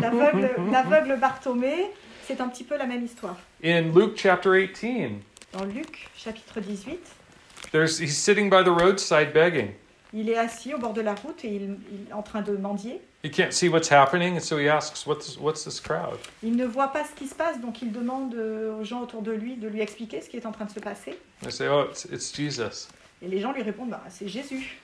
l'aveugle 0.71 1.17
Barthomée, 1.19 1.91
c'est 2.25 2.41
un 2.41 2.49
petit 2.49 2.63
peu 2.63 2.77
la 2.77 2.85
même 2.85 3.05
histoire. 3.05 3.37
In 3.63 3.91
Luke 3.93 4.13
chapter 4.17 4.49
18, 4.67 5.21
Dans 5.53 5.65
Luc, 5.65 6.09
chapitre 6.17 6.59
18, 6.59 6.99
there's 7.71 7.99
he's 7.99 8.17
sitting 8.17 8.49
by 8.49 8.63
the 8.63 8.71
roadside 8.71 9.31
begging. 9.33 9.73
Il 10.13 10.29
est 10.29 10.37
assis 10.37 10.73
au 10.73 10.77
bord 10.77 10.93
de 10.93 11.01
la 11.01 11.15
route 11.15 11.43
et 11.43 11.49
il, 11.55 11.77
il 11.91 12.09
est 12.09 12.13
en 12.13 12.21
train 12.21 12.41
de 12.41 12.55
mendier. 12.55 13.01
He 13.23 13.31
can't 13.31 13.51
see 13.51 13.69
what's 13.69 13.91
happening, 13.91 14.35
and 14.35 14.41
so 14.41 14.59
he 14.59 14.67
asks, 14.67 15.05
"What's 15.05 15.37
what's 15.37 15.63
this 15.63 15.79
crowd?" 15.79 16.19
Il 16.43 16.55
ne 16.55 16.65
voit 16.65 16.89
pas 16.89 17.03
ce 17.05 17.15
qui 17.15 17.27
se 17.27 17.35
passe, 17.35 17.59
donc 17.59 17.81
il 17.81 17.91
demande 17.91 18.35
euh, 18.35 18.79
aux 18.79 18.83
gens 18.83 19.01
autour 19.01 19.21
de 19.21 19.31
lui 19.31 19.55
de 19.55 19.67
lui 19.67 19.81
expliquer 19.81 20.21
ce 20.21 20.29
qui 20.29 20.37
est 20.37 20.45
en 20.45 20.51
train 20.51 20.65
de 20.65 20.71
se 20.71 20.79
passer. 20.79 21.17
They 21.41 21.51
say, 21.51 21.67
"Oh, 21.67 21.85
it's 21.89 22.05
it's 22.11 22.35
Jesus." 22.35 22.89
Et 23.21 23.27
les 23.27 23.39
gens 23.39 23.53
lui 23.53 23.61
répondent, 23.63 23.91
bah, 23.91 24.03
c'est 24.09 24.27
Jésus. 24.27 24.77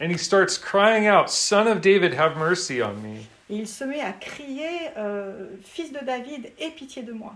And 0.00 0.10
he 0.10 0.18
starts 0.18 0.58
crying 0.58 1.08
out, 1.08 1.28
"Son 1.28 1.66
of 1.68 1.80
David, 1.80 2.14
have 2.14 2.36
mercy 2.36 2.82
on 2.82 2.94
me." 2.94 3.20
Et 3.48 3.56
il 3.56 3.68
se 3.68 3.84
met 3.84 4.00
à 4.00 4.12
crier, 4.12 4.90
euh, 4.96 5.46
Fils 5.62 5.92
de 5.92 6.04
David, 6.04 6.50
aie 6.58 6.70
pitié 6.70 7.02
de 7.02 7.12
moi. 7.12 7.34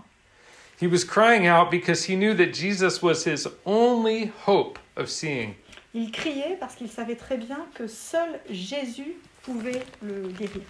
He 0.81 0.87
was 0.87 1.05
crying 1.05 1.47
out 1.47 1.69
because 1.71 2.09
he 2.09 2.15
knew 2.17 2.33
that 2.35 2.53
Jesus 2.53 3.01
was 3.01 3.25
his 3.25 3.47
only 3.65 4.31
hope 4.45 4.77
of 4.97 5.07
seeing. 5.07 5.55
Il 5.95 6.11
criait 6.11 6.57
parce 6.59 6.75
qu'il 6.75 6.89
savait 6.89 7.15
très 7.15 7.37
bien 7.37 7.65
que 7.73 7.87
seul 7.87 8.41
Jésus 8.49 9.15
pouvait 9.43 9.81
le 10.01 10.27
guérir. 10.27 10.61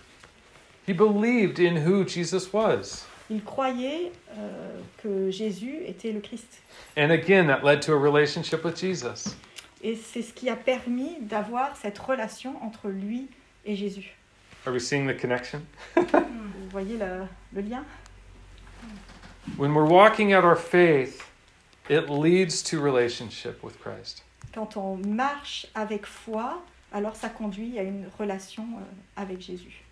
He 0.87 0.93
believed 0.93 1.59
in 1.59 1.77
who 1.77 2.07
Jesus 2.07 2.53
was. 2.53 3.07
Il 3.31 3.43
croyait 3.43 4.11
euh, 4.37 4.79
que 5.01 5.31
Jésus 5.31 5.77
était 5.87 6.11
le 6.11 6.19
Christ. 6.19 6.61
And 6.95 7.09
again, 7.09 7.47
that 7.47 7.63
led 7.63 7.81
to 7.81 7.93
a 7.93 7.97
relationship 7.97 8.63
with 8.63 8.79
Jesus. 8.79 9.35
Et 9.81 9.95
c'est 9.95 10.21
ce 10.21 10.31
qui 10.31 10.47
a 10.47 10.55
permis 10.55 11.17
d'avoir 11.21 11.75
cette 11.75 11.97
relation 11.97 12.63
entre 12.63 12.89
lui 12.89 13.27
et 13.65 13.75
Jésus. 13.75 14.15
Are 14.67 14.73
we 14.73 14.79
seeing 14.79 15.07
the 15.07 15.19
connection? 15.19 15.65
Vous 15.95 16.69
voyez 16.69 16.97
le, 16.97 17.27
le 17.51 17.61
lien? 17.61 17.83
When 19.57 19.73
we're 19.73 19.89
walking 19.89 20.35
out 20.35 20.43
our 20.43 20.55
faith, 20.55 21.23
it 21.89 22.11
leads 22.11 22.61
to 22.69 22.79
relationship 22.79 23.63
with 23.63 23.79
Christ. 23.79 24.24
Quand 24.55 24.77
on 24.77 24.95
marche 24.95 25.67
avec 25.75 26.05
foi, 26.05 26.63
alors 26.93 27.17
ça 27.17 27.27
conduit 27.27 27.77
à 27.77 27.83
une 27.83 28.07
relation 28.17 28.63
euh, 28.63 29.21
avec 29.21 29.41
Jésus. 29.41 29.83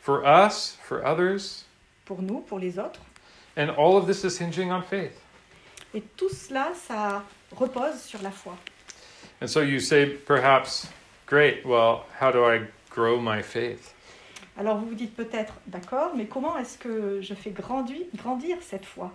For 0.00 0.24
us, 0.26 0.76
for 0.82 1.04
others, 1.04 1.64
Pour 2.04 2.20
nous, 2.20 2.40
pour 2.40 2.58
les 2.58 2.78
autres. 2.80 3.00
and 3.56 3.70
all 3.78 3.96
of 3.96 4.06
this 4.06 4.24
is 4.24 4.38
hinging 4.38 4.72
on 4.72 4.82
faith. 4.82 5.16
Et 5.94 6.02
tout 6.16 6.28
cela, 6.28 6.72
ça 6.74 7.22
repose 7.52 8.00
sur 8.02 8.20
la 8.22 8.30
foi. 8.32 8.56
And 9.40 9.46
so 9.46 9.60
you 9.62 9.78
say, 9.78 10.06
perhaps, 10.06 10.88
great, 11.26 11.64
well, 11.64 12.06
how 12.20 12.32
do 12.32 12.44
I 12.44 12.66
grow 12.90 13.20
my 13.20 13.40
faith? 13.40 13.94
Alors 14.58 14.78
vous 14.78 14.88
vous 14.88 14.94
dites 14.94 15.14
peut-être, 15.14 15.54
d'accord, 15.68 16.16
mais 16.16 16.26
comment 16.26 16.58
est-ce 16.58 16.76
que 16.76 17.20
je 17.22 17.34
fais 17.34 17.50
grandir, 17.50 18.04
grandir 18.16 18.56
cette 18.62 18.84
foi? 18.84 19.12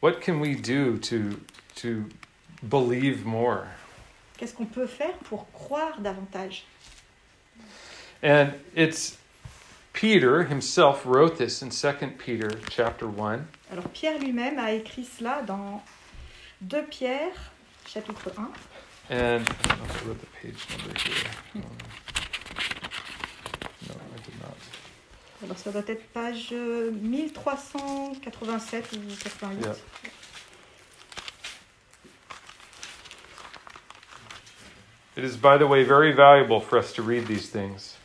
What 0.00 0.20
can 0.20 0.40
we 0.40 0.56
do 0.56 0.96
to, 0.98 1.36
to 1.76 2.08
believe 2.62 3.26
more? 3.26 3.64
Qu'est-ce 4.36 4.54
qu'on 4.54 4.66
peut 4.66 4.86
faire 4.86 5.14
pour 5.24 5.50
croire 5.52 6.00
davantage? 6.00 6.64
And 8.22 8.52
it's 8.74 9.18
Peter 9.92 10.44
himself 10.44 11.04
wrote 11.04 11.36
this 11.36 11.60
in 11.62 11.68
2 11.70 11.92
Peter 12.18 12.48
chapter 12.70 13.06
1. 13.06 13.46
Alors 13.70 13.88
Pierre 13.92 14.18
lui-même 14.18 14.58
a 14.58 14.72
écrit 14.72 15.04
cela 15.04 15.42
dans 15.42 15.82
2 16.62 16.82
Pierre, 16.84 17.52
chapitre 17.86 18.32
1. 18.36 18.50
And 19.10 19.10
I 19.10 19.38
don't 19.38 19.78
know 19.78 19.84
if 19.84 20.02
I 20.02 20.06
wrote 20.06 20.20
the 20.20 20.26
page 20.40 20.66
number 20.70 20.94
here. 20.98 21.30
No, 23.88 23.94
I 23.94 24.18
did 24.24 24.38
not. 24.40 24.56
Alors 25.42 25.58
ça 25.58 25.70
doit 25.72 25.82
être 25.88 26.06
page 26.12 26.50
euh, 26.52 26.90
1387 26.92 28.92
ou 28.92 28.98
88. 29.22 29.60
Yeah. 29.60 29.74
It 35.16 35.24
is, 35.24 35.36
by 35.36 35.58
the 35.58 35.66
way, 35.66 35.84
very 35.84 36.12
valuable 36.12 36.60
for 36.60 36.78
us 36.78 36.92
to 36.94 37.02
read 37.02 37.26
these 37.26 37.48
things. 37.50 37.96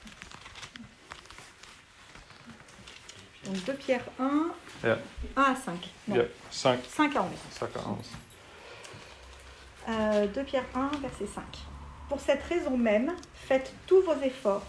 Donc 3.45 3.63
2 3.65 3.73
Pierre 3.75 4.03
1, 4.19 4.51
Yeah. 4.83 4.97
1 5.35 5.43
à 5.43 5.55
5. 5.55 5.89
Non, 6.07 6.15
Yeah, 6.15 6.25
5, 6.51 6.79
5 6.85 7.15
à 7.15 7.21
11. 7.23 7.29
5 7.51 7.69
à 7.77 7.79
11. 7.87 8.05
Euh, 9.89 10.27
2 10.27 10.43
Pierre 10.43 10.65
1, 10.75 10.89
verset 10.97 11.27
5. 11.27 11.43
Pour 12.09 12.19
cette 12.19 12.43
raison 12.43 12.77
même, 12.77 13.13
faites 13.33 13.73
tous 13.85 14.01
vos 14.01 14.15
efforts 14.21 14.65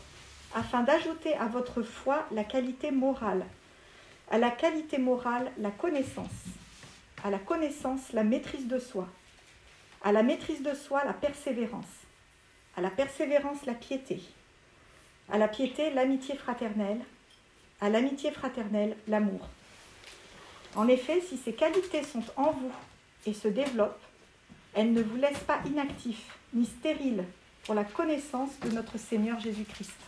afin 0.55 0.82
d'ajouter 0.82 1.34
à 1.34 1.47
votre 1.47 1.82
foi 1.82 2.24
la 2.30 2.45
qualité 2.45 2.91
morale, 2.93 3.45
à 4.30 4.39
la 4.39 4.51
qualité 4.51 4.99
morale 4.99 5.51
la 5.59 5.70
connaissance, 5.70 6.30
à 7.24 7.30
la 7.30 7.39
connaissance 7.39 8.12
la 8.12 8.22
maîtrise 8.24 8.66
de 8.68 8.78
soi, 8.78 9.09
à 10.05 10.12
la 10.12 10.22
maîtrise 10.22 10.62
de 10.62 10.74
soi 10.74 11.05
la 11.05 11.12
persévérance, 11.12 11.84
à 12.79 12.81
la 12.81 12.91
persévérance 12.91 13.66
la 13.66 13.74
piété, 13.74 14.22
à 15.33 15.37
la 15.37 15.49
piété 15.49 15.91
l'amitié 15.91 16.37
fraternelle, 16.37 17.01
à 17.81 17.89
l'amitié 17.89 18.31
fraternelle 18.31 18.97
l'amour. 19.09 19.49
En 20.76 20.87
effet, 20.87 21.20
si 21.20 21.39
ces 21.39 21.55
qualités 21.55 22.05
sont 22.05 22.22
en 22.37 22.53
vous 22.53 22.70
et 23.26 23.35
se 23.35 23.49
développent, 23.49 24.01
elles 24.74 24.93
ne 24.93 25.03
vous 25.03 25.16
laissent 25.16 25.41
pas 25.41 25.59
inactifs 25.66 26.39
ni 26.55 26.66
stériles 26.66 27.24
pour 27.64 27.74
la 27.74 27.83
connaissance 27.83 28.61
de 28.61 28.70
notre 28.70 28.97
Seigneur 28.97 29.41
Jésus-Christ. 29.41 29.99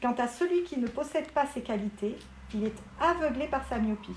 Quant 0.00 0.14
à 0.14 0.28
celui 0.28 0.64
qui 0.64 0.78
ne 0.78 0.88
possède 0.88 1.30
pas 1.32 1.46
ces 1.52 1.60
qualités, 1.60 2.16
il 2.54 2.64
est 2.64 2.82
aveuglé 3.00 3.48
par 3.48 3.68
sa 3.68 3.76
myopie. 3.76 4.16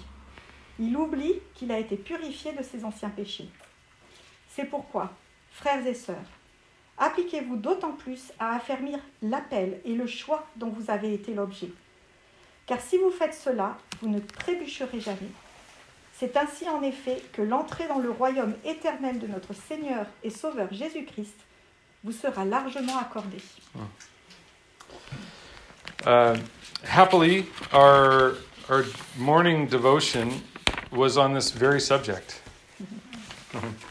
Il 0.79 0.95
oublie 0.95 1.41
qu'il 1.55 1.73
a 1.73 1.79
été 1.79 1.97
purifié 1.97 2.53
de 2.53 2.63
ses 2.63 2.85
anciens 2.85 3.09
péchés. 3.09 3.49
C'est 4.47 4.63
pourquoi, 4.63 5.11
frères 5.51 5.85
et 5.85 5.93
sœurs, 5.93 6.15
appliquez-vous 7.01 7.57
d'autant 7.57 7.91
plus 7.91 8.31
à 8.39 8.55
affermir 8.55 8.99
l'appel 9.21 9.81
et 9.83 9.95
le 9.95 10.07
choix 10.07 10.45
dont 10.55 10.69
vous 10.69 10.89
avez 10.89 11.13
été 11.13 11.33
l'objet. 11.33 11.69
Car 12.67 12.79
si 12.79 12.97
vous 12.97 13.11
faites 13.11 13.33
cela, 13.33 13.77
vous 14.01 14.07
ne 14.07 14.19
trébucherez 14.19 15.01
jamais. 15.01 15.31
C'est 16.13 16.37
ainsi 16.37 16.69
en 16.69 16.83
effet 16.83 17.21
que 17.33 17.41
l'entrée 17.41 17.87
dans 17.87 17.97
le 17.97 18.11
royaume 18.11 18.53
éternel 18.63 19.19
de 19.19 19.25
notre 19.25 19.53
Seigneur 19.53 20.05
et 20.23 20.29
Sauveur 20.29 20.71
Jésus-Christ 20.71 21.35
vous 22.03 22.11
sera 22.11 22.45
largement 22.45 22.97
accordée. 22.99 23.41
Uh, 26.05 26.37
happily, 26.83 27.47
our, 27.73 28.35
our 28.69 28.85
morning 29.17 29.67
devotion 29.67 30.29
was 30.91 31.17
on 31.17 31.33
this 31.33 31.51
very 31.51 31.81
subject. 31.81 32.41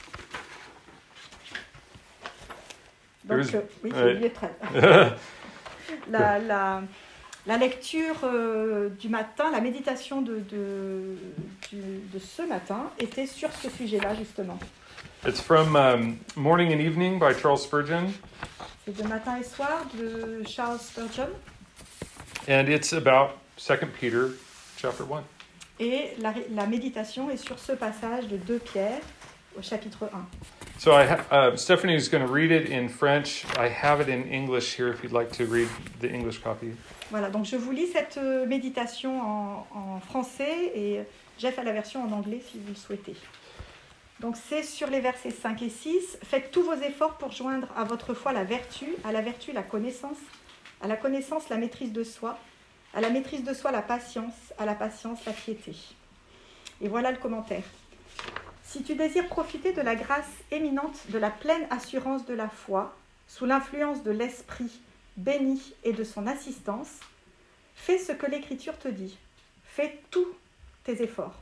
Donc, 3.37 3.55
euh, 3.55 3.61
oui, 3.85 3.93
ouais. 3.93 4.19
c'est 4.23 4.33
13. 4.33 4.51
la, 6.11 6.39
la, 6.39 6.83
la 7.47 7.57
lecture 7.57 8.17
euh, 8.25 8.89
du 8.91 9.09
matin, 9.09 9.51
la 9.51 9.61
méditation 9.61 10.23
de, 10.23 10.39
de, 10.51 11.17
de 11.73 12.19
ce 12.19 12.43
matin 12.43 12.91
était 12.99 13.27
sur 13.27 13.51
ce 13.53 13.71
sujet-là, 13.71 14.15
justement. 14.15 14.59
It's 15.27 15.41
from 15.41 15.77
um, 15.77 16.17
Morning 16.37 16.73
and 16.73 16.81
Evening 16.81 17.19
by 17.19 17.35
Charles 17.39 17.59
Spurgeon, 17.61 18.07
C'est 18.87 18.97
de 18.97 19.03
matin 19.07 19.37
et 19.39 19.45
soir 19.45 19.85
de 19.99 20.43
Charles 20.49 20.79
Spurgeon. 20.81 21.29
and 22.49 22.69
it's 22.69 22.93
about 22.95 23.33
2 23.59 23.87
Peter 24.01 24.29
chapter 24.79 25.05
1. 25.05 25.23
Et 25.79 26.15
la, 26.19 26.33
la 26.51 26.67
méditation 26.67 27.31
est 27.31 27.37
sur 27.37 27.59
ce 27.59 27.73
passage 27.73 28.29
de 28.29 28.37
2 28.39 28.59
Pierre 28.61 29.01
au 29.59 29.63
chapitre 29.63 30.11
1. 30.13 30.60
So 30.81 30.95
I 30.95 31.05
ha- 31.05 31.27
uh, 31.31 31.57
Stephanie 31.57 31.95
is 31.95 32.09
going 32.09 32.27
to 32.27 32.33
read 32.33 32.51
it 32.51 32.71
in 32.71 32.89
French. 32.89 33.45
I 33.59 33.69
have 33.69 34.01
it 34.01 34.09
in 34.09 34.25
English 34.33 34.77
here 34.77 34.89
if 34.89 35.03
you'd 35.03 35.13
like 35.13 35.31
to 35.33 35.45
read 35.45 35.69
the 36.01 36.09
English 36.11 36.39
copy. 36.39 36.75
Voilà, 37.11 37.29
donc 37.29 37.45
je 37.45 37.57
vous 37.57 37.71
lis 37.71 37.89
cette 37.89 38.17
euh, 38.17 38.47
méditation 38.47 39.21
en, 39.21 39.67
en 39.75 40.01
français 40.01 40.73
et 40.75 41.01
Jeff 41.39 41.59
a 41.59 41.65
la 41.65 41.73
version 41.73 42.03
en 42.03 42.11
anglais 42.13 42.41
si 42.51 42.59
vous 42.59 42.71
le 42.71 42.75
souhaitez. 42.75 43.15
Donc 44.21 44.39
c'est 44.39 44.63
sur 44.63 44.89
les 44.89 45.01
versets 45.01 45.33
5 45.33 45.61
et 45.61 45.69
6. 45.69 46.17
Faites 46.25 46.51
tous 46.51 46.63
vos 46.63 46.73
efforts 46.73 47.19
pour 47.19 47.31
joindre 47.31 47.69
à 47.77 47.85
votre 47.85 48.15
foi 48.15 48.33
la 48.33 48.45
vertu, 48.45 48.87
à 49.05 49.13
la 49.13 49.21
vertu 49.21 49.53
la 49.53 49.63
connaissance, 49.63 50.17
à 50.81 50.89
la 50.89 50.97
connaissance 50.97 51.51
la 51.51 51.59
maîtrise 51.59 51.93
de 51.93 52.05
soi, 52.05 52.39
à 52.95 53.03
la 53.03 53.11
maîtrise 53.11 53.45
de 53.45 53.53
soi 53.53 53.71
la 53.71 53.83
patience, 53.83 54.55
à 54.57 54.65
la 54.65 54.75
patience 54.75 55.27
la 55.27 55.33
piété. 55.33 55.77
Et 56.81 56.89
voilà 56.89 57.11
le 57.11 57.19
commentaire. 57.19 57.65
Si 58.71 58.85
tu 58.85 58.95
désires 58.95 59.27
profiter 59.27 59.73
de 59.73 59.81
la 59.81 59.97
grâce 59.97 60.31
éminente 60.53 61.11
de 61.11 61.19
la 61.19 61.31
pleine 61.31 61.67
assurance 61.71 62.25
de 62.25 62.35
la 62.35 62.49
foi, 62.49 62.95
sous 63.27 63.45
l'influence 63.45 64.05
de 64.05 64.13
l'Esprit 64.13 64.71
béni 65.17 65.75
et 65.83 65.93
de 65.93 66.05
son 66.05 66.29
assistance, 66.29 67.01
fais 67.75 67.99
ce 67.99 68.13
que 68.13 68.27
l'Écriture 68.27 68.79
te 68.79 68.87
dit. 68.87 69.19
Fais 69.65 70.01
tous 70.13 70.29
tes 70.85 71.03
efforts. 71.03 71.35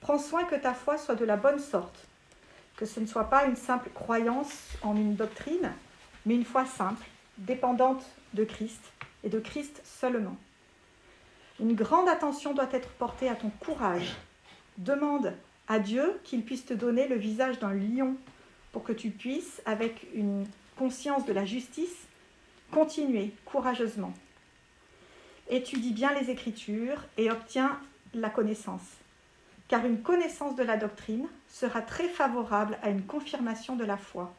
Prends 0.00 0.20
soin 0.20 0.44
que 0.44 0.54
ta 0.54 0.72
foi 0.72 0.98
soit 0.98 1.16
de 1.16 1.24
la 1.24 1.36
bonne 1.36 1.58
sorte, 1.58 2.06
que 2.76 2.86
ce 2.86 3.00
ne 3.00 3.06
soit 3.06 3.28
pas 3.28 3.46
une 3.46 3.56
simple 3.56 3.90
croyance 3.92 4.54
en 4.82 4.94
une 4.94 5.16
doctrine, 5.16 5.72
mais 6.26 6.36
une 6.36 6.44
foi 6.44 6.64
simple, 6.64 7.04
dépendante 7.38 8.04
de 8.34 8.44
Christ 8.44 8.84
et 9.24 9.28
de 9.28 9.40
Christ 9.40 9.82
seulement. 9.84 10.36
Une 11.58 11.74
grande 11.74 12.08
attention 12.08 12.54
doit 12.54 12.70
être 12.70 12.90
portée 12.90 13.28
à 13.28 13.34
ton 13.34 13.50
courage. 13.58 14.14
Demande 14.78 15.34
à 15.68 15.78
Dieu 15.78 16.20
qu'il 16.24 16.44
puisse 16.44 16.64
te 16.64 16.74
donner 16.74 17.08
le 17.08 17.16
visage 17.16 17.58
d'un 17.58 17.72
lion 17.72 18.16
pour 18.72 18.82
que 18.82 18.92
tu 18.92 19.10
puisses, 19.10 19.62
avec 19.66 20.06
une 20.14 20.46
conscience 20.76 21.26
de 21.26 21.32
la 21.32 21.44
justice, 21.44 22.06
continuer 22.70 23.32
courageusement. 23.44 24.14
Étudie 25.48 25.92
bien 25.92 26.12
les 26.18 26.30
Écritures 26.30 27.04
et 27.18 27.30
obtiens 27.30 27.78
la 28.14 28.30
connaissance, 28.30 28.86
car 29.68 29.84
une 29.84 30.02
connaissance 30.02 30.56
de 30.56 30.62
la 30.62 30.76
doctrine 30.76 31.28
sera 31.48 31.82
très 31.82 32.08
favorable 32.08 32.78
à 32.82 32.88
une 32.88 33.02
confirmation 33.02 33.76
de 33.76 33.84
la 33.84 33.96
foi. 33.96 34.34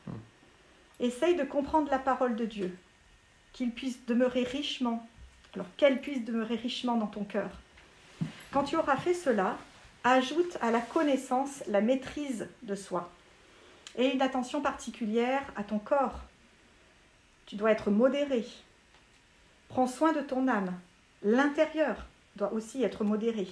Essaye 1.00 1.36
de 1.36 1.44
comprendre 1.44 1.92
la 1.92 2.00
parole 2.00 2.36
de 2.36 2.46
Dieu, 2.46 2.76
qu'il 3.52 3.72
puisse 3.72 4.06
demeurer 4.06 4.44
richement, 4.44 5.08
alors 5.54 5.68
qu'elle 5.78 6.02
puisse 6.02 6.26
demeurer 6.26 6.56
richement 6.56 6.98
dans 6.98 7.08
ton 7.08 7.24
cœur. 7.24 7.50
Quand 8.52 8.64
tu 8.64 8.76
auras 8.76 8.98
fait 8.98 9.14
cela, 9.14 9.58
ajoute 10.04 10.58
à 10.62 10.72
la 10.72 10.82
connaissance 10.82 11.64
la 11.68 11.82
maîtrise 11.82 12.48
de 12.64 12.76
soi 12.76 13.10
et 13.98 14.08
une 14.08 14.22
attention 14.22 14.62
particulière 14.62 15.44
à 15.56 15.64
ton 15.64 15.80
corps. 15.80 16.20
Tu 17.46 17.56
dois 17.56 17.72
être 17.72 17.92
modéré. 17.92 18.46
Prends 19.70 19.88
soin 19.88 20.14
de 20.14 20.22
ton 20.22 20.48
âme. 20.48 20.74
L'intérieur 21.24 22.06
doit 22.36 22.54
aussi 22.54 22.84
être 22.84 23.04
modéré. 23.04 23.48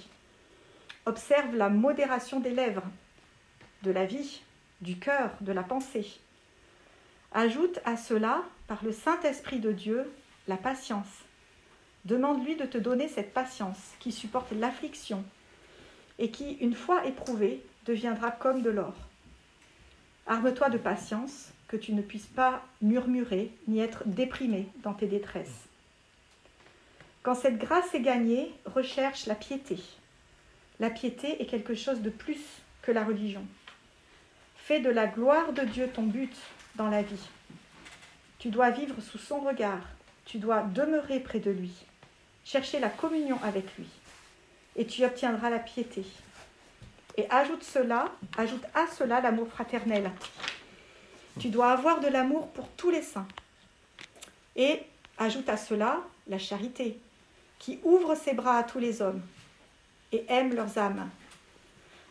Observe 1.06 1.56
la 1.56 1.68
modération 1.68 2.40
des 2.40 2.50
lèvres, 2.50 2.84
de 3.82 3.90
la 3.90 4.04
vie, 4.04 4.42
du 4.80 4.98
cœur, 4.98 5.30
de 5.40 5.52
la 5.52 5.62
pensée. 5.62 6.06
Ajoute 7.32 7.80
à 7.84 7.96
cela, 7.96 8.42
par 8.66 8.84
le 8.84 8.92
Saint-Esprit 8.92 9.58
de 9.58 9.72
Dieu 9.72 10.12
la 10.48 10.56
patience. 10.56 11.24
Demande-lui 12.04 12.56
de 12.56 12.66
te 12.66 12.78
donner 12.78 13.08
cette 13.08 13.32
patience 13.32 13.92
qui 14.00 14.12
supporte 14.12 14.52
l'affliction 14.52 15.24
et 16.18 16.30
qui, 16.30 16.52
une 16.54 16.74
fois 16.74 17.06
éprouvée, 17.06 17.62
deviendra 17.86 18.30
comme 18.30 18.62
de 18.62 18.70
l'or. 18.70 18.94
Arme-toi 20.26 20.70
de 20.70 20.78
patience, 20.78 21.52
que 21.72 21.76
tu 21.78 21.94
ne 21.94 22.02
puisses 22.02 22.26
pas 22.26 22.62
murmurer 22.82 23.50
ni 23.66 23.80
être 23.80 24.02
déprimé 24.04 24.68
dans 24.82 24.92
tes 24.92 25.06
détresses. 25.06 25.68
Quand 27.22 27.34
cette 27.34 27.56
grâce 27.56 27.94
est 27.94 28.02
gagnée, 28.02 28.52
recherche 28.66 29.26
la 29.26 29.34
piété. 29.34 29.78
La 30.80 30.90
piété 30.90 31.40
est 31.40 31.46
quelque 31.46 31.74
chose 31.74 32.00
de 32.00 32.10
plus 32.10 32.40
que 32.82 32.92
la 32.92 33.04
religion. 33.04 33.46
Fais 34.56 34.80
de 34.80 34.90
la 34.90 35.06
gloire 35.06 35.52
de 35.52 35.62
Dieu 35.62 35.88
ton 35.88 36.02
but 36.02 36.36
dans 36.76 36.88
la 36.88 37.02
vie. 37.02 37.28
Tu 38.38 38.50
dois 38.50 38.70
vivre 38.70 39.00
sous 39.00 39.18
son 39.18 39.40
regard, 39.40 39.86
tu 40.26 40.38
dois 40.38 40.62
demeurer 40.62 41.20
près 41.20 41.40
de 41.40 41.50
lui, 41.50 41.72
chercher 42.44 42.80
la 42.80 42.88
communion 42.90 43.38
avec 43.42 43.64
lui, 43.78 43.86
et 44.76 44.86
tu 44.86 45.04
obtiendras 45.04 45.50
la 45.50 45.58
piété. 45.58 46.04
Et 47.16 47.28
ajoute 47.30 47.62
cela, 47.62 48.06
ajoute 48.38 48.64
à 48.74 48.86
cela 48.86 49.20
l'amour 49.20 49.48
fraternel. 49.48 50.10
Tu 51.38 51.48
dois 51.48 51.72
avoir 51.72 52.00
de 52.00 52.08
l'amour 52.08 52.48
pour 52.48 52.68
tous 52.68 52.90
les 52.90 53.02
saints. 53.02 53.28
Et 54.56 54.80
ajoute 55.18 55.48
à 55.48 55.56
cela 55.56 56.00
la 56.28 56.38
charité, 56.38 56.98
qui 57.58 57.80
ouvre 57.84 58.14
ses 58.14 58.34
bras 58.34 58.58
à 58.58 58.62
tous 58.62 58.78
les 58.78 59.02
hommes 59.02 59.22
et 60.12 60.24
aime 60.28 60.54
leurs 60.54 60.78
âmes. 60.78 61.08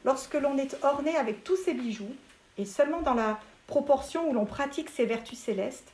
Lorsque 0.03 0.33
l'on 0.33 0.57
est 0.57 0.75
orné 0.83 1.15
avec 1.15 1.43
tous 1.43 1.57
ces 1.57 1.73
bijoux, 1.73 2.15
et 2.57 2.65
seulement 2.65 3.01
dans 3.01 3.13
la 3.13 3.39
proportion 3.67 4.29
où 4.29 4.33
l'on 4.33 4.45
pratique 4.45 4.89
ces 4.89 5.05
vertus 5.05 5.39
célestes, 5.39 5.91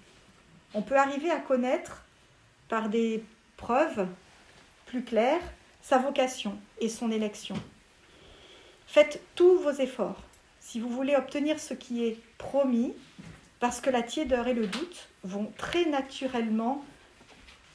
on 0.74 0.82
peut 0.82 0.98
arriver 0.98 1.30
à 1.30 1.40
connaître 1.40 2.04
par 2.70 2.90
des 2.90 3.24
preuves 3.58 4.08
plus 4.86 5.04
claires 5.04 5.42
sa 5.88 6.00
vocation 6.00 6.58
et 6.82 6.90
son 6.90 7.12
élection. 7.12 7.56
Faites 8.88 9.22
tous 9.36 9.58
vos 9.60 9.72
efforts 9.72 10.22
si 10.60 10.82
vous 10.82 10.90
voulez 10.90 11.16
obtenir 11.16 11.62
ce 11.62 11.74
qui 11.74 12.04
est 12.06 12.20
promis, 12.38 12.94
parce 13.62 13.80
que 13.80 13.90
la 13.90 14.02
tiédeur 14.02 14.50
et 14.50 14.54
le 14.54 14.68
doute 14.68 15.08
vont 15.24 15.50
très 15.58 15.86
naturellement 15.86 16.84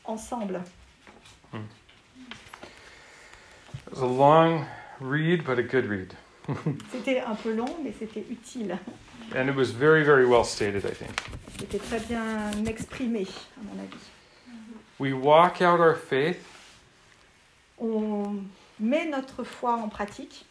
ensemble. 0.04 0.60
It 1.54 1.60
was 3.90 4.02
a 4.02 4.06
long 4.06 4.66
read, 5.00 5.42
but 5.42 5.58
a 5.58 5.62
good 5.62 5.86
read. 5.86 6.12
C'était 6.92 7.20
un 7.20 7.34
peu 7.34 7.54
long, 7.54 7.78
mais 7.82 7.94
c'était 7.98 8.26
utile. 8.30 8.76
And 9.34 9.48
it 9.48 9.56
was 9.56 9.70
very, 9.70 10.04
very 10.04 10.26
well 10.26 10.44
stated, 10.44 10.84
I 10.84 10.92
think. 10.92 11.18
C'était 11.58 11.78
très 11.78 12.00
bien 12.00 12.50
exprimé, 12.66 13.26
à 13.56 13.62
mon 13.62 13.82
avis. 13.82 14.10
We 14.98 15.14
walk 15.14 15.62
out 15.62 15.80
our 15.80 15.96
faith 15.96 16.51
On 17.82 18.44
met 18.78 19.06
notre 19.10 19.42
foi 19.44 19.74
en 19.74 19.88
pratique, 19.88 20.46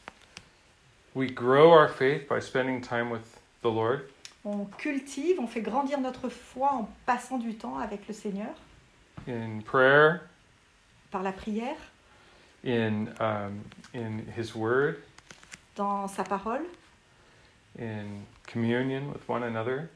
We 1.13 1.29
grow 1.29 1.71
our 1.71 1.89
faith 1.89 2.27
by 2.29 2.39
spending 2.39 2.81
time 2.81 3.09
with 3.09 3.39
the 3.61 3.69
Lord. 3.69 4.09
on 4.43 4.65
cultive, 4.77 5.39
on 5.39 5.47
fait 5.47 5.61
grandir 5.61 5.99
notre 5.99 6.29
foi 6.29 6.69
en 6.73 6.89
passant 7.05 7.37
du 7.37 7.55
temps 7.55 7.77
avec 7.77 8.07
le 8.07 8.13
Seigneur, 8.13 8.53
in 9.27 9.61
prayer, 9.63 10.21
par 11.11 11.21
la 11.21 11.31
prière, 11.31 11.77
in 12.65 13.07
um, 13.19 13.61
in 13.93 14.21
His 14.37 14.55
Word, 14.55 14.95
dans 15.75 16.07
sa 16.07 16.23
parole, 16.23 16.65
in 17.79 18.25
communion 18.47 19.11
with 19.11 19.27
one 19.29 19.43
another, 19.43 19.89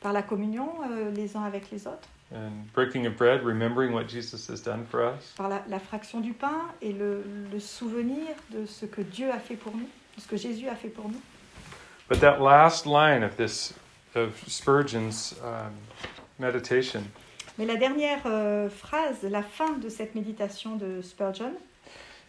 par 0.00 0.12
la 0.12 0.22
communion 0.22 0.68
euh, 0.90 1.10
les 1.12 1.36
uns 1.36 1.44
avec 1.44 1.70
les 1.70 1.86
autres, 1.86 2.08
and 2.34 2.72
breaking 2.72 3.06
of 3.06 3.16
bread, 3.16 3.42
remembering 3.44 3.92
what 3.92 4.08
Jesus 4.08 4.46
has 4.48 4.60
done 4.60 4.86
for 4.86 5.04
us. 5.04 5.32
par 5.36 5.48
la, 5.48 5.60
la 5.68 5.78
fraction 5.78 6.20
du 6.20 6.32
pain 6.32 6.70
et 6.80 6.92
le, 6.92 7.22
le 7.52 7.60
souvenir 7.60 8.34
de 8.50 8.66
ce 8.66 8.86
que 8.86 9.02
Dieu 9.02 9.30
a 9.30 9.38
fait 9.38 9.56
pour 9.56 9.72
nous, 9.76 9.88
de 10.16 10.20
ce 10.20 10.26
que 10.26 10.36
Jésus 10.36 10.68
a 10.68 10.74
fait 10.74 10.88
pour 10.88 11.08
nous. 11.08 11.20
But 12.08 12.20
that 12.20 12.40
last 12.40 12.86
line 12.86 13.22
of 13.22 13.36
this 13.36 13.74
of 14.14 14.42
Spurgeon's 14.46 15.34
um, 15.42 15.72
meditation 16.38 17.02
Mais 17.58 17.66
la 17.66 17.76
dernière 17.76 18.22
euh, 18.26 18.68
phrase, 18.70 19.22
la 19.24 19.42
fin 19.42 19.72
de 19.78 19.88
cette 19.90 20.14
méditation 20.14 20.76
de 20.76 21.02
Spurgeon, 21.02 21.52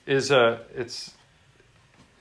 is 0.06 0.32
a 0.32 0.60
it's 0.78 1.14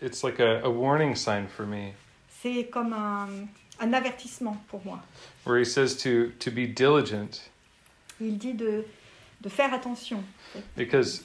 it's 0.01 0.22
like 0.22 0.39
a, 0.41 0.61
a 0.64 0.70
warning 0.70 1.14
sign 1.16 1.47
for 1.49 1.66
me, 1.66 1.95
c'est 2.28 2.68
comme 2.70 2.93
un, 2.93 3.49
un 3.80 3.93
avertissement 3.93 4.57
pour 4.68 4.80
moi. 4.85 5.01
where 5.45 5.59
he 5.59 5.64
says 5.64 5.97
to 5.97 6.30
to 6.39 6.51
be 6.51 6.66
diligent 6.66 7.41
Il 8.23 8.39
dit 8.39 8.55
de, 8.55 8.85
de 9.41 9.49
faire 9.49 9.75
attention, 9.75 10.23
because 10.77 11.25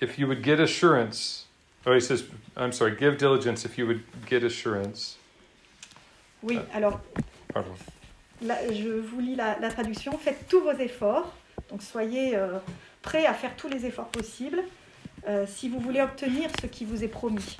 if 0.00 0.18
you 0.18 0.26
would 0.26 0.42
get 0.44 0.60
assurance. 0.60 1.46
Oh, 1.86 1.94
he 1.94 2.00
says, 2.00 2.24
I'm 2.56 2.72
sorry, 2.72 2.94
give 2.98 3.16
diligence 3.16 3.64
if 3.64 3.78
you 3.78 3.86
would 3.86 4.02
get 4.28 4.44
assurance. 4.44 5.16
Oui, 6.42 6.58
alors 6.74 7.00
Pardon. 7.52 7.72
là, 8.42 8.56
je 8.70 8.88
vous 9.00 9.20
lis 9.20 9.36
la, 9.36 9.58
la 9.58 9.70
traduction. 9.70 10.18
Faites 10.18 10.46
tous 10.48 10.60
vos 10.60 10.72
efforts, 10.72 11.32
donc 11.70 11.82
soyez 11.82 12.36
euh, 12.36 12.58
prêts 13.00 13.26
à 13.26 13.32
faire 13.32 13.56
tous 13.56 13.68
les 13.68 13.86
efforts 13.86 14.08
possibles 14.08 14.60
euh, 15.28 15.46
si 15.46 15.68
vous 15.68 15.80
voulez 15.80 16.02
obtenir 16.02 16.50
ce 16.60 16.66
qui 16.66 16.84
vous 16.84 17.02
est 17.04 17.08
promis. 17.08 17.56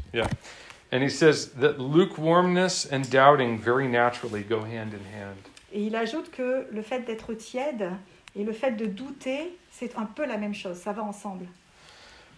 And 0.92 1.02
he 1.02 1.08
says 1.10 1.50
that 1.60 1.78
lukewarmness 1.78 2.86
and 2.92 3.02
doubting 3.10 3.58
very 3.58 3.88
naturally 3.88 4.42
go 4.42 4.60
hand 4.60 4.92
in 4.92 5.04
hand. 5.18 5.36
Et 5.72 5.86
il 5.86 5.96
ajoute 5.96 6.30
que 6.30 6.66
le 6.70 6.82
fait 6.82 7.00
d'être 7.00 7.34
tiède 7.34 7.90
et 8.36 8.44
le 8.44 8.52
fait 8.52 8.72
de 8.72 8.86
douter, 8.86 9.56
c'est 9.70 9.96
un 9.96 10.04
peu 10.04 10.26
la 10.26 10.36
même 10.36 10.54
chose, 10.54 10.76
ça 10.76 10.92
va 10.92 11.02
ensemble. 11.02 11.46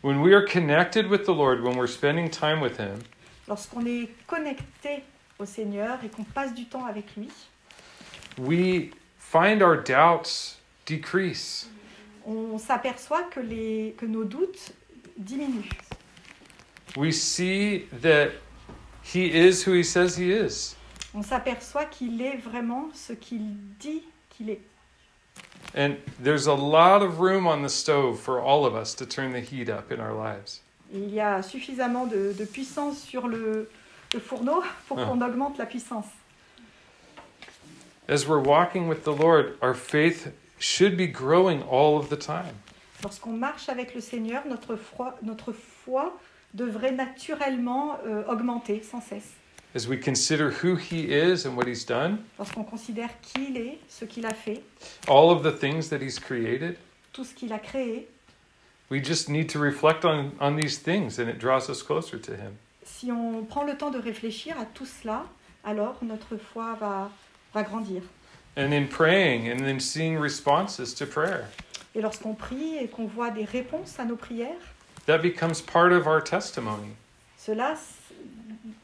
When 0.03 0.21
we 0.23 0.33
are 0.33 0.45
connected 0.45 1.07
with 1.07 1.25
the 1.25 1.35
Lord, 1.35 1.61
when 1.63 1.77
we're 1.77 1.89
spending 1.89 2.31
time 2.31 2.61
with 2.63 2.79
Him, 2.79 3.01
Lorsqu'on 3.49 3.85
est 3.85 4.09
connecté 4.27 5.03
au 5.39 5.45
Seigneur 5.45 5.99
et 6.05 6.09
qu'on 6.09 6.25
passe 6.25 6.55
du 6.55 6.67
temps 6.67 6.87
avec 6.87 7.17
lui, 7.17 7.29
we 8.39 8.91
find 9.19 9.63
our 9.63 9.77
doubts 9.77 10.61
decrease. 10.87 11.69
on 12.25 12.59
s'aperçoit 12.59 13.25
que, 13.25 13.41
les, 13.41 13.95
que 13.99 14.07
nos 14.07 14.25
doutes 14.25 14.73
diminuent. 15.19 15.69
We 16.97 17.13
see 17.13 17.87
that 18.03 18.31
He 19.03 19.27
is 19.27 19.63
who 19.65 19.75
He 19.75 19.85
says 19.85 20.17
He 20.17 20.31
is. 20.33 20.77
On 21.15 21.23
s'aperçoit 21.23 21.87
qu'il 21.87 22.21
est 22.23 22.37
vraiment 22.37 22.89
ce 22.95 23.13
qu'il 23.13 23.57
dit 23.79 24.03
qu'il 24.29 24.51
est. 24.51 24.61
And 25.75 25.97
there's 26.19 26.47
a 26.47 26.55
lot 26.55 27.03
of 27.03 27.21
room 27.21 27.47
on 27.47 27.63
the 27.63 27.69
stove 27.69 28.19
for 28.19 28.41
all 28.41 28.67
of 28.67 28.75
us 28.75 28.93
to 28.95 29.07
turn 29.07 29.33
the 29.33 29.41
heat 29.41 29.69
up 29.69 29.93
in 29.93 30.01
our 30.01 30.13
lives. 30.15 30.61
Il 30.93 31.09
y 31.15 31.21
a 31.21 31.41
suffisamment 31.43 32.07
de, 32.11 32.33
de 32.33 32.45
puissance 32.45 32.99
sur 33.05 33.29
le, 33.29 33.69
le 34.13 34.21
fourneau 34.21 34.63
pour 34.89 34.99
Ah. 34.99 35.05
qu'on 35.07 35.21
augmente 35.23 35.57
la 35.59 35.67
puissance. 35.67 36.07
As 38.09 38.27
we're 38.27 38.41
walking 38.43 38.89
with 38.89 39.05
the 39.05 39.13
Lord, 39.13 39.57
our 39.63 39.75
faith 39.75 40.33
should 40.59 40.97
be 40.97 41.07
growing 41.07 41.63
all 41.63 41.97
of 41.97 42.09
the 42.09 42.17
time. 42.17 42.55
Lorsqu'on 43.05 43.33
marche 43.39 43.69
avec 43.69 43.95
le 43.95 44.01
Seigneur, 44.01 44.43
notre 44.47 44.75
foi, 44.77 45.17
notre 45.23 45.53
foi 45.53 46.13
devrait 46.53 46.91
naturellement 46.93 47.99
euh, 48.05 48.25
augmenter 48.27 48.83
sans 48.83 49.01
cesse. 49.01 49.31
As 49.75 49.87
we 49.87 49.97
consider 49.97 50.51
who 50.51 50.75
He 50.77 51.13
is 51.13 51.47
and 51.47 51.57
what 51.57 51.67
He's 51.69 51.85
done, 51.85 52.25
Lorsqu'on 52.39 52.65
considère 52.65 53.11
qui 53.23 53.51
il 53.51 53.57
est, 53.57 53.79
ce 53.89 54.05
qu'il 54.05 54.27
a 54.27 54.35
fait, 54.35 54.63
all 55.09 55.31
of 55.31 55.43
the 55.45 55.53
things 55.57 55.89
that 55.91 55.99
He's 56.03 56.19
created, 56.19 56.77
tout 57.13 57.25
ce 57.25 57.35
qu'il 57.35 57.53
a 57.53 57.59
créé, 57.61 58.09
we 58.91 59.01
just 59.01 59.29
need 59.29 59.49
to 59.51 59.61
reflect 59.61 60.05
on, 60.05 60.33
on 60.41 60.57
these 60.57 60.79
things 60.79 61.19
and 61.21 61.29
it 61.29 61.39
draws 61.39 61.69
us 61.71 61.83
closer 61.83 62.19
to 62.19 62.33
Him. 62.33 62.57
si 62.83 63.13
on 63.13 63.45
prend 63.45 63.65
le 63.65 63.77
temps 63.77 63.93
de 63.93 63.99
réfléchir 64.01 64.59
à 64.59 64.65
tout 64.65 64.87
cela, 64.87 65.25
alors 65.63 65.99
notre 66.03 66.37
foi 66.37 66.75
va, 66.81 67.11
va 67.55 67.63
grandir. 67.63 68.03
And 68.57 68.73
in 68.73 68.87
praying 68.89 69.49
and 69.49 69.59
then 69.65 69.79
seeing 69.79 70.19
responses 70.19 70.93
to 70.95 71.07
prayer, 71.07 71.45
Et 71.95 72.01
lorsqu'on 72.01 72.35
prie 72.35 72.77
et 72.79 72.89
qu'on 72.89 73.07
voit 73.07 73.31
des 73.31 73.45
réponses 73.45 74.01
à 74.01 74.05
nos 74.05 74.17
prières, 74.17 74.59
that 75.07 75.19
becomes 75.19 75.61
part 75.63 75.93
of 75.93 76.09
our 76.09 76.21
testimony. 76.21 76.91
cela 77.39 77.77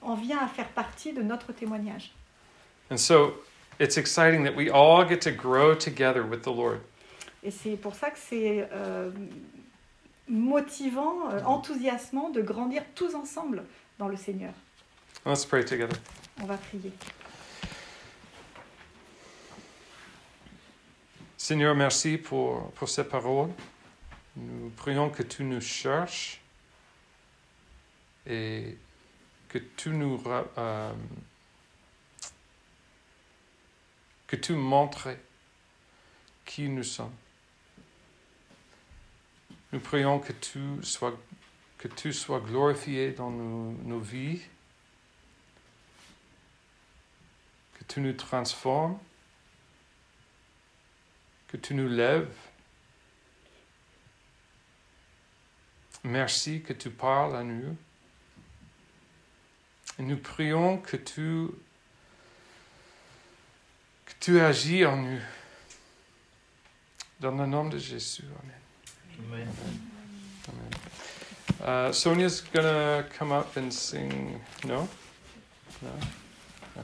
en 0.03 0.14
vient 0.14 0.39
à 0.39 0.49
faire 0.49 0.68
partie 0.68 1.12
de 1.12 1.22
notre 1.22 1.53
témoignage. 1.53 2.12
And 2.91 2.97
so 2.97 3.34
it's 3.78 3.97
exciting 3.97 4.45
that 4.45 4.55
we 4.55 4.70
all 4.70 5.07
get 5.07 5.20
to 5.22 5.30
grow 5.30 5.74
together 5.74 6.22
with 6.22 6.43
the 6.43 6.53
Lord. 6.53 6.80
Et 7.43 7.51
c'est 7.51 7.76
pour 7.76 7.95
ça 7.95 8.11
que 8.11 8.18
c'est 8.18 8.68
euh, 8.72 9.11
motivant, 10.28 11.30
euh, 11.30 11.41
enthousiasmant 11.45 12.30
de 12.30 12.43
grandir 12.43 12.82
tous 12.95 13.14
ensemble 13.14 13.64
dans 13.99 14.09
le 14.09 14.16
Seigneur. 14.16 14.53
Let's 15.24 15.45
pray 15.45 15.64
together. 15.64 15.97
On 16.41 16.47
va 16.47 16.57
prier. 16.57 16.93
Seigneur, 21.37 21.74
merci 21.76 22.18
pour, 22.18 22.70
pour 22.72 22.89
ces 22.89 23.05
paroles. 23.05 23.51
Nous 24.37 24.70
prions 24.76 25.11
que 25.11 25.22
tu 25.22 25.45
nous 25.45 25.61
cherches 25.61 26.41
et 28.26 28.76
que 29.59 29.64
tu 29.76 29.88
nous 29.88 30.22
euh, 30.59 30.92
montres 34.50 35.09
qui 36.44 36.68
nous 36.68 36.82
sommes. 36.82 37.14
Nous 39.72 39.80
prions 39.80 40.18
que 40.18 40.34
tu 40.34 40.61
sois, 40.82 41.18
que 41.78 41.88
tu 41.88 42.12
sois 42.12 42.40
glorifié 42.40 43.12
dans 43.12 43.30
nos 43.30 44.00
vies, 44.00 44.42
que 47.78 47.84
tu 47.84 48.02
nous 48.02 48.12
transformes, 48.12 48.98
que 51.48 51.57
tu 51.57 51.74
nous 51.74 51.88
lèves. 51.88 52.36
Merci 56.04 56.61
que 56.61 56.74
tu 56.74 56.90
parles 56.90 57.36
à 57.36 57.42
nous. 57.42 57.74
Et 59.99 60.03
nous 60.03 60.18
prions 60.18 60.78
que 60.78 60.97
tu, 60.97 61.49
que 64.05 64.12
tu 64.20 64.40
agis 64.40 64.84
en 64.84 64.97
nous. 64.97 65.20
Dans 67.18 67.30
le 67.30 67.47
nom 67.47 67.64
de 67.64 67.78
Jésus. 67.78 68.24
Amen. 69.30 69.49
Amen. 70.49 70.70
Uh, 71.64 71.90
Sonia's 71.90 72.42
gonna 72.42 73.05
come 73.18 73.32
up 73.32 73.57
and 73.57 73.72
sing. 73.72 74.38
No? 74.66 74.86
No? 75.80 75.88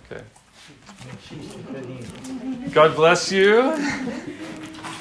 Okay. 0.06 0.22
God 2.72 2.96
bless 2.96 3.30
you. 3.30 3.60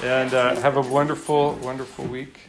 And 0.02 0.34
uh, 0.34 0.60
have 0.60 0.76
a 0.76 0.82
wonderful, 0.82 1.54
wonderful 1.62 2.04
week. 2.04 2.40